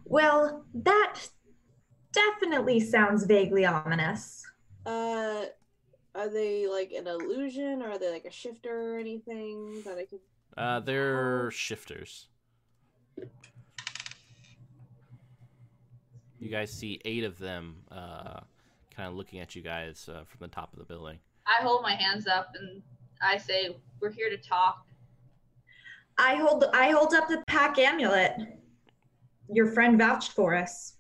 [0.04, 1.20] Well, that
[2.12, 4.44] definitely sounds vaguely ominous.
[4.84, 5.44] Uh,
[6.14, 10.04] are they like an illusion or are they like a shifter or anything that I
[10.06, 10.20] could?
[10.56, 12.26] Uh, they're shifters.
[16.38, 18.40] You guys see eight of them, uh,
[18.96, 21.18] kind of looking at you guys uh, from the top of the building.
[21.46, 22.82] I hold my hands up and
[23.22, 24.86] I say, "We're here to talk."
[26.18, 28.32] I hold I hold up the pack amulet.
[29.52, 30.94] Your friend vouched for us.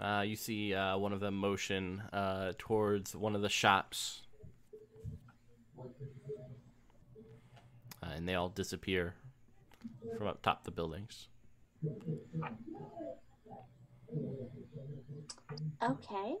[0.00, 4.22] Uh, you see uh, one of them motion uh, towards one of the shops.
[8.02, 9.14] Uh, and they all disappear
[10.18, 11.28] from up top the buildings.
[15.82, 16.36] Okay.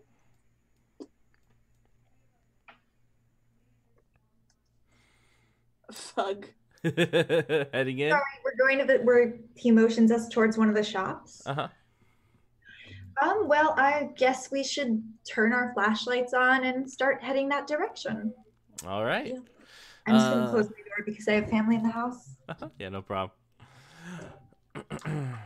[5.92, 6.46] Fug.
[7.72, 8.10] Heading in?
[8.10, 11.42] Sorry, we're going to the where he motions us towards one of the shops.
[11.46, 11.68] Uh huh.
[13.22, 18.34] Um, well, I guess we should turn our flashlights on and start heading that direction.
[18.86, 19.28] All right.
[19.28, 19.38] Yeah.
[20.06, 22.36] I'm just gonna Uh, close my door because I have family in the house.
[22.78, 23.30] yeah, no problem.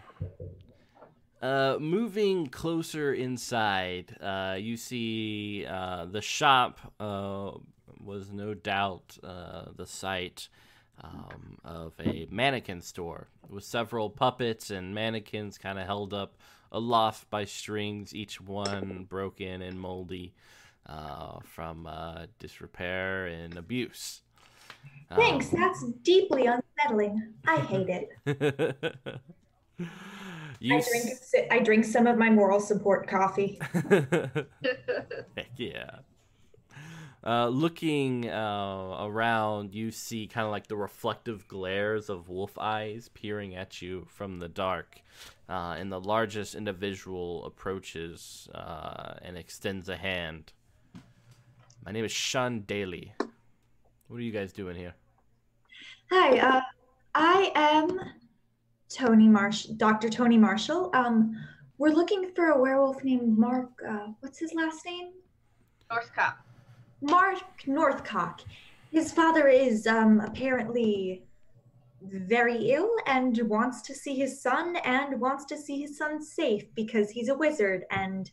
[1.43, 7.53] uh, moving closer inside, uh, you see uh, the shop uh,
[8.03, 10.49] was no doubt uh, the site
[11.03, 16.37] um, of a mannequin store with several puppets and mannequins kind of held up
[16.73, 20.35] aloft by strings, each one broken and moldy
[20.87, 24.23] uh, from uh, disrepair and abuse.
[25.15, 27.35] Thanks, Um, that's deeply unsettling.
[27.47, 28.09] I hate it.
[30.61, 31.09] you I drink
[31.51, 33.59] I drink some of my moral support coffee.
[33.91, 35.99] Heck yeah.
[37.29, 43.11] Uh, looking uh, around, you see kind of like the reflective glares of wolf eyes
[43.13, 45.03] peering at you from the dark.
[45.47, 50.55] Uh, and the largest individual approaches uh, and extends a hand.
[51.85, 53.13] My name is Sean Daly.
[54.07, 54.95] What are you guys doing here?
[56.11, 56.63] Hi, uh,
[57.15, 58.01] I am
[58.89, 60.09] Tony Marsh, Dr.
[60.09, 60.91] Tony Marshall.
[60.95, 61.37] Um,
[61.77, 63.69] we're looking for a werewolf named Mark.
[63.87, 65.11] Uh, what's his last name?
[65.91, 66.39] Northcott.
[67.01, 68.41] Mark Northcock.
[68.91, 71.23] His father is um, apparently
[72.03, 76.65] very ill and wants to see his son and wants to see his son safe
[76.75, 77.85] because he's a wizard.
[77.91, 78.31] And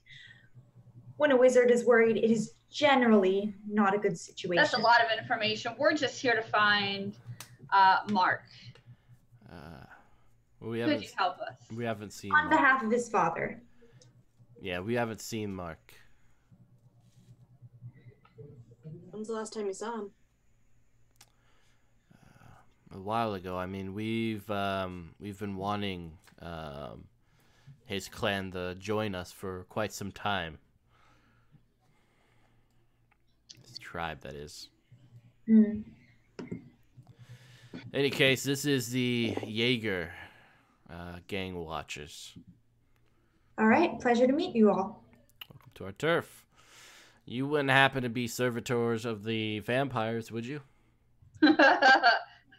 [1.18, 4.62] when a wizard is worried, it is generally not a good situation.
[4.62, 5.74] That's a lot of information.
[5.78, 7.16] We're just here to find
[7.74, 8.44] uh, Mark.
[9.52, 9.56] Uh,
[10.62, 11.56] we Could haven't you help us?
[11.76, 12.52] we haven't seen On Mark.
[12.52, 13.62] behalf of his father.
[14.62, 15.94] Yeah, we haven't seen Mark.
[19.16, 20.10] When's the last time you saw him?
[22.94, 23.58] a while ago.
[23.58, 27.06] I mean, we've um, we've been wanting um,
[27.86, 30.58] his clan to join us for quite some time.
[33.66, 34.68] His tribe, that is.
[35.46, 35.84] Hmm.
[37.94, 40.12] any case, this is the Jaeger
[40.90, 42.34] uh, gang watchers.
[43.58, 45.06] All right, pleasure to meet you all.
[45.50, 46.45] Welcome to our turf.
[47.26, 50.62] You wouldn't happen to be servitors of the vampires, would you?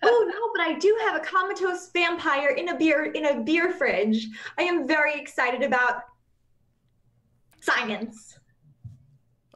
[0.02, 3.72] Oh no, but I do have a comatose vampire in a beer in a beer
[3.72, 4.28] fridge.
[4.58, 6.02] I am very excited about
[7.60, 8.38] science.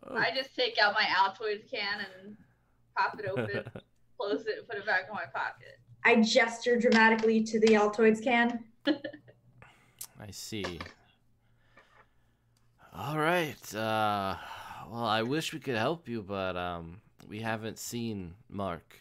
[0.09, 0.17] Oh.
[0.17, 2.37] I just take out my Altoids can and
[2.97, 3.65] pop it open,
[4.19, 5.79] close it, and put it back in my pocket.
[6.05, 8.65] I gesture dramatically to the Altoids can.
[8.87, 10.81] I see.
[12.97, 13.75] All right.
[13.75, 14.37] Uh,
[14.91, 19.01] well, I wish we could help you, but um, we haven't seen Mark.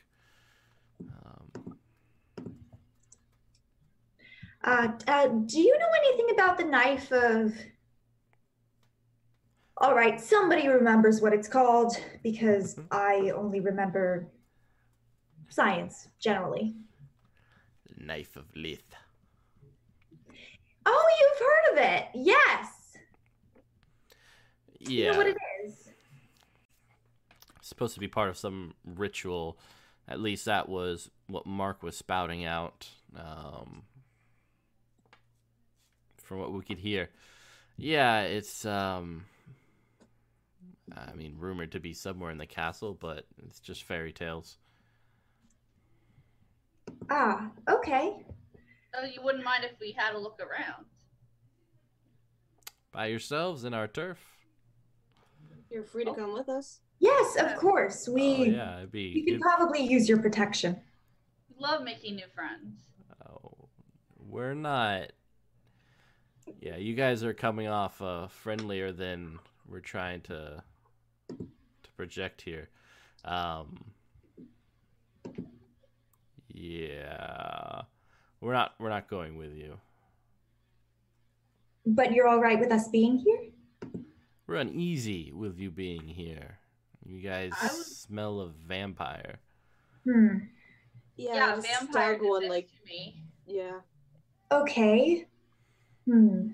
[1.01, 1.77] Um,
[4.63, 7.55] uh, uh, do you know anything about the knife of?
[9.77, 12.87] All right, somebody remembers what it's called because mm-hmm.
[12.91, 14.27] I only remember
[15.49, 16.75] science generally.
[17.97, 18.95] Knife of Lith.
[20.85, 22.07] Oh, you've heard of it?
[22.13, 22.78] Yes.
[24.79, 25.05] Yeah.
[25.05, 25.89] You know what it is?
[27.61, 29.57] supposed to be part of some ritual.
[30.07, 32.89] At least that was what Mark was spouting out.
[33.15, 33.83] Um,
[36.23, 37.09] from what we could hear.
[37.77, 39.25] Yeah, it's um
[40.95, 44.57] I mean rumored to be somewhere in the castle, but it's just fairy tales.
[47.09, 48.15] Ah, okay.
[48.93, 50.85] So you wouldn't mind if we had a look around?
[52.91, 54.38] By yourselves in our turf.
[55.69, 56.15] You're free to oh.
[56.15, 56.79] come with us.
[56.99, 58.07] Yes, of course.
[58.07, 59.13] We oh, yeah, it'd be.
[59.15, 60.79] You could probably use your protection.
[61.57, 62.79] Love making new friends.
[63.25, 63.69] Oh,
[64.17, 65.11] we're not.
[66.59, 70.63] Yeah, you guys are coming off uh, friendlier than we're trying to
[71.29, 72.69] to project here.
[73.23, 73.85] Um,
[76.49, 77.81] yeah,
[78.41, 79.77] we're not we're not going with you.
[81.85, 83.51] But you're all right with us being here.
[84.49, 86.57] We're uneasy with you being here.
[87.05, 87.71] You guys would...
[87.71, 89.41] smell of vampire.
[90.05, 90.37] Hmm.
[91.15, 93.25] Yeah, yeah vampire one like to me.
[93.45, 93.81] Yeah.
[94.51, 95.27] Okay.
[96.07, 96.47] Hmm.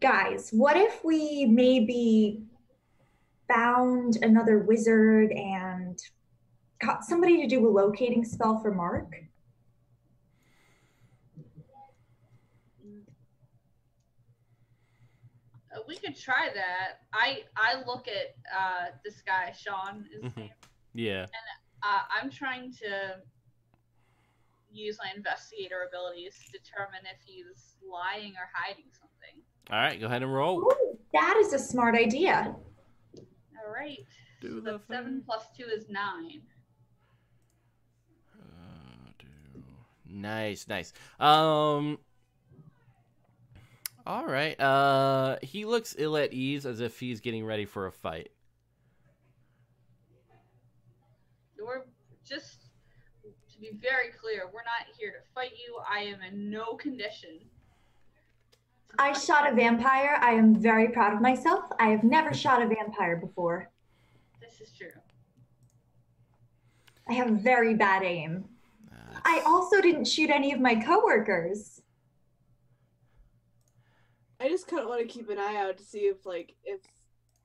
[0.00, 2.42] Guys, what if we maybe
[3.48, 5.98] found another wizard and
[6.78, 9.14] got somebody to do a locating spell for Mark?
[15.90, 17.00] We could try that.
[17.12, 20.06] I I look at uh, this guy, Sean.
[20.14, 20.46] Is mm-hmm.
[20.94, 21.22] Yeah.
[21.22, 21.46] And
[21.82, 23.16] uh, I'm trying to
[24.72, 29.42] use my investigator abilities to determine if he's lying or hiding something.
[29.70, 30.60] All right, go ahead and roll.
[30.60, 32.54] Ooh, that is a smart idea.
[33.16, 34.06] All right.
[34.40, 36.42] Do so seven plus two is nine.
[38.40, 39.24] Uh,
[40.08, 40.92] nice, nice.
[41.18, 41.98] Um.
[44.10, 44.60] All right.
[44.60, 48.32] Uh, he looks ill at ease, as if he's getting ready for a fight.
[51.56, 51.84] We're
[52.28, 52.62] just
[53.22, 54.46] to be very clear.
[54.52, 55.78] We're not here to fight you.
[55.88, 57.38] I am in no condition.
[58.98, 60.18] I shot a vampire.
[60.20, 61.66] I am very proud of myself.
[61.78, 63.70] I have never shot a vampire before.
[64.40, 64.90] This is true.
[67.08, 68.44] I have very bad aim.
[68.90, 69.20] That's...
[69.24, 71.79] I also didn't shoot any of my coworkers.
[74.40, 76.80] I just kind of want to keep an eye out to see if like if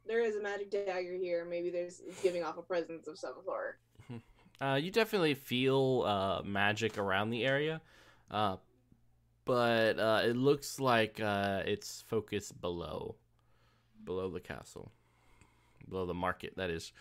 [0.07, 3.35] there is a magic dagger here, maybe there's it's giving off a presence of some
[3.43, 3.80] sort.
[4.61, 7.81] Uh, you definitely feel uh, magic around the area,
[8.31, 8.55] uh,
[9.43, 13.15] but uh, it looks like uh, it's focused below,
[14.05, 14.93] below the castle,
[15.89, 16.53] below the market.
[16.55, 16.93] That is,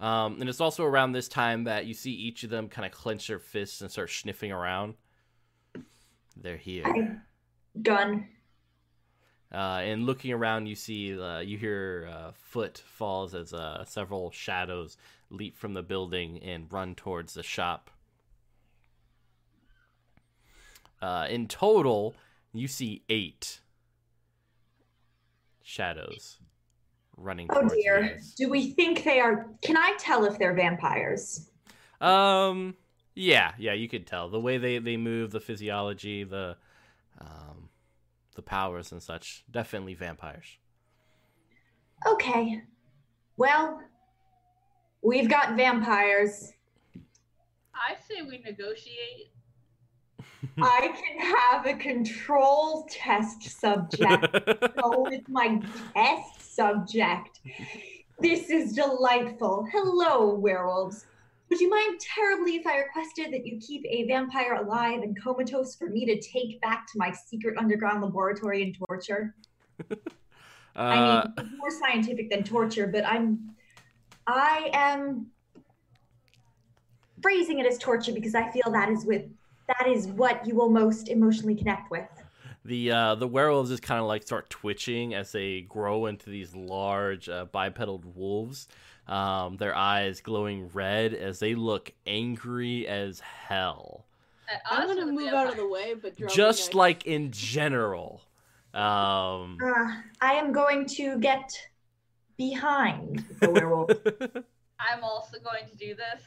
[0.00, 2.92] um, and it's also around this time that you see each of them kind of
[2.92, 4.94] clench their fists and start sniffing around.
[6.38, 6.86] They're here.
[6.86, 7.16] I...
[7.82, 8.28] Gun.
[9.54, 14.32] Uh, and looking around, you see, uh, you hear uh, foot falls as uh, several
[14.32, 14.96] shadows
[15.30, 17.90] leap from the building and run towards the shop.
[21.00, 22.14] Uh, in total,
[22.52, 23.60] you see eight
[25.62, 26.38] shadows
[27.16, 27.46] running.
[27.50, 28.18] Oh dear!
[28.36, 29.46] Do we think they are?
[29.62, 31.50] Can I tell if they're vampires?
[32.00, 32.74] Um.
[33.14, 33.52] Yeah.
[33.58, 33.74] Yeah.
[33.74, 36.56] You could tell the way they they move, the physiology, the
[37.20, 37.53] um,
[38.34, 39.44] the powers and such.
[39.50, 40.58] Definitely vampires.
[42.06, 42.62] Okay.
[43.36, 43.80] Well,
[45.02, 46.52] we've got vampires.
[47.74, 49.32] I say we negotiate.
[50.58, 54.32] I can have a control test subject.
[54.76, 55.60] Go with my
[55.94, 57.40] test subject.
[58.20, 59.66] This is delightful.
[59.72, 61.06] Hello, werewolves.
[61.50, 65.76] Would you mind terribly if I requested that you keep a vampire alive and comatose
[65.76, 69.34] for me to take back to my secret underground laboratory and torture?
[69.90, 69.96] uh,
[70.76, 73.54] I mean, more scientific than torture, but I'm,
[74.26, 75.26] I am
[77.22, 79.24] phrasing it as torture because I feel that is with,
[79.68, 82.08] that is what you will most emotionally connect with.
[82.66, 86.54] The uh, the werewolves just kind of like start twitching as they grow into these
[86.54, 88.68] large uh, bipedal wolves
[89.08, 94.06] um, their eyes glowing red as they look angry as hell.
[94.70, 98.22] I'm gonna move out of the way, but just like in general,
[98.74, 101.50] Um, uh, I am going to get
[102.36, 103.90] behind the werewolf.
[104.80, 106.22] I'm also going to do this.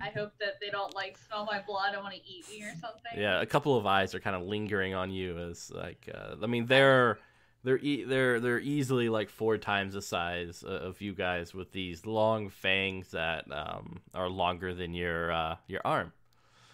[0.00, 2.72] I hope that they don't like smell my blood and want to eat me or
[2.80, 3.12] something.
[3.16, 6.46] Yeah, a couple of eyes are kind of lingering on you as like uh, I
[6.46, 7.18] mean they're
[7.64, 12.06] they're e- they're they're easily like four times the size of you guys with these
[12.06, 16.12] long fangs that um, are longer than your uh, your arm.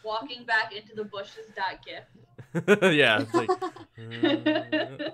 [0.05, 1.47] Walking back into the bushes.
[1.57, 2.07] Dot gift.
[2.95, 3.25] yeah.
[3.35, 3.51] Like,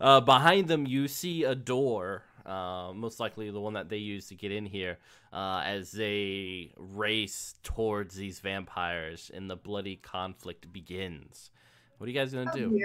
[0.00, 4.26] uh, behind them, you see a door uh, most likely the one that they use
[4.26, 4.98] to get in here,
[5.32, 11.50] uh, as they race towards these vampires and the bloody conflict begins.
[11.98, 12.80] What are you guys gonna do?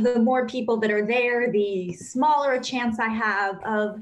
[0.00, 4.00] The more people that are there, the smaller a chance I have of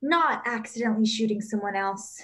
[0.00, 2.20] not accidentally shooting someone else.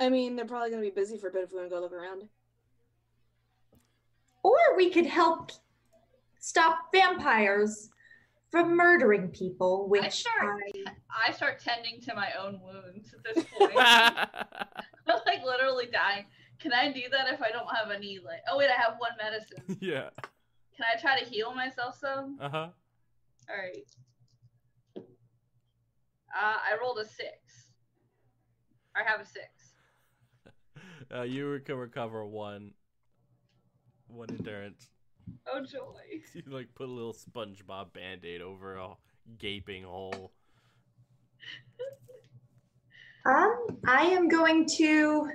[0.00, 1.80] I mean, they're probably gonna be busy for a bit if we want to go
[1.80, 2.22] look around.
[4.42, 5.52] Or we could help
[6.38, 7.90] stop vampires
[8.50, 11.28] from murdering people, which I start, I...
[11.28, 13.72] I start tending to my own wounds at this point.
[13.76, 14.26] I'm
[15.26, 16.24] like literally dying.
[16.60, 19.12] Can I do that if I don't have any like oh wait, I have one
[19.18, 19.78] medicine.
[19.80, 20.10] Yeah.
[20.76, 22.38] Can I try to heal myself some?
[22.40, 22.68] Uh-huh.
[23.50, 23.88] Alright.
[24.96, 25.02] Uh
[26.32, 27.68] I rolled a six.
[28.94, 29.46] I have a six.
[31.12, 32.72] Uh, you can recover one
[34.06, 34.90] one endurance.
[35.52, 36.20] Oh joy!
[36.34, 38.90] You like put a little SpongeBob band-aid over a
[39.38, 40.32] gaping hole.
[43.26, 45.30] Um, I am going to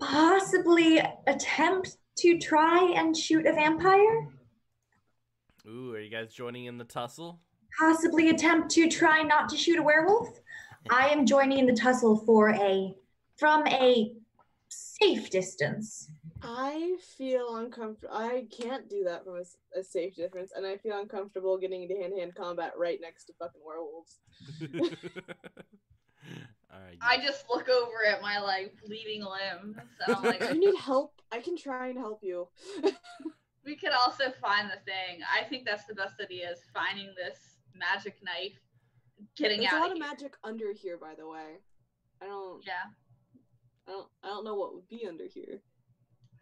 [0.00, 4.28] possibly attempt to try and shoot a vampire.
[5.66, 7.40] Ooh, are you guys joining in the tussle?
[7.78, 10.40] Possibly attempt to try not to shoot a werewolf.
[10.90, 12.94] I am joining in the tussle for a
[13.36, 14.12] from a
[14.68, 16.10] safe distance.
[16.42, 18.14] I feel uncomfortable.
[18.14, 21.96] I can't do that from a, a safe distance, and I feel uncomfortable getting into
[21.96, 24.20] hand to hand combat right next to fucking werewolves.
[26.70, 30.78] Right, I just look over at my like bleeding limbs, and I'm like, "You need
[30.78, 31.20] help?
[31.32, 32.48] I can try and help you."
[33.64, 35.20] we could also find the thing.
[35.34, 37.38] I think that's the best idea: is finding this
[37.74, 38.58] magic knife,
[39.36, 39.80] getting There's out.
[39.80, 41.58] There's a lot of magic under here, by the way.
[42.20, 42.62] I don't.
[42.66, 42.92] Yeah.
[43.86, 44.08] I don't.
[44.22, 45.62] I don't know what would be under here.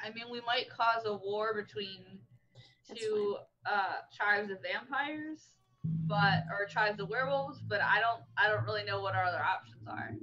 [0.01, 2.19] I mean, we might cause a war between
[2.95, 5.41] two uh, tribes of vampires,
[6.07, 7.61] but or tribes of werewolves.
[7.67, 10.15] But I don't, I don't really know what our other options are.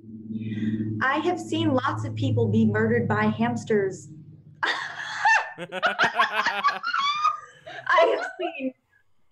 [1.02, 4.10] I have seen lots of people be murdered by hamsters.
[5.57, 5.68] I
[8.18, 8.73] have seen.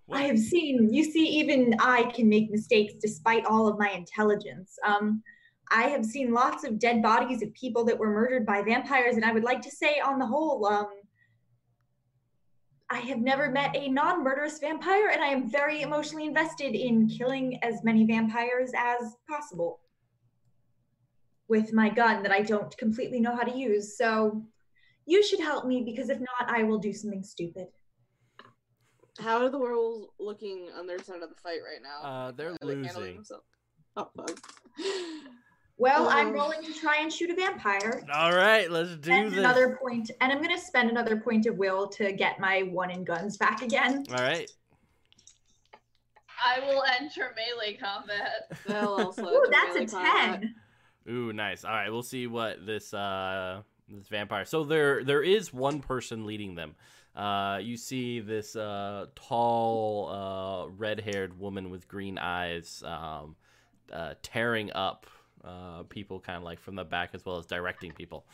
[0.06, 0.20] What?
[0.20, 0.94] I have seen.
[0.94, 4.78] You see, even I can make mistakes despite all of my intelligence.
[4.86, 5.24] Um,
[5.72, 9.24] I have seen lots of dead bodies of people that were murdered by vampires, and
[9.24, 10.90] I would like to say, on the whole, um,
[12.92, 17.08] I have never met a non murderous vampire, and I am very emotionally invested in
[17.08, 19.80] killing as many vampires as possible
[21.48, 23.98] with my gun that I don't completely know how to use.
[23.98, 24.44] So
[25.06, 27.68] you should help me because if not, I will do something stupid.
[29.20, 32.08] How are the werewolves looking on their side of the fight right now?
[32.08, 33.24] Uh, they're losing.
[33.96, 34.38] Oh, fuck.
[35.82, 38.04] Well, I'm um, rolling to try and shoot a vampire.
[38.14, 39.40] All right, let's do and this.
[39.40, 42.92] Another point, and I'm going to spend another point of will to get my one
[42.92, 44.06] in guns back again.
[44.12, 44.48] All right.
[46.46, 48.52] I will enter melee combat.
[48.70, 50.42] Ooh, that's a combat.
[50.42, 50.56] ten.
[51.10, 51.66] Ooh, nice.
[51.66, 54.46] All right, we'll see what this uh this vampire.
[54.46, 56.76] So there there is one person leading them.
[57.16, 63.36] Uh, you see this uh, tall, uh, red-haired woman with green eyes um,
[63.92, 65.08] uh, tearing up
[65.44, 68.26] uh, people kind of like from the back as well as directing people.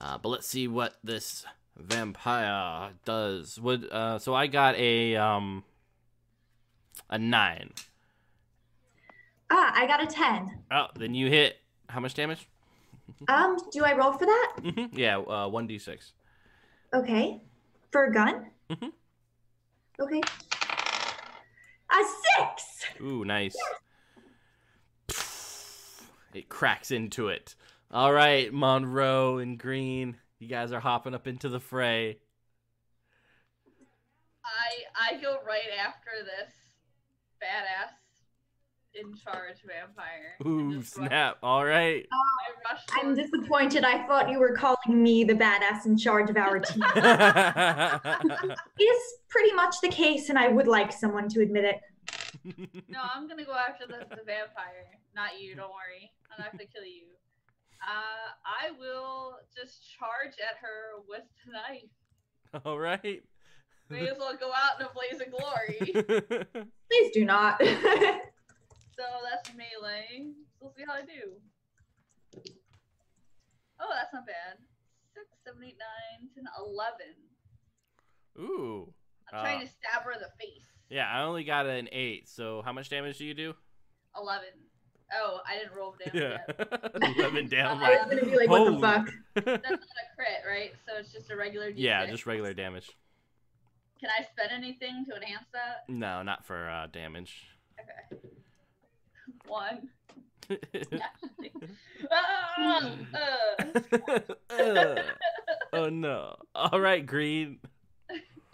[0.00, 1.44] Uh, but let's see what this
[1.76, 3.60] vampire does.
[3.60, 5.64] Would uh, so I got a um
[7.08, 7.72] a nine.
[9.50, 10.62] Ah, I got a ten.
[10.70, 11.56] Oh, then you hit
[11.88, 12.48] how much damage?
[13.28, 14.52] um, do I roll for that?
[14.60, 14.98] Mm-hmm.
[14.98, 16.12] Yeah, uh, one d six.
[16.94, 17.40] Okay,
[17.90, 18.46] for a gun.
[18.70, 18.88] Mm-hmm.
[20.00, 20.20] Okay.
[21.90, 22.04] A
[22.38, 22.84] six.
[23.00, 23.54] Ooh, nice.
[23.54, 23.80] Yes.
[26.36, 27.54] It cracks into it.
[27.90, 32.18] All right, Monroe and Green, you guys are hopping up into the fray.
[34.44, 36.52] I I go right after this
[37.42, 37.94] badass
[38.92, 40.36] in charge vampire.
[40.46, 41.38] Ooh, snap.
[41.42, 42.06] All right.
[42.12, 43.84] Uh, I'm disappointed.
[43.84, 46.82] I thought you were calling me the badass in charge of our team.
[48.78, 51.80] is pretty much the case, and I would like someone to admit it.
[52.88, 55.54] No, I'm gonna go after the, the vampire, not you.
[55.56, 56.10] Don't worry.
[56.30, 57.06] I'm not gonna kill you.
[57.82, 62.64] Uh, I will just charge at her with the knife.
[62.64, 63.22] All right.
[63.88, 65.78] May as well go out in a blaze of glory.
[66.90, 67.58] Please do not.
[67.62, 70.32] so that's melee.
[70.58, 71.32] So we'll see how I do.
[73.80, 74.58] Oh, that's not bad.
[75.14, 77.14] Six, seven, eight, nine, ten, eleven.
[78.38, 78.92] Ooh.
[79.32, 80.66] I'm trying Uh, to stab her in the face.
[80.90, 82.28] Yeah, I only got an eight.
[82.28, 83.54] So how much damage do you do?
[84.18, 84.48] Eleven.
[85.14, 86.92] Oh, I didn't roll damage Yeah, yet.
[87.18, 87.78] eleven down.
[87.82, 88.74] I was gonna be like, what Holy.
[88.74, 89.08] the fuck?
[89.34, 90.72] That's not a crit, right?
[90.86, 91.70] So it's just a regular.
[91.70, 91.74] D6.
[91.76, 92.90] yeah, just regular damage.
[94.00, 95.84] Can I spend anything to enhance that?
[95.88, 97.44] No, not for uh, damage.
[97.80, 98.20] Okay.
[99.46, 99.88] One.
[102.10, 103.64] uh.
[104.50, 105.02] Uh,
[105.72, 106.36] oh no!
[106.54, 107.58] All right, green.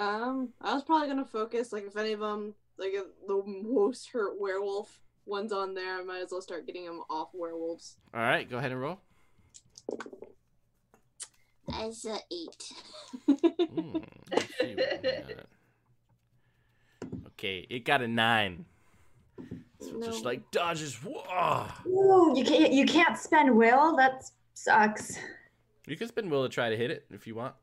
[0.02, 4.10] Um, I was probably gonna focus like if any of them like if the most
[4.10, 7.98] hurt werewolf one's on there, I might as well start getting them off werewolves.
[8.12, 8.98] All right, go ahead and roll.
[11.72, 12.72] As a eight.
[13.28, 15.46] Let's see what we got.
[17.28, 18.64] Okay, it got a nine.
[19.78, 20.96] So it just like dodges.
[20.96, 21.68] Whoa!
[21.86, 23.94] Ooh, you can't you can't spend will.
[23.96, 24.24] That
[24.54, 25.16] sucks.
[25.86, 27.54] You can spend will to try to hit it if you want.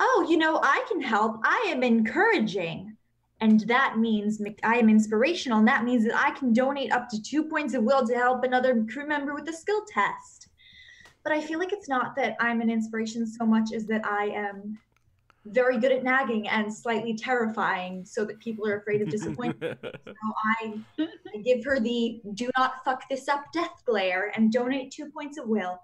[0.00, 1.40] Oh, you know, I can help.
[1.44, 2.96] I am encouraging.
[3.40, 7.20] And that means I am inspirational, and that means that I can donate up to
[7.20, 10.48] two points of will to help another crew member with a skill test.
[11.24, 14.26] But I feel like it's not that I'm an inspiration so much as that I
[14.26, 14.78] am
[15.46, 19.78] very good at nagging and slightly terrifying so that people are afraid of disappointment.
[19.82, 20.14] so
[20.62, 25.10] I, I give her the do not fuck this up death glare and donate two
[25.10, 25.78] points of will.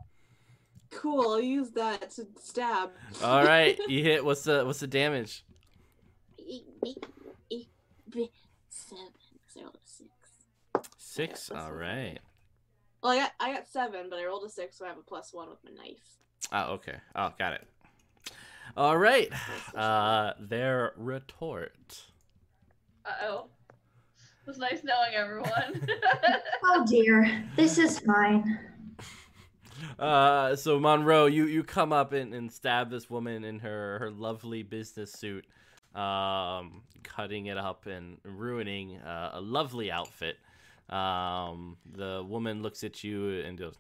[0.91, 2.91] Cool, I'll use that to stab.
[3.23, 4.25] All right, you hit.
[4.25, 5.45] What's the what's the damage?
[6.39, 7.07] Eight, eight,
[7.51, 7.69] eight,
[8.11, 8.31] b-
[8.69, 9.07] seven,
[9.53, 10.11] zero, six.
[10.99, 11.49] Six.
[11.49, 11.75] that's All a lot.
[11.77, 12.19] right.
[13.03, 15.03] Well, I got I got seven, but I rolled a six, so I have a
[15.03, 15.99] plus one with my knife.
[16.53, 16.97] Oh, okay.
[17.15, 17.67] Oh, got it.
[18.77, 19.31] All right.
[19.75, 22.03] Uh, their retort.
[23.05, 23.47] Uh oh.
[24.19, 25.87] It was nice knowing everyone.
[26.65, 28.59] Oh dear, this is fine.
[29.99, 34.11] Uh, so Monroe, you you come up and, and stab this woman in her her
[34.11, 35.45] lovely business suit,
[35.95, 40.37] um, cutting it up and ruining uh, a lovely outfit.
[40.89, 43.75] Um, the woman looks at you and goes,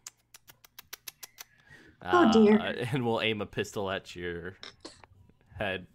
[2.03, 2.59] Oh, dear.
[2.59, 4.55] uh, and will aim a pistol at your
[5.59, 5.87] head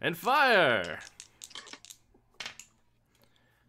[0.00, 0.98] and fire.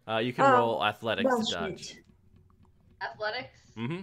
[0.08, 1.88] Uh, you can Oh, roll athletics Well, to dodge.
[1.90, 1.98] shit.
[3.02, 3.60] Athletics?
[3.78, 4.02] Mm-hmm.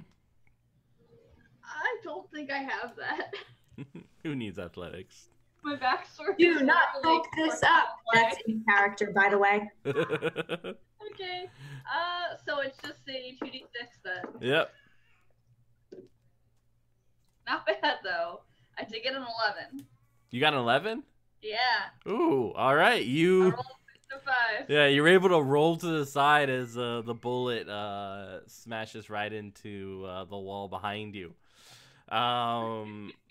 [2.07, 3.35] I don't think I have that.
[4.23, 5.29] Who needs athletics?
[5.65, 6.39] My backstory.
[6.39, 7.89] Do is not really fuck this far up.
[8.15, 9.69] That's in character, by the way.
[11.13, 11.49] Okay.
[11.87, 13.63] Uh, so it's just a 2d6
[14.05, 14.25] then.
[14.41, 14.71] yep.
[17.47, 18.41] Not bad though.
[18.79, 19.25] I did get an
[19.69, 19.87] 11.
[20.31, 21.05] You got an 11?
[21.41, 22.11] Yeah.
[22.13, 23.03] Ooh, all right.
[23.03, 23.59] You rolled a
[23.95, 24.19] 6 to
[24.59, 24.67] 5.
[24.69, 29.33] Yeah, you're able to roll to the side as uh, the bullet uh, smashes right
[29.33, 31.35] into uh, the wall behind you.
[32.09, 33.11] Um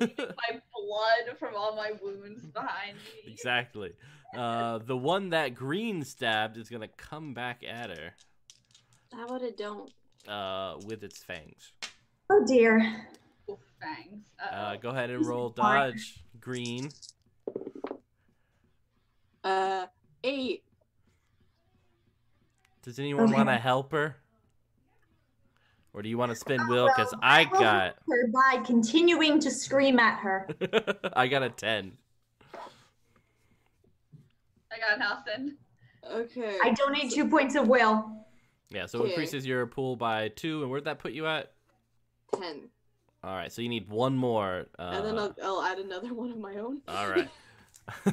[0.00, 3.32] my blood from all my wounds behind me.
[3.32, 3.92] exactly.
[4.36, 8.14] Uh, the one that green stabbed is going to come back at her
[9.14, 9.90] How about it don't?
[10.26, 11.72] uh, with its fangs.
[12.30, 12.80] Oh dear.
[13.50, 14.24] Oof, fangs.
[14.42, 14.78] Uh, Uh-oh.
[14.78, 16.24] go ahead and roll dodge.
[16.40, 16.88] Green.
[19.44, 19.86] Uh,
[20.24, 20.64] eight.
[22.82, 24.16] Does anyone want to help her?
[25.94, 26.88] Or do you want to spin Oh, will?
[26.88, 30.48] Because well, I got her by continuing to scream at her.
[31.12, 31.92] I got a ten.
[34.70, 35.58] I got Nelson.
[36.10, 36.56] Okay.
[36.62, 38.10] I donate two points of will.
[38.70, 39.10] Yeah, so it Okay.
[39.10, 40.62] increases your pool by two.
[40.62, 41.52] And where'd that put you at?
[42.34, 42.70] ten,
[43.22, 44.66] All right, so you need one more.
[44.78, 46.80] Uh, and then I'll, I'll add another one of my own.
[46.88, 47.28] all right.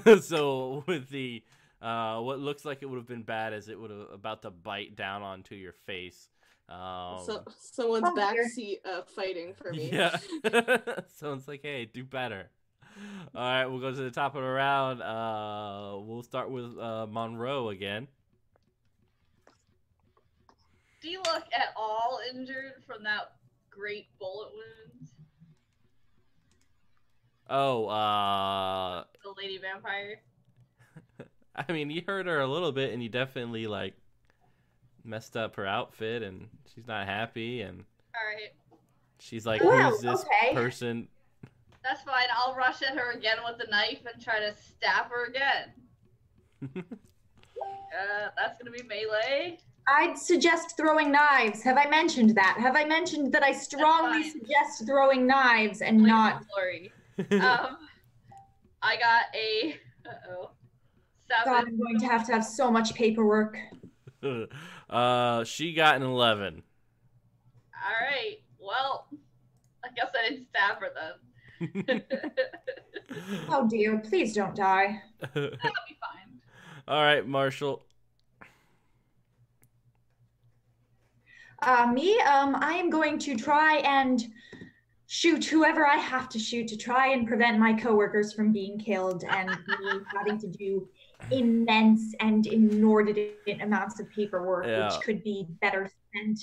[0.21, 1.41] so with the
[1.81, 4.51] uh, what looks like it would have been bad as it would have about to
[4.51, 6.27] bite down onto your face.
[6.69, 9.89] Um, so someone's Oh, backseat uh, fighting for me.
[9.91, 10.17] yeah.
[11.15, 12.49] Someone's like, "Hey, do better."
[13.33, 15.01] All right, we'll go to the top of the round.
[15.01, 18.07] Uh, we'll start with uh, Monroe again.
[21.01, 23.31] Do you look at all injured from that
[23.69, 25.07] great bullet wound?
[27.49, 30.19] Oh, uh, The lady vampire?
[31.55, 33.95] I mean, you hurt her a little bit, and you definitely like
[35.09, 37.83] messed up her outfit, and she's not happy, and
[38.15, 38.53] Alright.
[39.19, 40.53] she's like, Well, "Who's this okay.
[40.53, 41.07] person?"
[41.83, 42.25] That's fine.
[42.35, 46.83] I'll rush at her again with the knife and try to stab her again.
[47.91, 49.57] Uh, that's gonna be melee.
[49.87, 51.63] I'd suggest throwing knives.
[51.63, 52.57] Have I mentioned that?
[52.61, 56.43] Have I mentioned that I strongly suggest throwing knives and Please, not?
[56.53, 56.91] Glory.
[57.31, 57.77] Um,
[58.81, 59.75] I got a.
[60.07, 60.51] Uh oh.
[61.43, 63.57] God, I'm going to have to have so much paperwork.
[64.89, 66.63] uh, she got an eleven.
[67.75, 68.37] All right.
[68.59, 69.07] Well,
[69.83, 72.03] I guess I didn't stab her then.
[73.49, 75.01] Oh dear, please don't die.
[75.19, 76.39] That'll be fine.
[76.87, 77.83] All right, Marshall.
[81.61, 84.25] Uh, me, um, I am going to try and
[85.07, 89.23] shoot whoever I have to shoot to try and prevent my coworkers from being killed
[89.27, 90.87] and me having to do
[91.31, 94.85] immense and inordinate amounts of paperwork, Yeah.
[94.85, 96.39] which could be better spent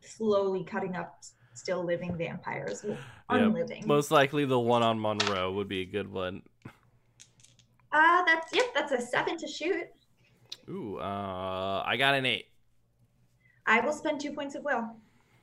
[0.00, 1.18] slowly cutting up
[1.54, 2.84] still living vampires,
[3.28, 3.86] unliving.
[3.86, 6.42] Most likely, the one on Monroe would be a good one.
[7.90, 9.86] Uh, that's yep, that's a seven to shoot.
[10.68, 12.46] Ooh, uh, I got an eight.
[13.66, 14.96] I will spend two points of will.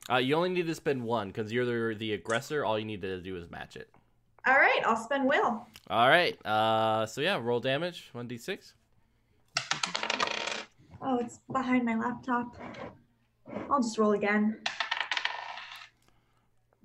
[0.10, 2.64] Uh, you only need to spend one because you're the, the aggressor.
[2.64, 3.90] All you need to do is match it.
[4.47, 5.65] All right, I'll spend will.
[5.89, 6.38] All right.
[6.45, 8.09] Uh, so yeah, roll damage.
[8.13, 8.73] One d six.
[11.01, 12.55] Oh, it's behind my laptop.
[13.69, 14.59] I'll just roll again.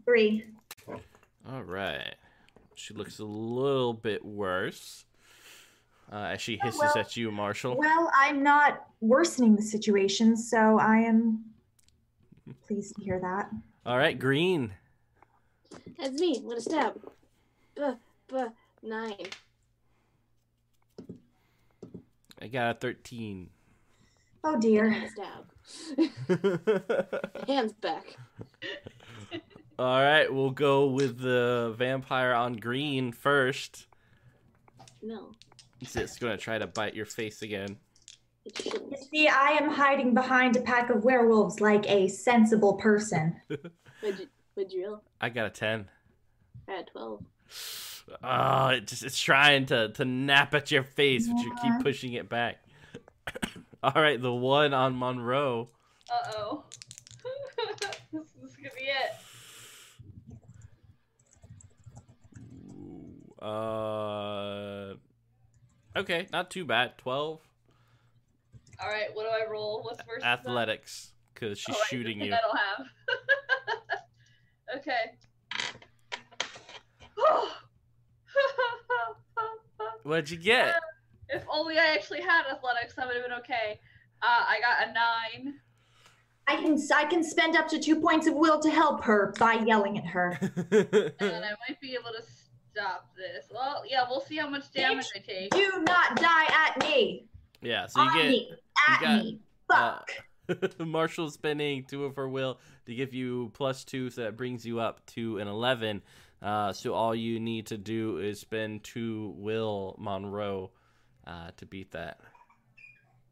[0.04, 0.44] Three.
[1.50, 2.14] All right.
[2.74, 5.04] She looks a little bit worse.
[6.12, 7.76] Uh, as she Oh, hisses well- at you, Marshall.
[7.76, 11.44] Well, I'm not worsening the situation, so I am
[12.66, 13.50] pleased to hear that.
[13.86, 14.72] All right, Green.
[15.98, 16.40] That's me.
[16.42, 17.00] What a stab.
[17.76, 17.82] B,
[18.28, 18.36] b,
[18.82, 19.26] nine.
[22.40, 23.50] I got a thirteen.
[24.42, 25.08] Oh dear.
[25.12, 25.46] stab.
[27.48, 28.16] Hands back.
[29.78, 33.86] All right, we'll go with the vampire on Green first.
[35.02, 35.32] No,
[35.80, 37.76] It's just gonna try to bite your face again.
[38.44, 43.40] You see, I am hiding behind a pack of werewolves like a sensible person.
[44.00, 45.00] What'd you, what'd you?
[45.20, 45.88] I got a ten.
[46.68, 47.22] I had 12.
[48.22, 52.14] Oh, it just it's trying to to nap at your face, but you keep pushing
[52.14, 52.56] it back.
[53.82, 55.68] All right, the one on Monroe.
[56.10, 56.64] Uh oh.
[58.12, 59.12] this is gonna be it.
[63.40, 64.94] Uh,
[65.96, 66.98] okay, not too bad.
[66.98, 67.40] Twelve
[68.82, 69.14] All right.
[69.14, 69.82] What do I roll?
[69.82, 70.24] What's first?
[70.24, 72.34] athletics, cause she's Oh, shooting you.
[72.34, 72.86] I don't have.
[74.78, 75.12] okay.
[80.02, 80.74] What'd you get?
[81.32, 83.78] if only I actually had athletics, that would have been okay.
[84.22, 85.54] Uh, I got a nine.
[86.46, 89.54] I can I can spend up to two points of will to help her by
[89.54, 90.36] yelling at her.
[90.40, 92.22] and then I might be able to
[92.72, 93.46] stop this.
[93.52, 95.50] Well, yeah, we'll see how much damage I take.
[95.52, 97.26] Do not die at me.
[97.62, 98.52] yeah, so you on get me.
[98.88, 99.38] At got, me.
[99.70, 99.98] uh,
[100.48, 100.80] Fuck.
[100.80, 104.80] Marshall spending two of her will to give you plus two, so that brings you
[104.80, 106.02] up to an 11.
[106.42, 110.70] Uh, so all you need to do is spend two will Monroe
[111.26, 112.18] uh, to beat that.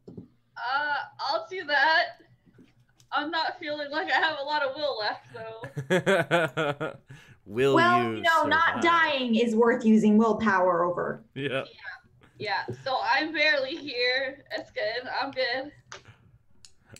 [0.07, 2.21] Uh, I'll do that.
[3.11, 6.93] I'm not feeling like I have a lot of will left, though.
[7.45, 8.17] will well, you?
[8.17, 11.23] you know, not dying is worth using willpower over.
[11.33, 11.63] Yeah.
[12.37, 14.45] Yeah, so I'm barely here.
[14.57, 15.09] It's good.
[15.21, 15.71] I'm good.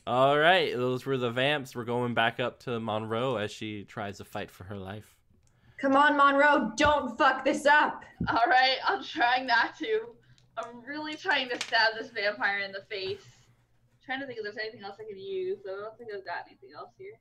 [0.05, 1.75] All right, those were the vamps.
[1.75, 5.15] We're going back up to Monroe as she tries to fight for her life.
[5.81, 8.03] Come on, Monroe, don't fuck this up.
[8.27, 10.01] All right, I'm trying not to.
[10.57, 13.21] I'm really trying to stab this vampire in the face.
[14.05, 15.59] trying to think if there's anything else I could use.
[15.63, 17.13] But I don't think I've got anything else here.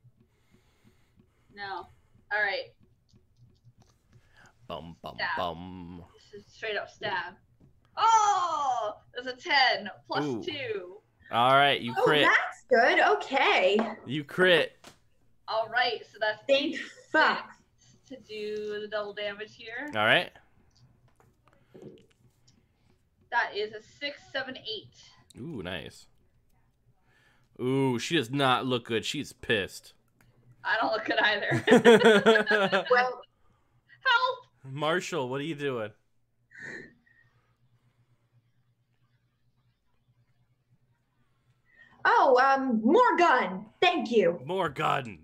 [1.55, 1.87] No.
[2.31, 2.73] All right.
[4.67, 5.37] Bum bum Stab.
[5.37, 6.03] bum.
[6.13, 7.33] This is straight up stab.
[7.97, 10.43] Oh, there's a ten plus Ooh.
[10.43, 10.97] two.
[11.31, 12.21] All right, you Oh, crit.
[12.27, 12.99] that's good.
[13.17, 13.79] Okay.
[14.05, 14.73] You crit.
[15.47, 16.77] All right, so that's Thank
[17.11, 17.49] fuck.
[18.09, 19.89] To do the double damage here.
[19.95, 20.31] All right.
[23.31, 24.93] That is a six, seven, eight.
[25.39, 26.07] Ooh, nice.
[27.61, 29.05] Ooh, she does not look good.
[29.05, 29.93] She's pissed.
[30.63, 32.85] I don't look good either.
[32.91, 33.21] Well,
[34.05, 34.39] Help!
[34.63, 35.91] Marshall, what are you doing?
[42.05, 43.65] oh, um, more gun.
[43.81, 44.39] Thank you.
[44.45, 45.19] More gun.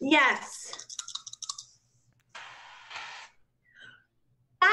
[0.00, 0.85] Yes.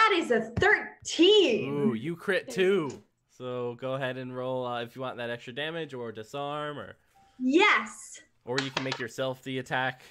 [0.10, 1.74] That is a 13.
[1.74, 2.90] Ooh, you crit too.
[3.30, 6.98] So go ahead and roll uh, if you want that extra damage or disarm or
[7.40, 8.20] Yes.
[8.46, 10.04] or you can make yourself the attack.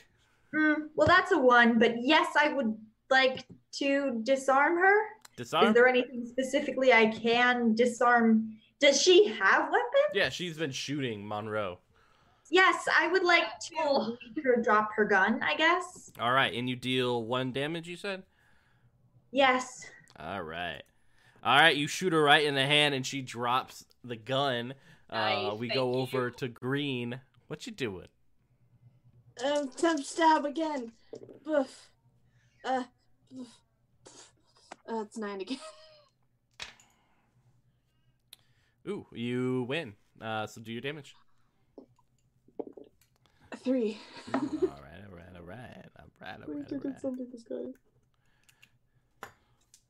[0.55, 2.75] Mm, well, that's a one, but yes, I would
[3.11, 3.45] like
[3.79, 4.95] to disarm her.
[5.37, 5.69] Disarm.
[5.69, 10.13] Is there anything specifically I can disarm Does she have weapons?
[10.15, 11.79] Yeah, she's been shooting Monroe.
[12.51, 16.11] Yes, I would like to make her drop her gun, I guess.
[16.19, 18.23] All right, and you deal one damage, you said?
[19.33, 19.87] Yes.
[20.21, 20.83] All right.
[21.43, 24.75] All right, you shoot her right in the hand and she drops the gun.
[25.11, 26.31] Uh, Nice, we go over you.
[26.37, 27.21] to Green.
[27.49, 28.07] What you doing?
[29.45, 30.93] Um, attempt stab again.
[31.45, 31.91] Boof.
[32.65, 32.85] Uh,
[33.31, 33.49] boof.
[34.89, 35.59] Uh, it's nine again.
[38.89, 39.95] Ooh, you win.
[40.21, 41.15] Uh, so do your damage.
[43.65, 43.99] Three.
[44.35, 44.69] all right, all
[45.17, 46.55] right, all right, all right, all right, all
[46.85, 46.95] right.
[47.01, 47.57] something this guy.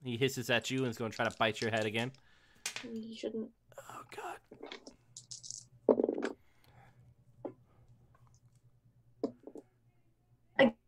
[0.05, 2.11] He hisses at you and is going to try to bite your head again.
[2.91, 3.49] You shouldn't.
[3.91, 4.37] Oh God.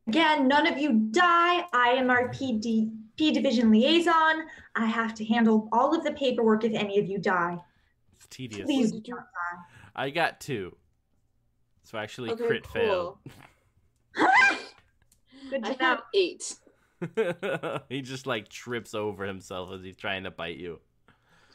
[0.06, 1.64] Again, none of you die.
[1.72, 4.44] I am our PD, P division liaison.
[4.74, 7.58] I have to handle all of the paperwork if any of you die.
[8.16, 8.66] It's tedious.
[8.66, 9.58] Please don't die.
[9.96, 10.76] I got two.
[11.84, 13.18] So actually, Okay, crit cool.
[15.50, 15.88] Good I to know.
[15.88, 16.56] had eight.
[17.09, 17.81] Fail.
[17.89, 20.81] he just like trips over himself as he's trying to bite you.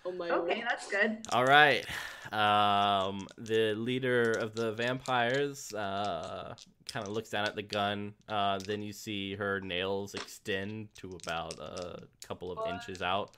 [0.05, 1.17] Oh my Okay, that's good.
[1.33, 1.85] All right.
[2.31, 6.55] Um, the leader of the vampires uh,
[6.91, 8.13] kind of looks down at the gun.
[8.27, 13.35] Uh, then you see her nails extend to about a couple of inches out.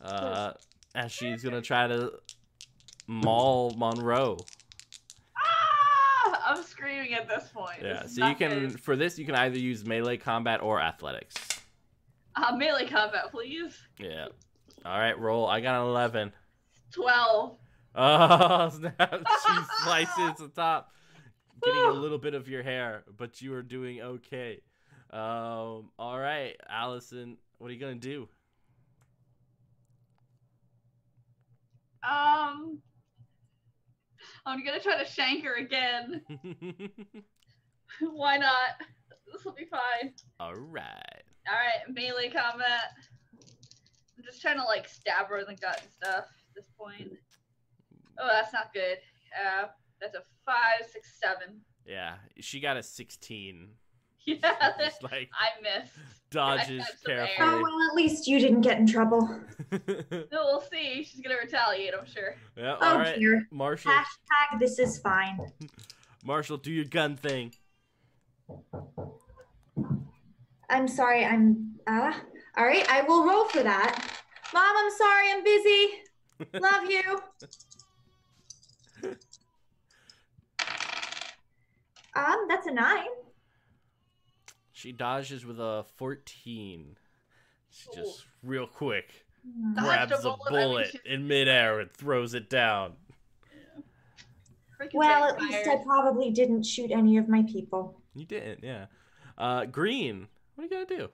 [0.00, 0.52] Uh,
[0.94, 2.12] and she's going to try to
[3.06, 4.38] maul Monroe.
[6.46, 7.78] I'm screaming at this point.
[7.82, 8.80] Yeah, This so you can, good.
[8.80, 11.34] for this, you can either use melee combat or athletics.
[12.34, 13.76] Uh, melee combat, please.
[13.98, 14.28] Yeah.
[14.84, 15.46] All right, roll.
[15.46, 16.32] I got an 11.
[16.92, 17.56] 12.
[17.94, 18.96] Oh, snap.
[19.46, 20.92] She slices the top,
[21.62, 24.62] getting a little bit of your hair, but you are doing okay.
[25.10, 28.28] Um, all right, Allison, what are you going to do?
[32.08, 32.78] Um,
[34.44, 36.22] I'm gonna try to shank her again.
[38.00, 38.80] Why not?
[39.32, 40.12] This will be fine.
[40.40, 41.22] all right.
[41.48, 42.92] All right, melee combat.
[44.16, 47.12] I'm just trying to like stab her in the gut and stuff at this point.
[48.18, 48.98] Oh, that's not good.
[49.34, 49.66] Uh,
[50.00, 51.60] that's a five, six, seven.
[51.86, 53.68] Yeah, she got a 16.
[54.26, 55.92] Yeah, Just like I missed.
[56.30, 57.28] dodges got some air.
[57.40, 59.28] Oh, well, at least you didn't get in trouble.
[59.72, 61.02] No, we'll see.
[61.04, 62.36] She's gonna retaliate, I'm sure.
[62.56, 63.18] yeah, Oh, all right.
[63.18, 63.46] dear.
[63.50, 65.38] Marshall, Hashtag this is fine.
[66.24, 67.52] Marshall, do your gun thing.
[70.70, 72.12] I'm sorry, I'm uh
[72.56, 74.04] all right, I will roll for that.
[74.54, 75.88] Mom, I'm sorry, I'm busy.
[76.60, 77.20] Love you.
[82.14, 83.06] Um, that's a nine.
[84.82, 86.96] She dodges with a 14.
[87.70, 87.94] She Ooh.
[87.94, 89.24] just real quick
[89.76, 92.94] Dodged grabs a a bullet, I mean, in midair and throws it down.
[94.80, 98.00] Freaking Well, at least I probably didn't shoot any of my people.
[98.16, 98.86] You didn't, yeah.
[99.38, 100.26] Uh, Green,
[100.56, 101.08] what are you gonna do?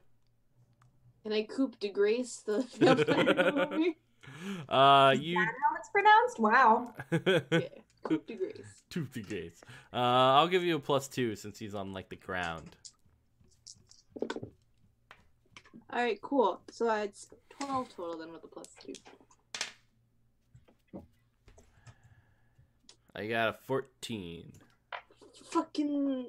[1.22, 3.98] Can I coup de grace the vampire movie?
[4.68, 6.38] Uh, Is you that how it's pronounced?
[6.38, 6.94] Wow.
[7.60, 7.68] Yeah,
[8.02, 8.82] coup de grace.
[8.88, 9.60] toothy gates.
[9.92, 12.76] Uh, I'll give you a plus two since he's on like the ground.
[15.90, 16.60] All right, cool.
[16.70, 18.92] So it's twelve total then with the plus two.
[23.14, 24.52] I got a fourteen.
[25.50, 26.26] Fucking.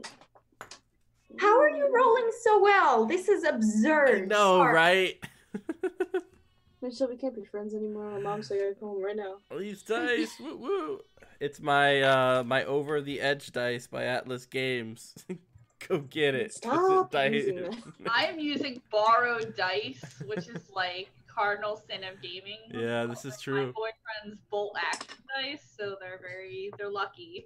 [1.38, 3.06] How are you rolling so well?
[3.06, 4.30] This is I absurd.
[4.30, 4.74] know, Sorry.
[4.74, 5.20] right?
[6.82, 8.10] Mitchell, we can't be friends anymore.
[8.12, 9.36] My mom said I gotta come home right now.
[9.58, 11.00] These dice, woo woo.
[11.40, 15.14] It's my uh my over the edge dice by Atlas Games.
[15.88, 16.54] Go get it.
[16.54, 17.76] Stop Dice- using that.
[18.10, 22.58] I'm using borrowed dice, which is like cardinal sin of gaming.
[22.72, 23.66] Yeah, this is Like, true.
[23.68, 27.46] My boyfriend's bolt action dice, so they're very they're lucky.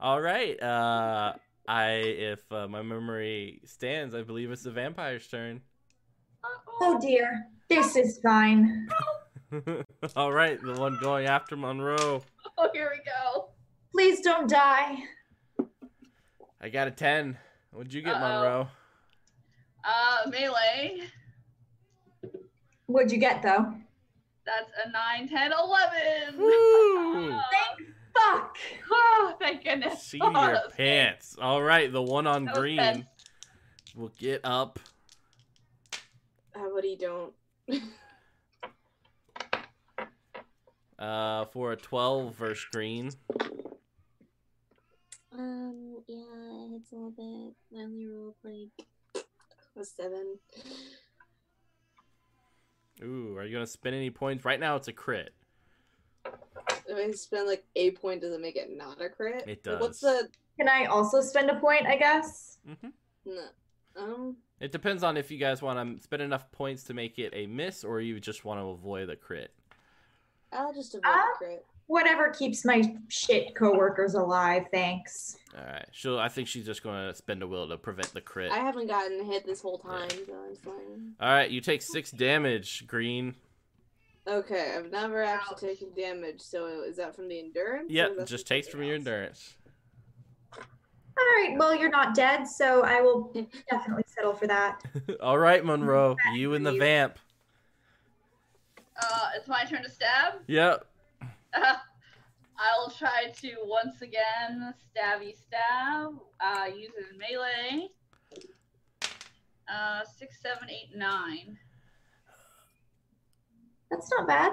[0.00, 0.60] All right.
[0.62, 1.32] Uh,
[1.66, 5.60] I if uh, my memory stands, I believe it's the vampire's turn.
[6.80, 7.46] Oh dear.
[7.68, 8.88] This is fine.
[10.16, 12.22] All right, the one going after Monroe.
[12.58, 13.48] Oh, here we go.
[13.92, 14.96] Please don't die.
[16.60, 17.38] I got a ten.
[17.74, 18.20] What'd you get, Uh-oh.
[18.20, 18.68] Monroe?
[19.84, 21.00] Uh, melee.
[22.86, 23.74] What'd you get though?
[24.46, 26.38] That's a 9, 10, 11.
[26.38, 27.30] Woo!
[28.16, 28.56] Fuck.
[28.92, 30.02] Oh, thank goodness.
[30.04, 31.36] See Oh, your that was pants.
[31.40, 33.04] All right, the one on That was green tense.
[33.96, 34.78] will get up.
[36.54, 37.32] How about you don't?
[40.96, 43.10] Uh, for a twelve versus green.
[45.36, 47.54] Um, yeah, it's a little bit.
[47.76, 49.24] I only rolled like
[49.76, 50.38] a seven.
[53.02, 54.44] Ooh, are you gonna spend any points?
[54.44, 55.34] Right now, it's a crit.
[56.24, 59.44] if I spend like a point, does it make it not a crit?
[59.48, 62.58] It Like, What's the Can I also spend a point, I guess?
[62.64, 62.88] hmm
[63.24, 63.42] no?
[63.96, 67.32] Um, It depends on if you guys want to spend enough points to make it
[67.34, 69.52] a miss, or you just want to avoid a crit.
[70.52, 71.66] I'll just avoid the crit.
[71.86, 75.36] Whatever keeps my shit coworkers alive, thanks.
[75.56, 75.86] All right.
[75.92, 76.18] She'll.
[76.18, 78.50] I think she's just going to spend a will to prevent the crit.
[78.50, 81.14] I haven't gotten hit this whole time, so I'm fine.
[81.20, 81.50] All right.
[81.50, 83.34] You take six damage, Green.
[84.26, 85.78] Okay, I've never actually Ouch.
[85.78, 87.90] taken damage, so is that from the endurance?
[87.90, 88.26] or Yep.
[88.26, 89.54] Just takes from your endurance.
[90.56, 93.32] All right, well, you're not dead, so I will
[93.70, 94.82] definitely settle for that.
[95.20, 96.16] All right, Monroe.
[96.32, 97.18] You and the vamp.
[99.00, 100.34] Uh, it's my turn to stab.
[100.46, 100.86] Yep.
[102.58, 106.14] I'll try to once again stabby stab.
[106.40, 107.88] Uh, using melee.
[109.68, 111.58] Uh, six, seven, eight, nine.
[113.90, 114.52] That's not bad.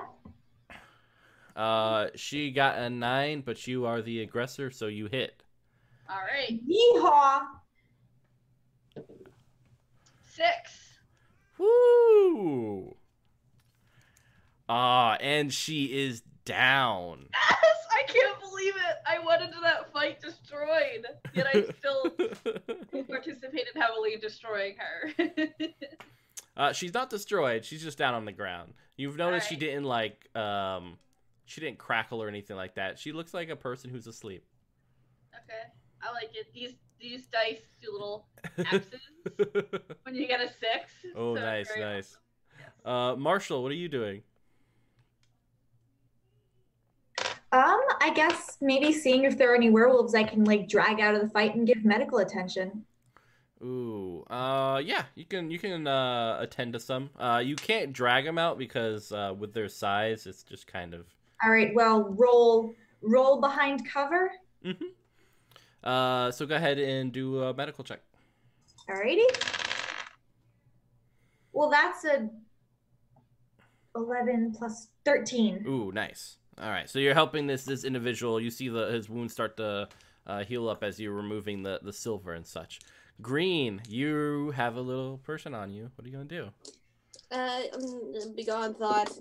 [1.55, 5.43] Uh, she got a nine, but you are the aggressor, so you hit.
[6.09, 7.41] All right, Yeehaw!
[10.23, 10.99] six.
[11.57, 12.95] Woo!
[14.67, 17.27] Ah, and she is down.
[17.63, 18.95] Yes, I can't believe it.
[19.05, 22.09] I went into that fight destroyed, yet I still
[23.07, 25.27] participated heavily in destroying her.
[26.57, 27.63] uh, she's not destroyed.
[27.63, 28.73] She's just down on the ground.
[28.97, 30.97] You've noticed she didn't like um,
[31.45, 32.97] she didn't crackle or anything like that.
[32.97, 34.43] She looks like a person who's asleep.
[35.35, 35.69] okay,
[36.01, 36.47] I like it.
[36.53, 38.25] These these dice do little
[38.57, 38.99] X's
[40.03, 40.91] when you get a six.
[41.15, 42.17] oh, so nice, nice.
[42.85, 43.13] awesome.
[43.13, 44.23] Uh, Marshall, what are you doing?
[47.53, 51.15] Um, I guess maybe seeing if there are any werewolves I can like drag out
[51.15, 52.85] of the fight and give medical attention.
[53.61, 57.09] Ooh, uh, yeah, you can you can uh attend to some.
[57.19, 61.05] Uh, you can't drag them out because uh, with their size, it's just kind of.
[61.43, 64.31] All right, well, roll roll behind cover.
[64.65, 64.85] Mm-hmm.
[65.83, 68.01] Uh, so go ahead and do a medical check.
[68.89, 69.25] Alrighty.
[71.53, 72.29] Well, that's a
[73.95, 75.65] 11 plus 13.
[75.67, 76.37] Ooh, nice.
[76.59, 78.39] All right, so you're helping this this individual.
[78.39, 79.87] You see the his wounds start to
[80.27, 82.79] uh, heal up as you're removing the the silver and such.
[83.21, 85.91] Green, you have a little person on you.
[85.95, 86.49] What are you gonna do?
[87.31, 89.11] Uh, um, begone thought.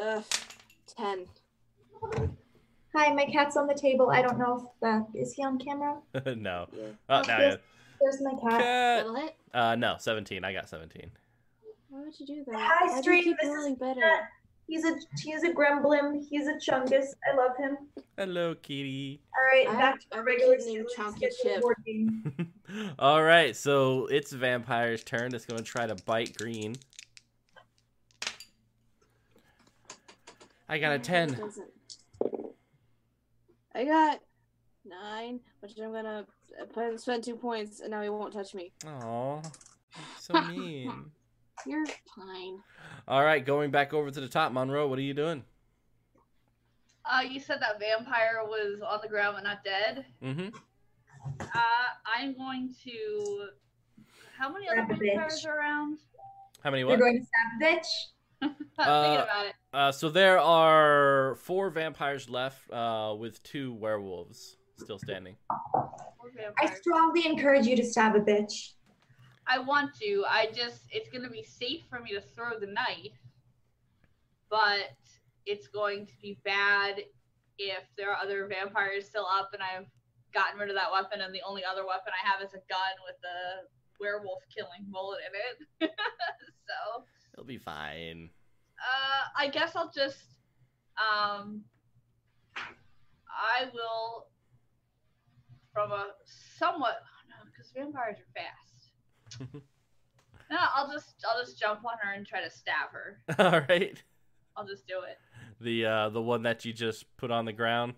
[0.00, 0.22] Uh,
[0.86, 1.26] ten.
[2.94, 4.10] Hi, my cat's on the table.
[4.10, 5.98] I don't know if uh, is he on camera?
[6.36, 6.68] no.
[6.72, 6.84] Yeah.
[7.08, 7.38] Oh, no.
[7.38, 7.56] Yeah.
[8.00, 8.60] There's my cat.
[8.60, 9.06] Cat.
[9.06, 9.30] That'll.
[9.52, 10.44] Uh, no, seventeen.
[10.44, 11.10] I got seventeen.
[11.88, 12.54] Why would you do that?
[12.56, 14.00] Hi, Why do you Stream, keep this is rolling better?
[14.00, 14.28] Cat.
[14.68, 16.22] He's a he's a gremlin.
[16.28, 17.06] He's a chungus.
[17.26, 17.78] I love him.
[18.18, 19.22] Hello, kitty.
[19.34, 21.62] All right, I back to our regular kid named Chunky Chip.
[21.86, 22.52] game.
[22.98, 25.34] All right, so it's vampire's turn.
[25.34, 26.76] It's gonna try to bite Green.
[30.68, 31.34] I got a ten.
[33.74, 34.20] I got
[34.84, 36.26] nine, which I'm gonna
[36.98, 38.72] spend two points, and now he won't touch me.
[38.86, 39.40] Oh,
[40.18, 41.10] so mean.
[41.66, 42.58] You're fine.
[43.08, 44.86] All right, going back over to the top, Monroe.
[44.86, 45.42] What are you doing?
[47.06, 50.04] Uh, you said that vampire was on the ground but not dead.
[50.22, 50.48] Mm-hmm.
[51.40, 51.46] Uh,
[52.04, 53.48] I'm going to.
[54.38, 56.00] How many other vampires are around?
[56.62, 56.98] How many What?
[56.98, 57.86] You're going to stab a bitch.
[58.78, 59.54] Uh, about it.
[59.72, 65.34] Uh, so there are four vampires left, uh, with two werewolves still standing.
[66.62, 68.74] I strongly encourage you to stab a bitch.
[69.48, 70.24] I want to.
[70.28, 73.16] I just it's gonna be safe for me to throw the knife,
[74.50, 74.90] but
[75.46, 77.00] it's going to be bad
[77.58, 79.86] if there are other vampires still up and I've
[80.34, 82.94] gotten rid of that weapon and the only other weapon I have is a gun
[83.06, 83.66] with a
[83.98, 85.90] werewolf killing bullet in it.
[86.68, 88.30] so It'll be fine.
[88.78, 90.22] uh, I guess I'll just
[90.98, 91.62] um
[92.56, 94.26] I will
[95.72, 96.08] from a
[96.58, 98.67] somewhat no because vampires are fast.
[100.50, 103.20] no, I'll just I'll just jump on her and try to stab her.
[103.38, 104.02] All right.
[104.56, 105.18] I'll just do it.
[105.60, 107.94] The uh, the one that you just put on the ground.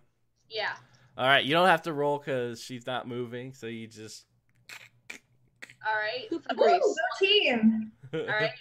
[0.48, 0.72] Yeah.
[1.18, 4.24] All right, you don't have to roll because she's not moving, so you just.
[5.86, 6.28] All right.
[6.30, 6.82] Good So- grace.
[6.82, 7.92] Ooh, go team.
[8.14, 8.50] all right.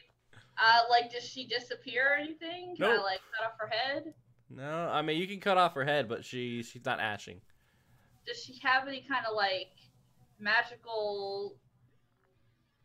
[0.61, 2.76] Uh, like, does she disappear or anything?
[2.76, 4.14] Can I like cut off her head?
[4.49, 7.39] No, I mean you can cut off her head, but she she's not ashing.
[8.27, 9.69] Does she have any kind of like
[10.38, 11.56] magical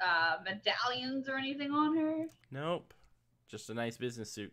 [0.01, 2.27] uh, medallions or anything on her?
[2.51, 2.95] Nope,
[3.49, 4.53] just a nice business suit.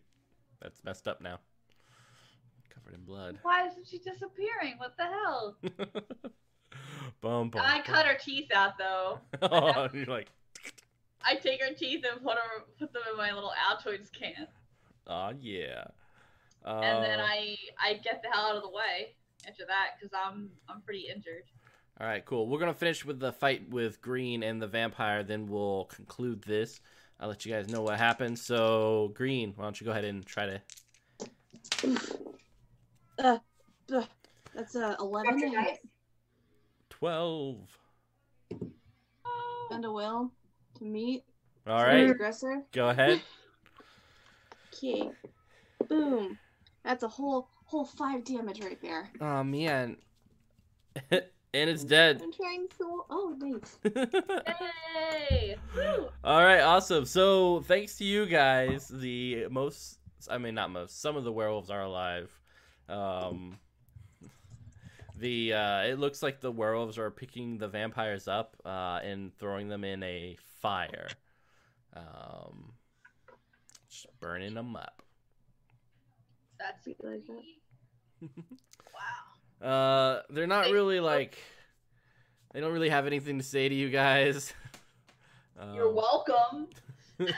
[0.60, 1.40] That's messed up now.
[2.70, 3.38] Covered in blood.
[3.42, 4.74] Why isn't she disappearing?
[4.78, 5.56] What the hell?
[7.20, 9.18] bum, bum, I cut her teeth out though.
[9.42, 10.28] oh, you're like,
[11.24, 14.46] I take her teeth and put her put them in my little Altoids can.
[15.06, 15.84] oh yeah.
[16.64, 19.16] Uh, and then I I get the hell out of the way
[19.48, 21.44] after that because I'm I'm pretty injured.
[22.00, 22.48] All right, cool.
[22.48, 25.22] We're gonna finish with the fight with Green and the vampire.
[25.22, 26.80] Then we'll conclude this.
[27.20, 28.38] I'll let you guys know what happened.
[28.38, 30.60] So, Green, why don't you go ahead and try to?
[33.18, 33.38] Uh,
[33.94, 34.04] ugh.
[34.54, 35.40] that's uh, 11 Dr.
[35.40, 35.66] to hit.
[35.68, 35.78] Dice?
[36.90, 37.78] Twelve.
[39.70, 40.32] And a will
[40.78, 41.24] to meet.
[41.66, 42.10] All right.
[42.10, 42.62] Aggressor.
[42.72, 43.20] go ahead.
[44.74, 45.10] Okay.
[45.88, 46.38] Boom.
[46.82, 49.10] That's a whole whole five damage right there.
[49.20, 49.98] Oh man,
[51.54, 52.20] and it's dead.
[52.22, 53.06] I'm trying so.
[53.10, 53.78] Oh, nice.
[55.30, 55.56] Yay!
[55.76, 56.08] Woo!
[56.24, 57.04] All right, awesome.
[57.04, 59.98] So thanks to you guys, the most,
[60.30, 62.30] I mean not most, some of the werewolves are alive.
[62.88, 63.58] Um,
[65.18, 69.68] the uh, it looks like the werewolves are picking the vampires up uh, and throwing
[69.68, 71.08] them in a fire,
[71.94, 72.72] um,
[73.88, 75.02] just burning them up.
[76.58, 77.42] That's You like that?
[78.94, 79.31] wow.
[79.62, 81.38] Uh, they're not They- really like,
[82.52, 84.52] they don't really have anything to say to you guys.
[85.74, 86.66] You're Um, welcome.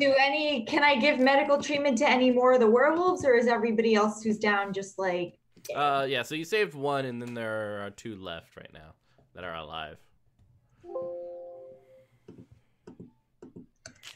[0.00, 0.64] Do any?
[0.64, 4.22] Can I give medical treatment to any more of the werewolves, or is everybody else
[4.22, 5.38] who's down just like?
[5.74, 6.22] Uh, yeah.
[6.22, 8.94] So you saved one, and then there are two left right now
[9.34, 9.98] that are alive.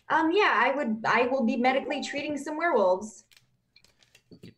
[0.09, 0.31] Um.
[0.33, 0.53] Yeah.
[0.55, 1.05] I would.
[1.07, 3.25] I will be medically treating some werewolves.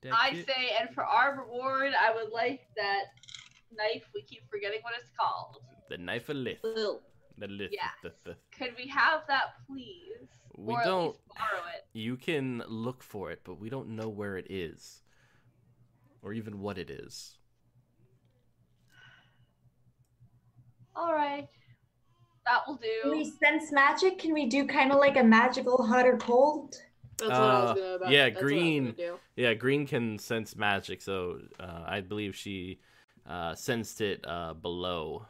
[0.06, 3.04] Get that I kid- say, and for our reward, I would like that
[3.76, 4.04] knife.
[4.14, 5.56] We keep forgetting what it's called.
[5.90, 6.58] the knife of lith.
[6.62, 7.00] Lil.
[7.38, 7.70] The lith.
[7.72, 7.90] Yes.
[8.02, 10.28] The, the, Could we have that, please?
[10.56, 11.84] We or don't- least borrow it.
[11.92, 15.02] you can look for it, but we don't know where it is,
[16.22, 17.36] or even what it is.
[20.94, 21.46] All right,
[22.46, 22.88] that will do.
[23.02, 24.18] Can we sense magic?
[24.18, 26.74] Can we do kind of like a magical hot or cold?
[27.18, 28.10] That's what I was Uh, gonna about.
[28.10, 28.84] yeah, that's what I was green.
[28.84, 29.18] gonna do.
[29.36, 32.78] Yeah, Green can sense magic, so uh, I believe she
[33.26, 35.26] uh, sensed it uh, below.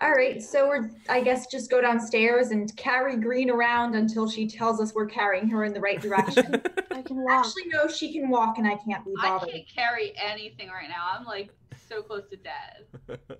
[0.00, 0.42] All right.
[0.42, 0.90] So we're.
[1.08, 5.48] I guess just go downstairs and carry Green around until she tells us we're carrying
[5.48, 6.60] her in the right direction.
[6.90, 7.46] I can walk.
[7.46, 7.86] Actually, no.
[7.86, 9.48] She can walk, and I can't be bothered.
[9.48, 11.16] I can't carry anything right now.
[11.16, 11.50] I'm like
[11.88, 13.18] so close to dead.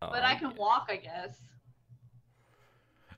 [0.00, 1.36] But I can walk, I guess.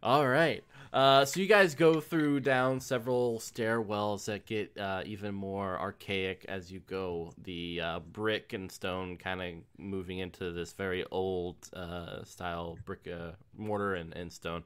[0.03, 0.63] All right.
[0.95, 6.45] Uh, so you guys go through down several stairwells that get uh, even more archaic
[6.49, 7.35] as you go.
[7.43, 13.09] The uh, brick and stone kind of moving into this very old uh, style brick,
[13.12, 14.62] uh, mortar, and, and stone.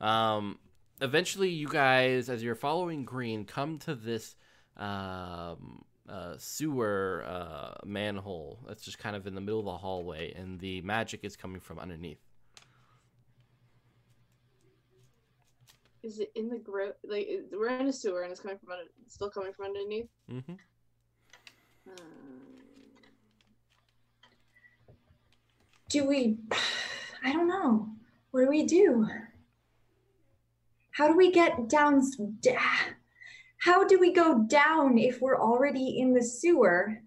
[0.00, 0.60] Um,
[1.02, 4.36] eventually, you guys, as you're following Green, come to this
[4.76, 10.60] um, uh, sewer manhole that's just kind of in the middle of the hallway, and
[10.60, 12.20] the magic is coming from underneath.
[16.04, 16.92] Is it in the gro?
[17.08, 18.84] Like we're in a sewer and it's coming from under.
[19.04, 20.08] It's still coming from underneath.
[20.30, 20.52] Mm-hmm.
[21.88, 21.96] Um,
[25.88, 26.38] Do we?
[27.24, 27.88] I don't know.
[28.30, 29.08] What do we do?
[30.90, 32.02] How do we get down?
[33.58, 37.00] How do we go down if we're already in the sewer?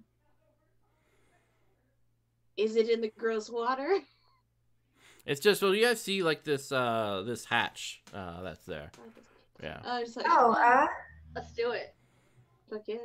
[2.58, 4.00] is it in the gross water?
[5.28, 8.92] It's just well, you guys see like this uh this hatch uh that's there.
[9.62, 9.80] Yeah.
[9.86, 10.88] Oh, just like Oh, uh,
[11.36, 11.94] Let's do it.
[12.70, 12.98] fuck yeah.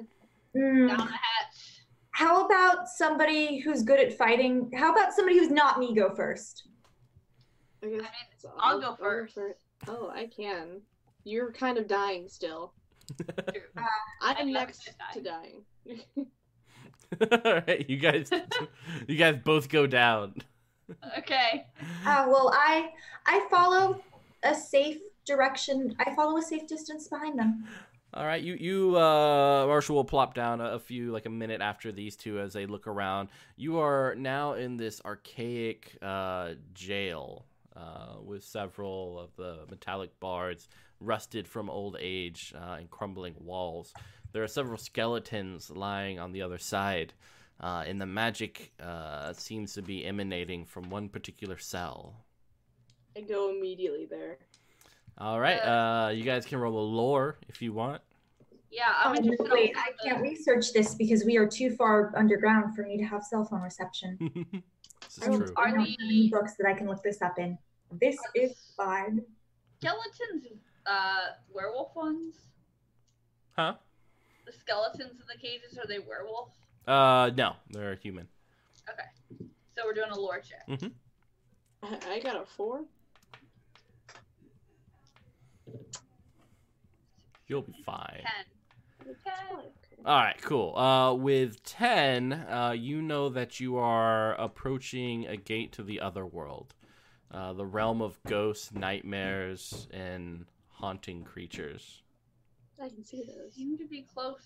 [0.55, 0.86] hmm.
[0.86, 1.82] Down the hatch.
[2.12, 4.70] how about somebody who's good at fighting?
[4.74, 6.69] How about somebody who's not me go first?
[7.82, 9.36] I guess mean, so I'll go first.
[9.89, 10.81] Oh, I can.
[11.24, 12.73] You're kind of dying still.
[13.27, 13.62] True.
[14.23, 15.62] I'm I'm next to dying.
[17.44, 18.31] All right, you guys,
[19.07, 20.35] you guys both go down.
[21.18, 21.66] Okay.
[22.06, 22.90] Uh, well, I
[23.26, 24.02] I follow
[24.42, 25.94] a safe direction.
[25.98, 27.66] I follow a safe distance behind them.
[28.14, 31.62] All right, you you uh Marshall will plop down a, a few like a minute
[31.62, 33.30] after these two as they look around.
[33.56, 40.68] You are now in this archaic uh jail uh with several of the metallic bars
[41.00, 43.94] rusted from old age uh, and crumbling walls.
[44.32, 47.14] There are several skeletons lying on the other side.
[47.62, 52.24] Uh, and the magic uh, seems to be emanating from one particular cell.
[53.16, 54.39] I go immediately there.
[55.18, 58.02] All right, uh, you guys can roll a lore if you want.
[58.70, 59.44] Yeah, I'm Oh, interested.
[59.47, 63.05] in wait, I can't research this because we are too far underground for me to
[63.05, 64.16] have cell phone reception.
[65.02, 65.52] this is I don't- true.
[65.56, 67.59] Are I any the- books that I can look this up in.
[68.01, 69.22] This is fine.
[69.78, 72.34] skeletons uh werewolf ones?
[73.55, 73.74] Huh?
[74.47, 76.48] The skeletons in the cages are they werewolf?
[76.86, 78.28] Uh, no, they're human.
[78.88, 79.46] Okay,
[79.76, 80.64] so we're doing a lore check.
[81.82, 82.84] I, I got a four.
[87.46, 88.22] You'll be fine.
[88.22, 89.06] Ten.
[90.04, 90.76] All right, cool.
[90.76, 96.26] Uh, with 10, uh, you know that you are approaching a gate to the other
[96.26, 96.74] world.
[97.30, 102.02] Uh, the realm of ghosts, nightmares, and haunting creatures.
[102.82, 103.54] I can see those.
[103.54, 104.42] Seem to be close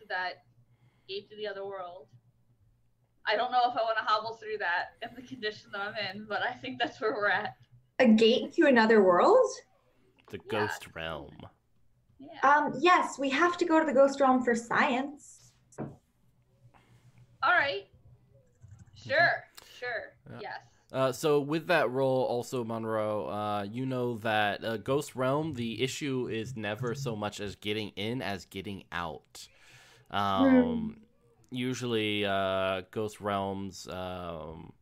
[0.00, 0.44] to that
[1.08, 2.06] gate to the other world.
[3.26, 5.94] I don't know if I want to hobble through that in the condition that I'm
[6.10, 7.56] in, but I think that's where we're at.
[7.98, 9.46] A gate to another world?
[10.30, 11.36] The ghost realm.
[12.18, 12.28] Yeah.
[12.42, 15.52] Um, yes, we have to go to the ghost realm for science.
[15.78, 17.86] All right.
[18.94, 19.44] Sure.
[19.78, 20.14] Sure.
[20.32, 20.38] Yeah.
[20.40, 20.60] Yes.
[20.92, 25.82] Uh, so with that roll, also Monroe, uh, you know that uh, Ghost Realm, the
[25.82, 29.48] issue is never so much as getting in as getting out.
[30.14, 30.96] Um,
[31.50, 34.72] Usually, uh, Ghost Realms um,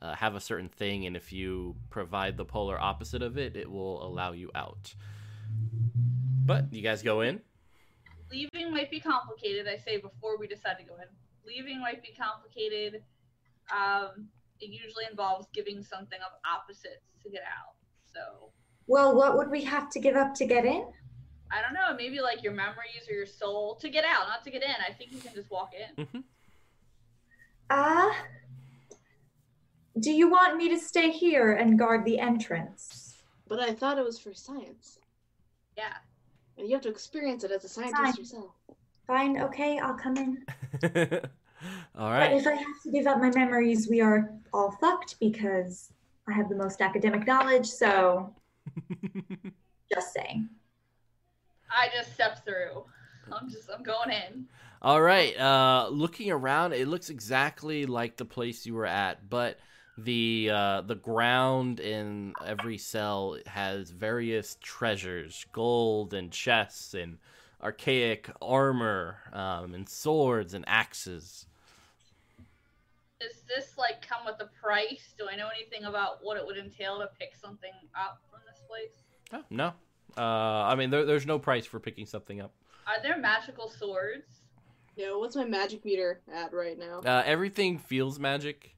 [0.00, 3.70] uh, have a certain thing, and if you provide the polar opposite of it, it
[3.70, 4.94] will allow you out.
[6.44, 7.40] But you guys go in.
[8.30, 9.66] Leaving might be complicated.
[9.68, 11.08] I say before we decide to go in.
[11.46, 13.02] Leaving might be complicated.
[13.70, 14.28] Um,
[14.60, 17.74] it usually involves giving something of opposites to get out.
[18.04, 18.50] So
[18.86, 20.86] Well, what would we have to give up to get in?
[21.50, 21.96] I don't know.
[21.96, 24.70] Maybe like your memories or your soul to get out, not to get in.
[24.86, 26.24] I think you can just walk in.
[27.68, 28.12] Uh,
[29.98, 33.16] do you want me to stay here and guard the entrance?
[33.48, 34.98] But I thought it was for science.
[35.76, 35.94] Yeah.
[36.58, 38.14] And you have to experience it as a scientist Fine.
[38.16, 38.50] yourself.
[39.06, 40.44] Fine, okay, I'll come in.
[41.96, 42.30] all right.
[42.30, 45.92] But if I have to give up my memories, we are all fucked because
[46.28, 48.34] I have the most academic knowledge, so
[49.92, 50.48] just saying.
[51.70, 52.84] I just step through.
[53.32, 54.46] I'm just I'm going in.
[54.82, 55.36] All right.
[55.38, 59.58] Uh, looking around, it looks exactly like the place you were at, but
[59.98, 67.18] the uh, the ground in every cell has various treasures, gold and chests and
[67.62, 71.46] archaic armor um, and swords and axes.
[73.18, 75.14] Does this like come with a price?
[75.16, 78.60] Do I know anything about what it would entail to pick something up from this
[78.68, 78.90] place?
[79.32, 79.72] Oh, no.
[80.16, 82.52] Uh, I mean, there, there's no price for picking something up.
[82.86, 84.40] Are there magical swords?
[84.98, 85.18] No.
[85.18, 87.00] what's my magic meter at right now?
[87.04, 88.74] Uh, everything feels magic.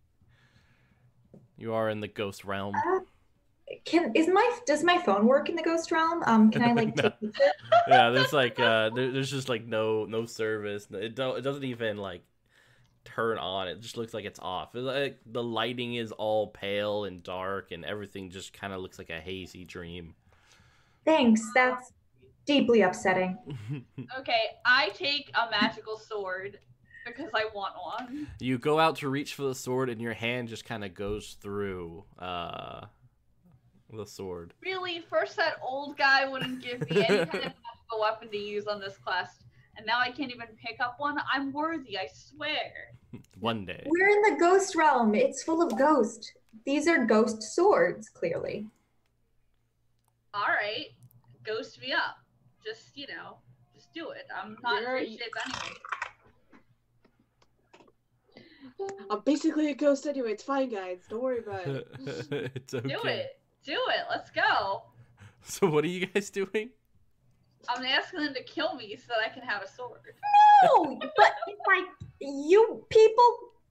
[1.57, 2.75] You are in the ghost realm.
[3.85, 6.23] Can is my does my phone work in the ghost realm?
[6.27, 7.03] Um, can I like No.
[7.03, 7.35] take a
[7.89, 10.87] yeah, there's like uh, there, there's just like no no service.
[10.91, 12.23] It don't it doesn't even like
[13.05, 13.69] turn on.
[13.69, 14.75] It just looks like it's off.
[14.75, 18.99] It's like the lighting is all pale and dark, and everything just kind of looks
[18.99, 20.15] like a hazy dream.
[21.09, 21.43] Thanks.
[21.55, 21.93] That's
[22.45, 23.39] deeply upsetting.
[24.19, 26.59] Okay, I take a magical sword
[27.07, 28.27] because I want one.
[28.41, 31.37] you go out to reach for the sword, and your hand just kind of goes
[31.41, 32.87] through uh
[33.93, 34.53] the sword.
[34.63, 38.67] Really, first that old guy wouldn't give me any kind of magical weapon to use
[38.67, 39.45] on this quest,
[39.77, 41.19] and now I can't even pick up one.
[41.33, 42.97] I'm worthy, I swear.
[43.41, 43.87] One day.
[43.87, 45.15] We're in the ghost realm.
[45.15, 46.33] It's full of ghosts.
[46.67, 48.67] These are ghost swords, clearly.
[50.35, 50.89] All right,
[51.49, 52.19] ghost me up.
[52.65, 53.39] Just you know,
[53.75, 54.27] just do it.
[54.35, 55.77] I'm not in You're- great shape anyway.
[59.11, 60.33] I'm basically a ghost anyway.
[60.33, 60.99] It's fine, guys.
[61.09, 61.89] Don't worry about it.
[62.55, 62.89] it's okay.
[62.89, 63.41] Do it.
[63.65, 64.05] Do it.
[64.11, 64.83] Let's go.
[65.45, 66.71] So what are you guys doing?
[67.69, 70.01] I'm asking them to kill me so that I can have a sword.
[70.65, 71.33] No, but
[71.67, 71.85] like
[72.21, 73.25] you people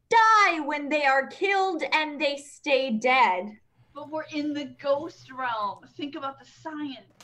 [0.10, 3.58] die when they are killed and they stay dead.
[3.94, 5.80] But we're in the ghost realm.
[5.96, 7.17] Think about the science.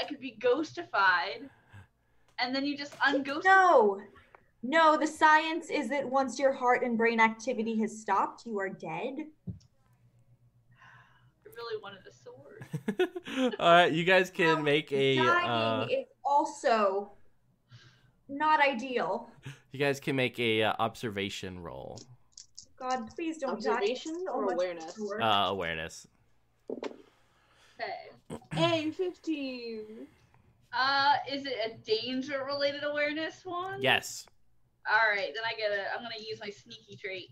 [0.00, 1.48] I could be ghostified,
[2.38, 3.44] and then you just unghost.
[3.44, 4.00] No.
[4.64, 8.68] No, the science is that once your heart and brain activity has stopped, you are
[8.68, 9.14] dead.
[11.44, 13.52] I really wanted a sword.
[13.58, 15.16] All right, you guys can Now, make a.
[15.16, 17.10] Dying Uh, is also
[18.28, 19.30] not ideal.
[19.72, 21.98] you guys can make a uh, observation roll.
[22.78, 23.72] God, please don't die.
[23.72, 24.96] Observation So or awareness?
[25.20, 26.06] Uh, awareness.
[26.70, 28.11] Okay.
[28.52, 30.06] Hey, 15.
[30.72, 33.80] Uh, is it a danger-related awareness one?
[33.82, 34.26] Yes.
[34.90, 35.94] All right, then I get a.
[35.94, 37.28] I'm gonna use my sneaky trait.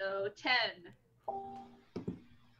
[0.00, 0.92] So ten.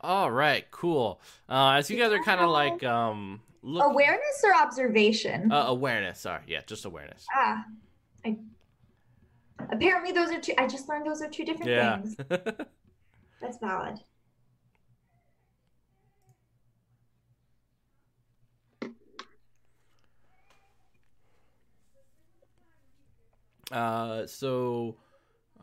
[0.00, 0.70] All right.
[0.70, 1.20] Cool.
[1.48, 5.50] Uh, as you guys are kind of like um look Awareness or observation?
[5.50, 6.20] uh, awareness.
[6.20, 7.26] Sorry, yeah, just awareness.
[7.34, 7.64] ah,
[8.24, 8.36] I.
[9.72, 10.52] Apparently, those are two.
[10.58, 11.96] I just learned those are two different Yeah.
[11.96, 12.16] things.
[13.40, 13.98] That's valid.
[23.76, 24.96] Uh, so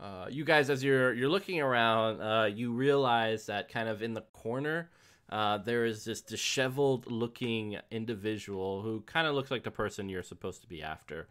[0.00, 4.14] uh, you guys, as you're you're looking around, uh, you realize that kind of in
[4.14, 4.90] the corner
[5.30, 10.22] uh, there is this disheveled looking individual who kind of looks like the person you're
[10.22, 11.26] supposed to be after.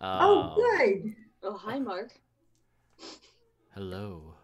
[0.00, 1.14] Uh, oh, good.
[1.44, 2.10] Oh, hi, Mark.
[3.74, 4.34] Hello.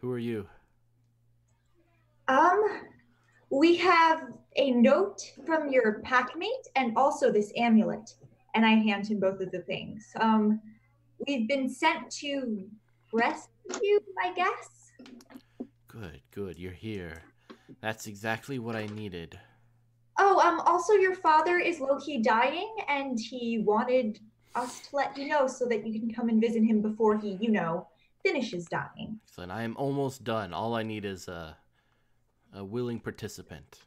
[0.00, 0.46] Who are you?
[2.28, 2.82] Um,
[3.50, 4.24] we have
[4.56, 8.14] a note from your packmate and also this amulet.
[8.54, 10.12] And I hand him both of the things.
[10.20, 10.60] Um,
[11.26, 12.68] we've been sent to
[13.12, 13.48] rescue
[13.80, 14.92] you, I guess.
[15.88, 16.58] Good, good.
[16.58, 17.22] You're here.
[17.80, 19.38] That's exactly what I needed.
[20.18, 24.20] Oh, um, also your father is low-key dying and he wanted
[24.54, 27.38] us to let you know so that you can come and visit him before he,
[27.40, 27.88] you know,
[28.22, 29.18] finishes dying.
[29.26, 29.50] Excellent.
[29.50, 30.52] I am almost done.
[30.52, 31.56] All I need is a,
[32.54, 33.80] a willing participant.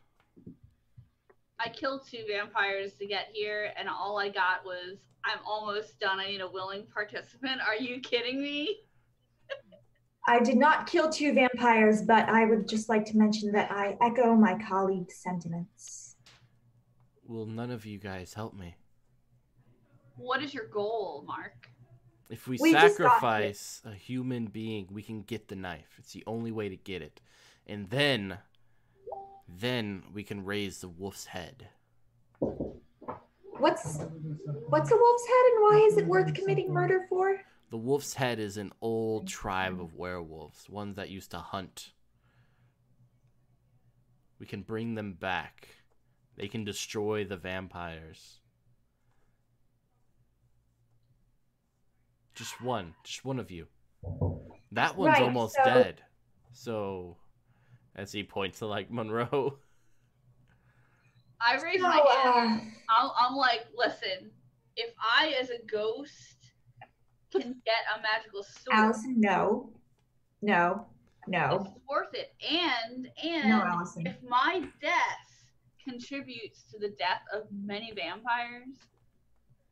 [1.60, 6.20] I killed two vampires to get here, and all I got was, I'm almost done.
[6.20, 7.62] I need a willing participant.
[7.66, 8.82] Are you kidding me?
[10.28, 13.98] I did not kill two vampires, but I would just like to mention that I
[14.02, 16.16] echo my colleague's sentiments.
[17.28, 18.76] Will none of you guys help me?
[20.18, 21.70] What is your goal, Mark?
[22.30, 25.96] If we, We sacrifice a human being, we can get the knife.
[26.00, 27.22] It's the only way to get it.
[27.68, 28.40] And then
[29.48, 31.70] then we can raise the wolf's head.
[32.40, 34.00] What's
[34.70, 37.40] what's a wolf's head and why is it worth committing murder for?
[37.72, 41.92] The wolf's head is an old tribe of werewolves, ones that used to hunt.
[44.40, 45.70] We can bring them back.
[46.38, 48.40] They can destroy the vampires.
[52.34, 53.68] Just one, just one of you.
[54.72, 56.02] That one's Right, almost so- dead.
[56.52, 57.18] So,
[57.96, 59.58] as he points to like Monroe,
[61.42, 62.62] I raise No, my uh, hand.
[62.90, 64.32] I'm, I'm like, listen,
[64.78, 66.36] if I, as a ghost,
[67.32, 69.70] can get a magical sword, Allison, no.
[70.42, 70.86] No.
[71.28, 71.60] No.
[71.62, 72.34] it's worth it.
[72.50, 74.06] And and No, Allison.
[74.08, 75.44] if my death
[75.84, 78.78] contributes to the death of many vampires,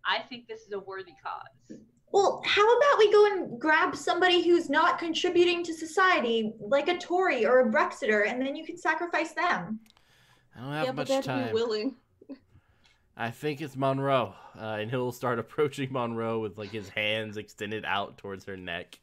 [0.06, 1.78] I think this is a worthy cause.
[2.14, 7.00] Well, how about we go and grab somebody who's not contributing to society, like a
[7.00, 9.80] Tory or a Brexiter, and then you can sacrifice them.
[10.56, 11.48] I don't have yeah, but much they have to time.
[11.48, 11.96] be willing.
[13.18, 17.84] I think it's Monroe, uh, and he'll start approaching Monroe with like his hands extended
[17.84, 19.00] out towards her neck.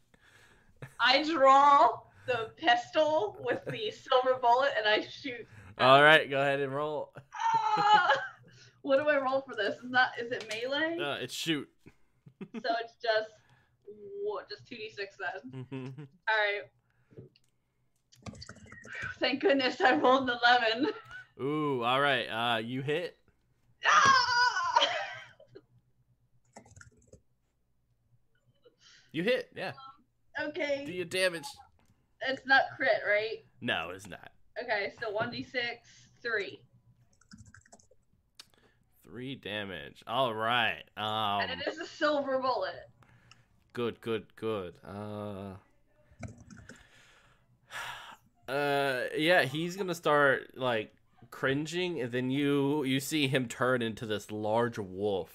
[1.00, 5.48] I draw the pistol with the silver bullet and I shoot.
[5.78, 7.12] All right, go ahead and roll.
[7.76, 8.12] Ah!
[8.82, 9.74] what do I roll for this?
[9.82, 10.96] Is that is it melee?
[10.96, 11.68] Uh, it's shoot.
[12.40, 13.30] So it's just
[14.24, 14.48] what?
[14.48, 15.94] Just two d six then.
[16.28, 17.26] All right.
[19.18, 20.88] Thank goodness I rolled an eleven.
[21.40, 22.26] Ooh, all right.
[22.26, 23.16] Uh, you hit.
[23.86, 24.86] Ah!
[29.12, 29.48] You hit.
[29.56, 29.72] Yeah.
[30.38, 31.44] Do Okay, Do your damage.
[32.26, 33.44] it's not crit, right?
[33.60, 34.30] No, it's not.
[34.62, 35.88] Okay, so one d six,
[36.22, 36.60] three,
[39.10, 40.04] Three damage.
[40.06, 40.84] All right.
[40.96, 41.40] Um.
[41.50, 42.88] and it is a silver bullet.
[43.72, 44.00] Good.
[44.00, 44.26] Good.
[44.36, 44.74] Good.
[44.86, 45.54] Uh.
[48.48, 49.04] Uh.
[49.16, 49.42] Yeah.
[49.44, 50.92] He's gonna start like
[51.30, 55.30] cringing, and then you you see him turn into this large wolf.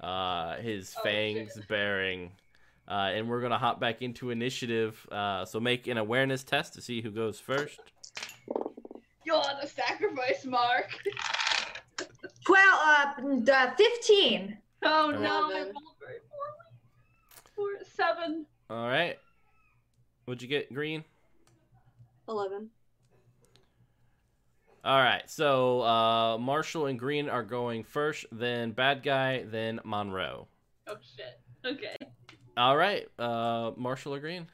[0.00, 0.56] Uh.
[0.56, 1.68] His Oh, fangs shit.
[1.68, 2.32] bearing.
[2.88, 5.06] Uh, and we're gonna hop back into initiative.
[5.10, 7.80] Uh, so make an awareness test to see who goes first.
[9.24, 10.90] You're on the sacrifice, Mark.
[12.46, 12.64] 12,
[13.48, 14.56] uh, uh, 15.
[14.84, 15.20] Oh Alright.
[15.20, 16.70] no, I rolled very poorly.
[17.56, 18.46] Four, seven.
[18.70, 19.18] All right.
[20.26, 21.02] What'd you get, Green?
[22.28, 22.70] 11.
[24.84, 25.28] All right.
[25.28, 30.46] So uh, Marshall and Green are going first, then Bad Guy, then Monroe.
[30.86, 31.40] Oh shit.
[31.64, 31.96] Okay.
[32.56, 33.08] All right.
[33.18, 34.46] Uh, Marshall or Green?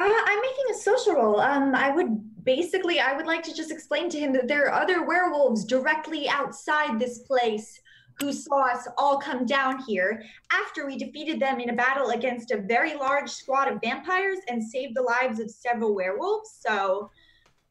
[0.00, 1.40] Uh, I'm making a social roll.
[1.40, 4.82] Um, I would basically, I would like to just explain to him that there are
[4.82, 7.80] other werewolves directly outside this place
[8.20, 10.22] who saw us all come down here
[10.52, 14.62] after we defeated them in a battle against a very large squad of vampires and
[14.62, 16.58] saved the lives of several werewolves.
[16.60, 17.10] So,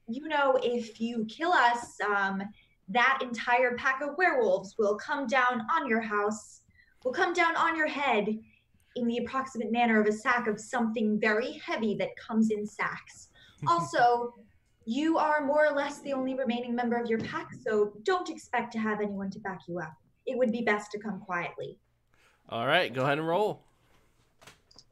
[0.07, 2.43] you know, if you kill us, um,
[2.89, 6.61] that entire pack of werewolves will come down on your house,
[7.03, 8.37] will come down on your head
[8.97, 13.29] in the approximate manner of a sack of something very heavy that comes in sacks.
[13.67, 14.35] Also,
[14.85, 18.71] you are more or less the only remaining member of your pack, so don't expect
[18.73, 19.93] to have anyone to back you up.
[20.27, 21.79] It would be best to come quietly.
[22.49, 22.93] All right.
[22.93, 23.63] Go ahead and roll.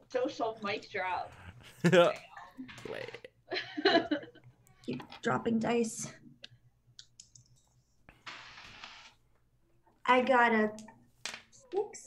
[0.08, 1.32] Social mic drop.
[1.90, 2.10] Yeah.
[2.92, 3.28] Wait.
[4.84, 6.12] Keep dropping dice.
[10.04, 10.70] I got a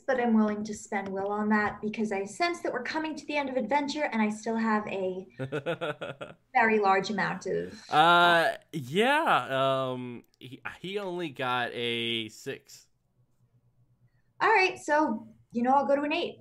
[0.06, 3.26] but I'm willing to spend will on that because I sense that we're coming to
[3.26, 5.28] the end of adventure and I still have a
[6.54, 7.80] very large amount of.
[7.90, 9.48] Uh, yeah.
[9.92, 12.88] Um, he, he only got a six.
[14.42, 16.40] All right, so you know I'll go to an eight.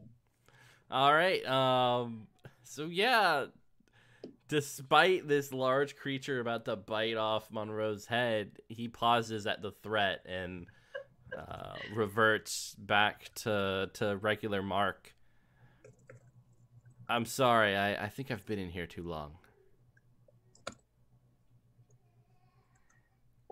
[0.91, 1.45] All right.
[1.47, 2.29] Um.
[2.63, 3.47] So yeah,
[4.49, 10.25] despite this large creature about to bite off Monroe's head, he pauses at the threat
[10.27, 10.67] and
[11.37, 15.15] uh, reverts back to to regular Mark.
[17.09, 17.77] I'm sorry.
[17.77, 19.33] I, I think I've been in here too long.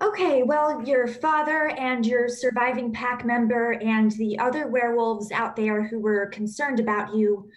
[0.03, 5.89] Okay, well, your father and your surviving pack member and the other werewolves out there
[5.89, 7.49] who were concerned about you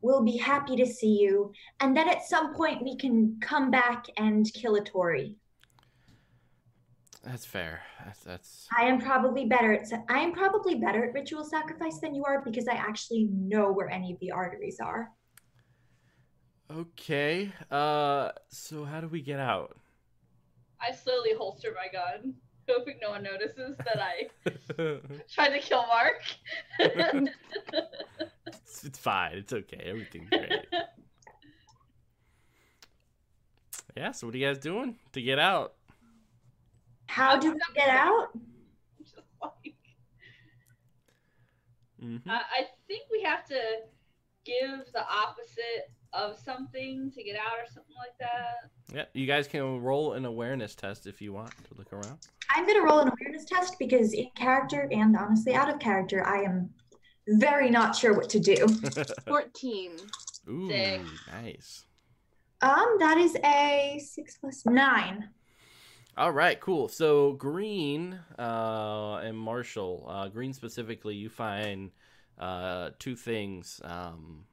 [0.00, 1.52] will be happy to see you.
[1.80, 5.34] And then at some point we can come back and kill a Tory.
[7.28, 7.82] That's fair.
[8.04, 8.66] That's, that's.
[8.76, 12.40] I am probably better at I am probably better at ritual sacrifice than you are
[12.42, 15.10] because I actually know where any of the arteries are.
[16.74, 17.52] Okay.
[17.70, 18.30] Uh.
[18.48, 19.76] So how do we get out?
[20.80, 22.32] I slowly holster my gun,
[22.68, 24.28] hoping no one notices that I
[25.30, 26.22] tried to kill Mark.
[26.78, 29.32] it's, it's fine.
[29.34, 29.82] It's okay.
[29.84, 30.66] Everything's great.
[33.94, 34.12] yeah.
[34.12, 35.74] So what are you guys doing to get out?
[37.08, 38.28] How do we get out?
[39.42, 39.74] Like,
[42.02, 42.30] Mm-hmm.
[42.30, 43.58] I, I think we have to
[44.44, 48.70] give the opposite of something to get out or something like that.
[48.94, 49.04] Yeah.
[49.20, 52.18] You guys can roll an awareness test if you want to look around.
[52.54, 56.24] I'm going to roll an awareness test because in character and honestly out of character,
[56.24, 56.70] I am
[57.26, 58.66] very not sure what to do.
[59.26, 59.96] 14.
[60.48, 61.00] Ooh, Sick.
[61.32, 61.84] nice.
[62.62, 65.28] Um, that is a six plus nine.
[66.18, 66.88] All right, cool.
[66.88, 71.92] So Green uh, and Marshall, uh, Green specifically, you find
[72.40, 73.80] uh, two things.
[73.84, 74.44] Um,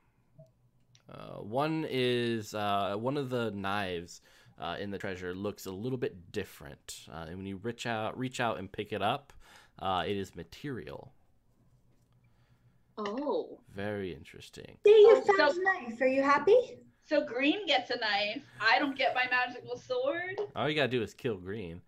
[1.11, 4.21] uh, one is uh, one of the knives
[4.59, 8.15] uh, in the treasure looks a little bit different, uh, and when you reach out,
[8.15, 9.33] reach out and pick it up,
[9.79, 11.13] uh, it is material.
[12.95, 13.59] Oh.
[13.73, 14.77] Very interesting.
[14.85, 15.99] See, you Oh, found so- a knife.
[15.99, 16.77] Are you happy?
[17.07, 18.41] So Green gets a knife.
[18.59, 20.39] I don't get my magical sword.
[20.55, 21.81] All you gotta do is kill Green.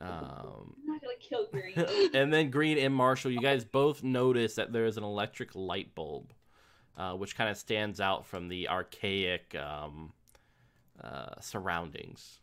[0.00, 2.10] Um, I'm not gonna kill Green.
[2.14, 5.94] and then Green and Marshall, you guys both notice that there is an electric light
[5.94, 6.32] bulb,
[6.96, 10.12] uh, which kind of stands out from the archaic um,
[11.02, 12.40] uh, surroundings.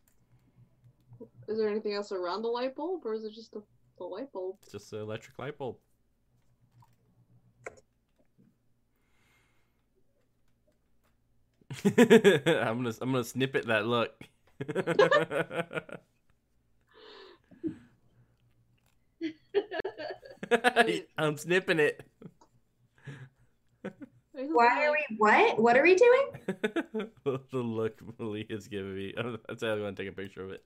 [1.50, 3.62] Is there anything else around the light bulb, or is it just the,
[3.98, 4.56] the light bulb?
[4.64, 5.78] It's just an electric light bulb.
[11.86, 14.12] I'm gonna I'm gonna snippet that look.
[21.18, 22.02] I'm snipping it.
[24.34, 25.60] Why are we what?
[25.60, 26.28] What are we doing?
[27.24, 29.14] the look Malie is giving me.
[29.48, 30.64] That's why I want to take a picture of it.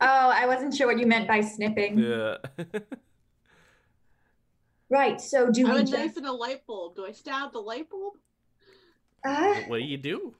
[0.00, 1.98] Oh, I wasn't sure what you meant by snipping.
[1.98, 2.36] Yeah.
[4.90, 5.20] Right.
[5.20, 6.96] So do I we have a just knife and a light bulb.
[6.96, 8.14] Do I stab the light bulb?
[9.24, 10.34] Uh, what do you do?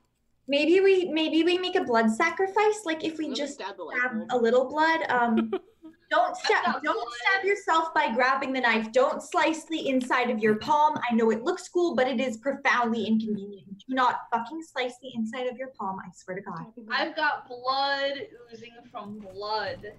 [0.51, 2.83] maybe we maybe we make a blood sacrifice?
[2.85, 4.29] Like if we Let just stab the light grab bulb.
[4.31, 5.01] a little blood.
[5.09, 5.53] Um,
[6.11, 7.07] don't stab don't blood.
[7.21, 8.91] stab yourself by grabbing the knife.
[8.93, 10.99] Don't slice the inside of your palm.
[11.09, 13.85] I know it looks cool, but it is profoundly inconvenient.
[13.89, 15.99] Do not fucking slice the inside of your palm.
[16.05, 16.67] I swear to God.
[16.91, 19.93] I've got blood oozing from blood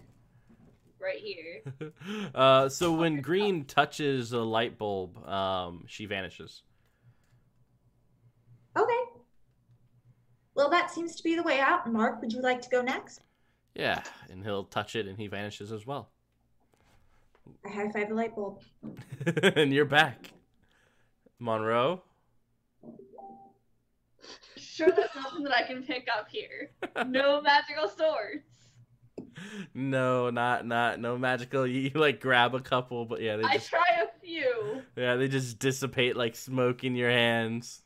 [0.99, 1.91] right here.
[2.35, 6.63] uh, so when Green touches a light bulb, um, she vanishes.
[8.77, 9.21] Okay.
[10.55, 11.91] Well, that seems to be the way out.
[11.91, 13.21] Mark, would you like to go next?
[13.75, 16.09] Yeah, and he'll touch it and he vanishes as well.
[17.65, 18.61] I high five the light bulb.
[19.55, 20.31] and you're back.
[21.39, 22.03] Monroe?
[24.57, 26.71] Sure, that's nothing that I can pick up here.
[27.07, 28.45] No magical swords.
[29.73, 31.65] No, not not no magical.
[31.65, 35.15] You, you, like grab a couple, but yeah, they I just try a few, yeah
[35.15, 37.81] they just dissipate like smoke in your hands.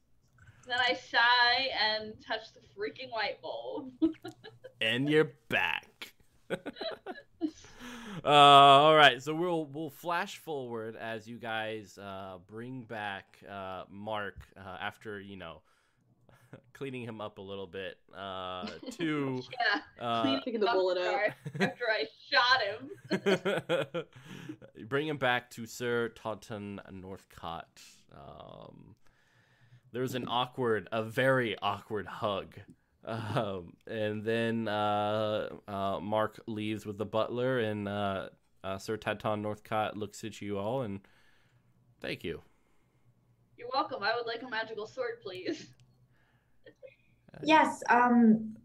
[0.67, 3.91] Then I sigh and touch the freaking light bulb.
[4.81, 6.13] and you're back.
[6.51, 13.83] uh, all right, so we'll we'll flash forward as you guys uh, bring back uh,
[13.89, 15.61] Mark uh, after you know
[16.73, 21.19] cleaning him up a little bit uh, to Yeah, uh, cleaning the bullet out.
[21.55, 24.87] after- After I shot him.
[24.87, 27.81] bring him back to Sir Taunton Northcott.
[28.15, 28.95] Um,
[29.95, 32.55] there's an awkward, a very awkward hug.
[33.05, 38.29] Um, and then uh, uh, Mark leaves with the butler, and uh,
[38.63, 41.01] uh, Sir Taton Northcott looks at you all and
[42.01, 42.41] Thank you.
[43.57, 44.03] You're welcome.
[44.03, 45.67] I would like a magical sword, please.
[47.43, 48.55] Yes, um,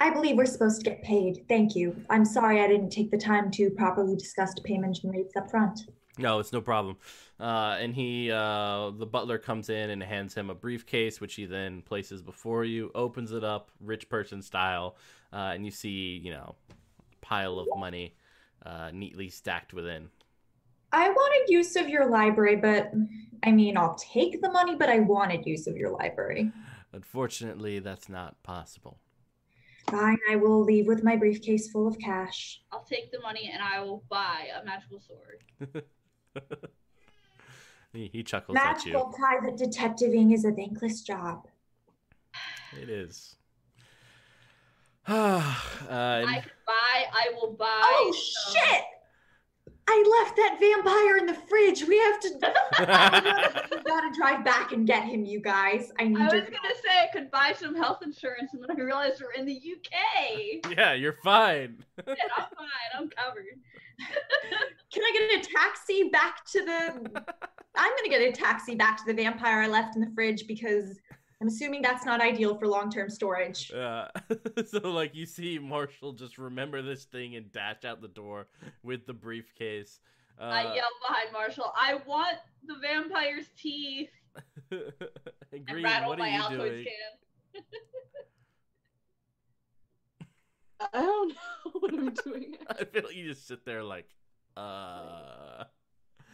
[0.00, 1.44] I believe we're supposed to get paid.
[1.48, 1.96] Thank you.
[2.10, 5.80] I'm sorry I didn't take the time to properly discuss payment and rates up front.
[6.18, 6.96] No, it's no problem.
[7.38, 11.46] Uh, and he, uh, the butler comes in and hands him a briefcase, which he
[11.46, 14.96] then places before you, opens it up, rich person style,
[15.32, 16.54] uh, and you see, you know,
[17.20, 18.14] pile of money
[18.66, 20.10] uh, neatly stacked within.
[20.92, 22.92] I wanted use of your library, but
[23.44, 26.50] I mean, I'll take the money, but I wanted use of your library.
[26.92, 28.98] Unfortunately, that's not possible.
[29.88, 32.60] Fine, I will leave with my briefcase full of cash.
[32.70, 35.84] I'll take the money and I will buy a magical sword.
[37.92, 39.12] he, he chuckles Magical at you.
[39.16, 41.46] private detectiving is a thankless job.
[42.80, 43.36] It is.
[45.08, 45.42] uh,
[45.90, 47.04] I and- can buy.
[47.12, 47.66] I will buy.
[47.82, 48.82] Oh some- shit!
[49.92, 51.84] I left that vampire in the fridge.
[51.84, 52.28] We have to.
[53.76, 55.90] we gotta drive back and get him, you guys.
[55.98, 58.70] I need I was your gonna say I could buy some health insurance, and then
[58.70, 60.72] I realized we're in the UK.
[60.78, 61.82] yeah, you're fine.
[62.06, 62.90] Shit, I'm fine.
[62.96, 63.44] I'm covered.
[64.92, 67.22] Can I get a taxi back to the?
[67.74, 71.00] I'm gonna get a taxi back to the vampire I left in the fridge because
[71.40, 73.72] I'm assuming that's not ideal for long-term storage.
[73.72, 74.08] Uh,
[74.66, 78.48] so like you see Marshall just remember this thing and dash out the door
[78.82, 80.00] with the briefcase.
[80.38, 81.72] Uh, I yell behind Marshall.
[81.74, 82.36] I want
[82.66, 84.10] the vampire's teeth
[84.70, 84.82] and
[85.52, 86.84] and Green, rattle what are my you Altoids doing?
[86.84, 87.62] can.
[90.92, 92.56] I don't know what I'm doing.
[92.68, 94.08] I feel like you just sit there like,
[94.56, 95.64] uh.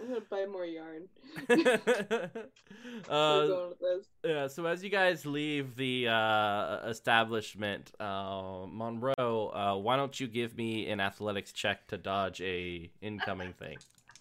[0.01, 1.09] I'm gonna buy more yarn.
[1.49, 1.57] uh,
[3.09, 4.07] We're going with this.
[4.25, 9.15] Yeah, so as you guys leave the uh, establishment, uh, Monroe,
[9.55, 13.77] uh, why don't you give me an athletics check to dodge a incoming thing?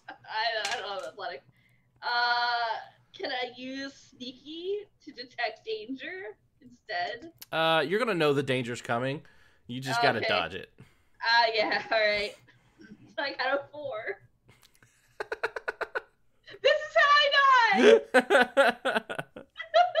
[0.08, 1.42] I, I don't have athletic.
[2.02, 2.78] Uh,
[3.16, 7.32] can I use sneaky to detect danger instead?
[7.52, 9.22] Uh, you're gonna know the danger's coming.
[9.66, 10.28] You just gotta Okay.
[10.28, 10.70] dodge it.
[11.22, 11.82] Ah, yeah.
[11.90, 12.34] All right.
[13.18, 14.20] I got a four.
[16.62, 17.26] this is how I
[17.72, 18.00] die.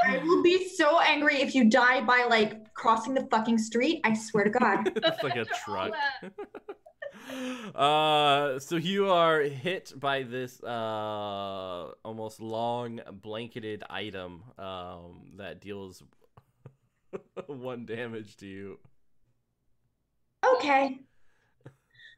[0.04, 4.00] I will be so angry if you die by like crossing the fucking street.
[4.04, 4.92] I swear to God.
[4.96, 5.92] it's like a After truck.
[7.74, 16.02] uh, so you are hit by this uh almost long blanketed item um that deals
[17.46, 18.78] one damage to you.
[20.54, 21.00] Okay.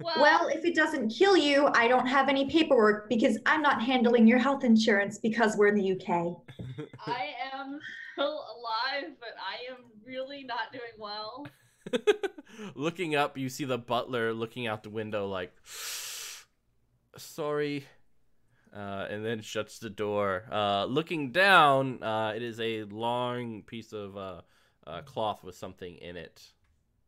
[0.00, 3.82] Well, Well, if it doesn't kill you, I don't have any paperwork because I'm not
[3.82, 6.08] handling your health insurance because we're in the UK.
[7.06, 7.80] I am
[8.12, 11.46] still alive, but I am really not doing well.
[12.74, 15.52] looking up, you see the butler looking out the window like,
[17.16, 17.86] "Sorry,"
[18.74, 20.44] uh, and then shuts the door.
[20.50, 24.42] Uh, looking down, uh, it is a long piece of uh,
[24.86, 26.52] uh, cloth with something in it.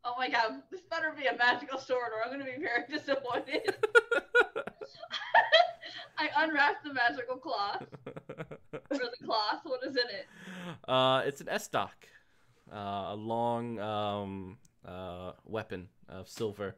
[0.05, 3.75] Oh my god, this better be a magical sword or I'm gonna be very disappointed.
[6.19, 7.85] I unwrapped the magical cloth.
[8.73, 10.27] Or the cloth, what is in it?
[10.89, 11.91] uh, it's an estoc,
[12.73, 12.77] uh,
[13.11, 16.77] a long um, uh, weapon of silver.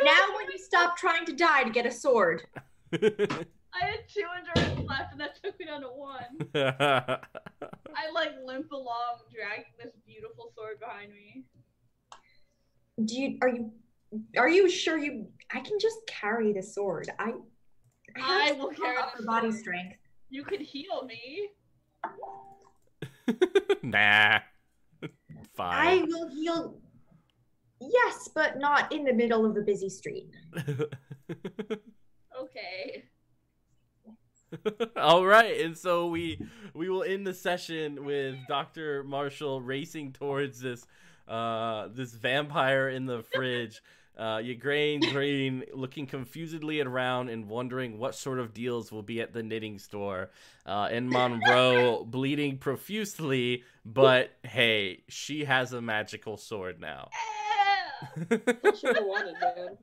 [0.04, 2.42] Now when you stop trying to die to get a sword.
[3.74, 6.38] I had two endurance left, and that took me down to one.
[6.54, 11.44] I like limp along, dragging this beautiful sword behind me.
[13.04, 13.72] Do you are you
[14.36, 17.10] are you sure you I can just carry the sword.
[17.18, 17.32] I
[18.16, 19.60] I have will some carry the upper body sword.
[19.60, 19.96] strength.
[20.30, 21.48] You could heal me.
[23.82, 24.38] nah.
[25.54, 25.88] Fine.
[25.88, 26.80] I will heal
[27.80, 30.28] Yes, but not in the middle of a busy street.
[32.40, 33.04] Okay.
[34.96, 36.40] All right, and so we
[36.74, 40.86] we will end the session with Doctor Marshall racing towards this
[41.28, 43.82] uh this vampire in the fridge.
[44.16, 49.32] Uh, Ygraine Green looking confusedly around and wondering what sort of deals will be at
[49.32, 50.30] the knitting store.
[50.64, 57.08] Uh, and Monroe bleeding profusely, but hey, she has a magical sword now.
[58.30, 59.78] I should have wanted, man.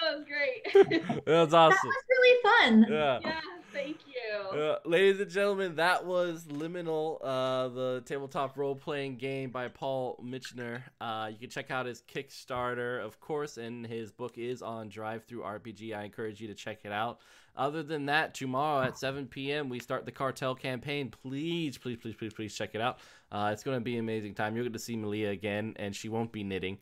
[0.00, 1.24] That was great.
[1.26, 1.54] That awesome.
[1.54, 2.86] That was really fun.
[2.90, 3.18] Yeah.
[3.22, 3.40] yeah,
[3.72, 4.58] thank you.
[4.58, 10.22] Uh, ladies and gentlemen, that was Liminal, uh, the tabletop role playing game by Paul
[10.24, 10.82] Mitchener.
[11.00, 15.96] Uh, you can check out his Kickstarter, of course, and his book is on DriveThruRPG.
[15.96, 17.20] I encourage you to check it out.
[17.56, 21.10] Other than that, tomorrow at 7 p.m., we start the cartel campaign.
[21.22, 22.98] Please, please, please, please, please check it out.
[23.32, 24.54] Uh, it's going to be an amazing time.
[24.54, 26.78] You're going to see Malia again, and she won't be knitting.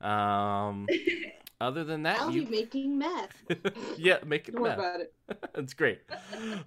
[0.00, 0.86] Um,
[1.62, 2.44] other than that, I'll you...
[2.44, 3.34] be making meth.
[3.96, 5.14] yeah, making Don't worry about it.
[5.54, 6.00] That's great.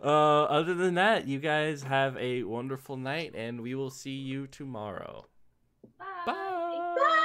[0.02, 4.48] Uh, other than that, you guys have a wonderful night, and we will see you
[4.48, 5.28] tomorrow.
[6.00, 6.06] Bye.
[6.26, 7.22] Bye.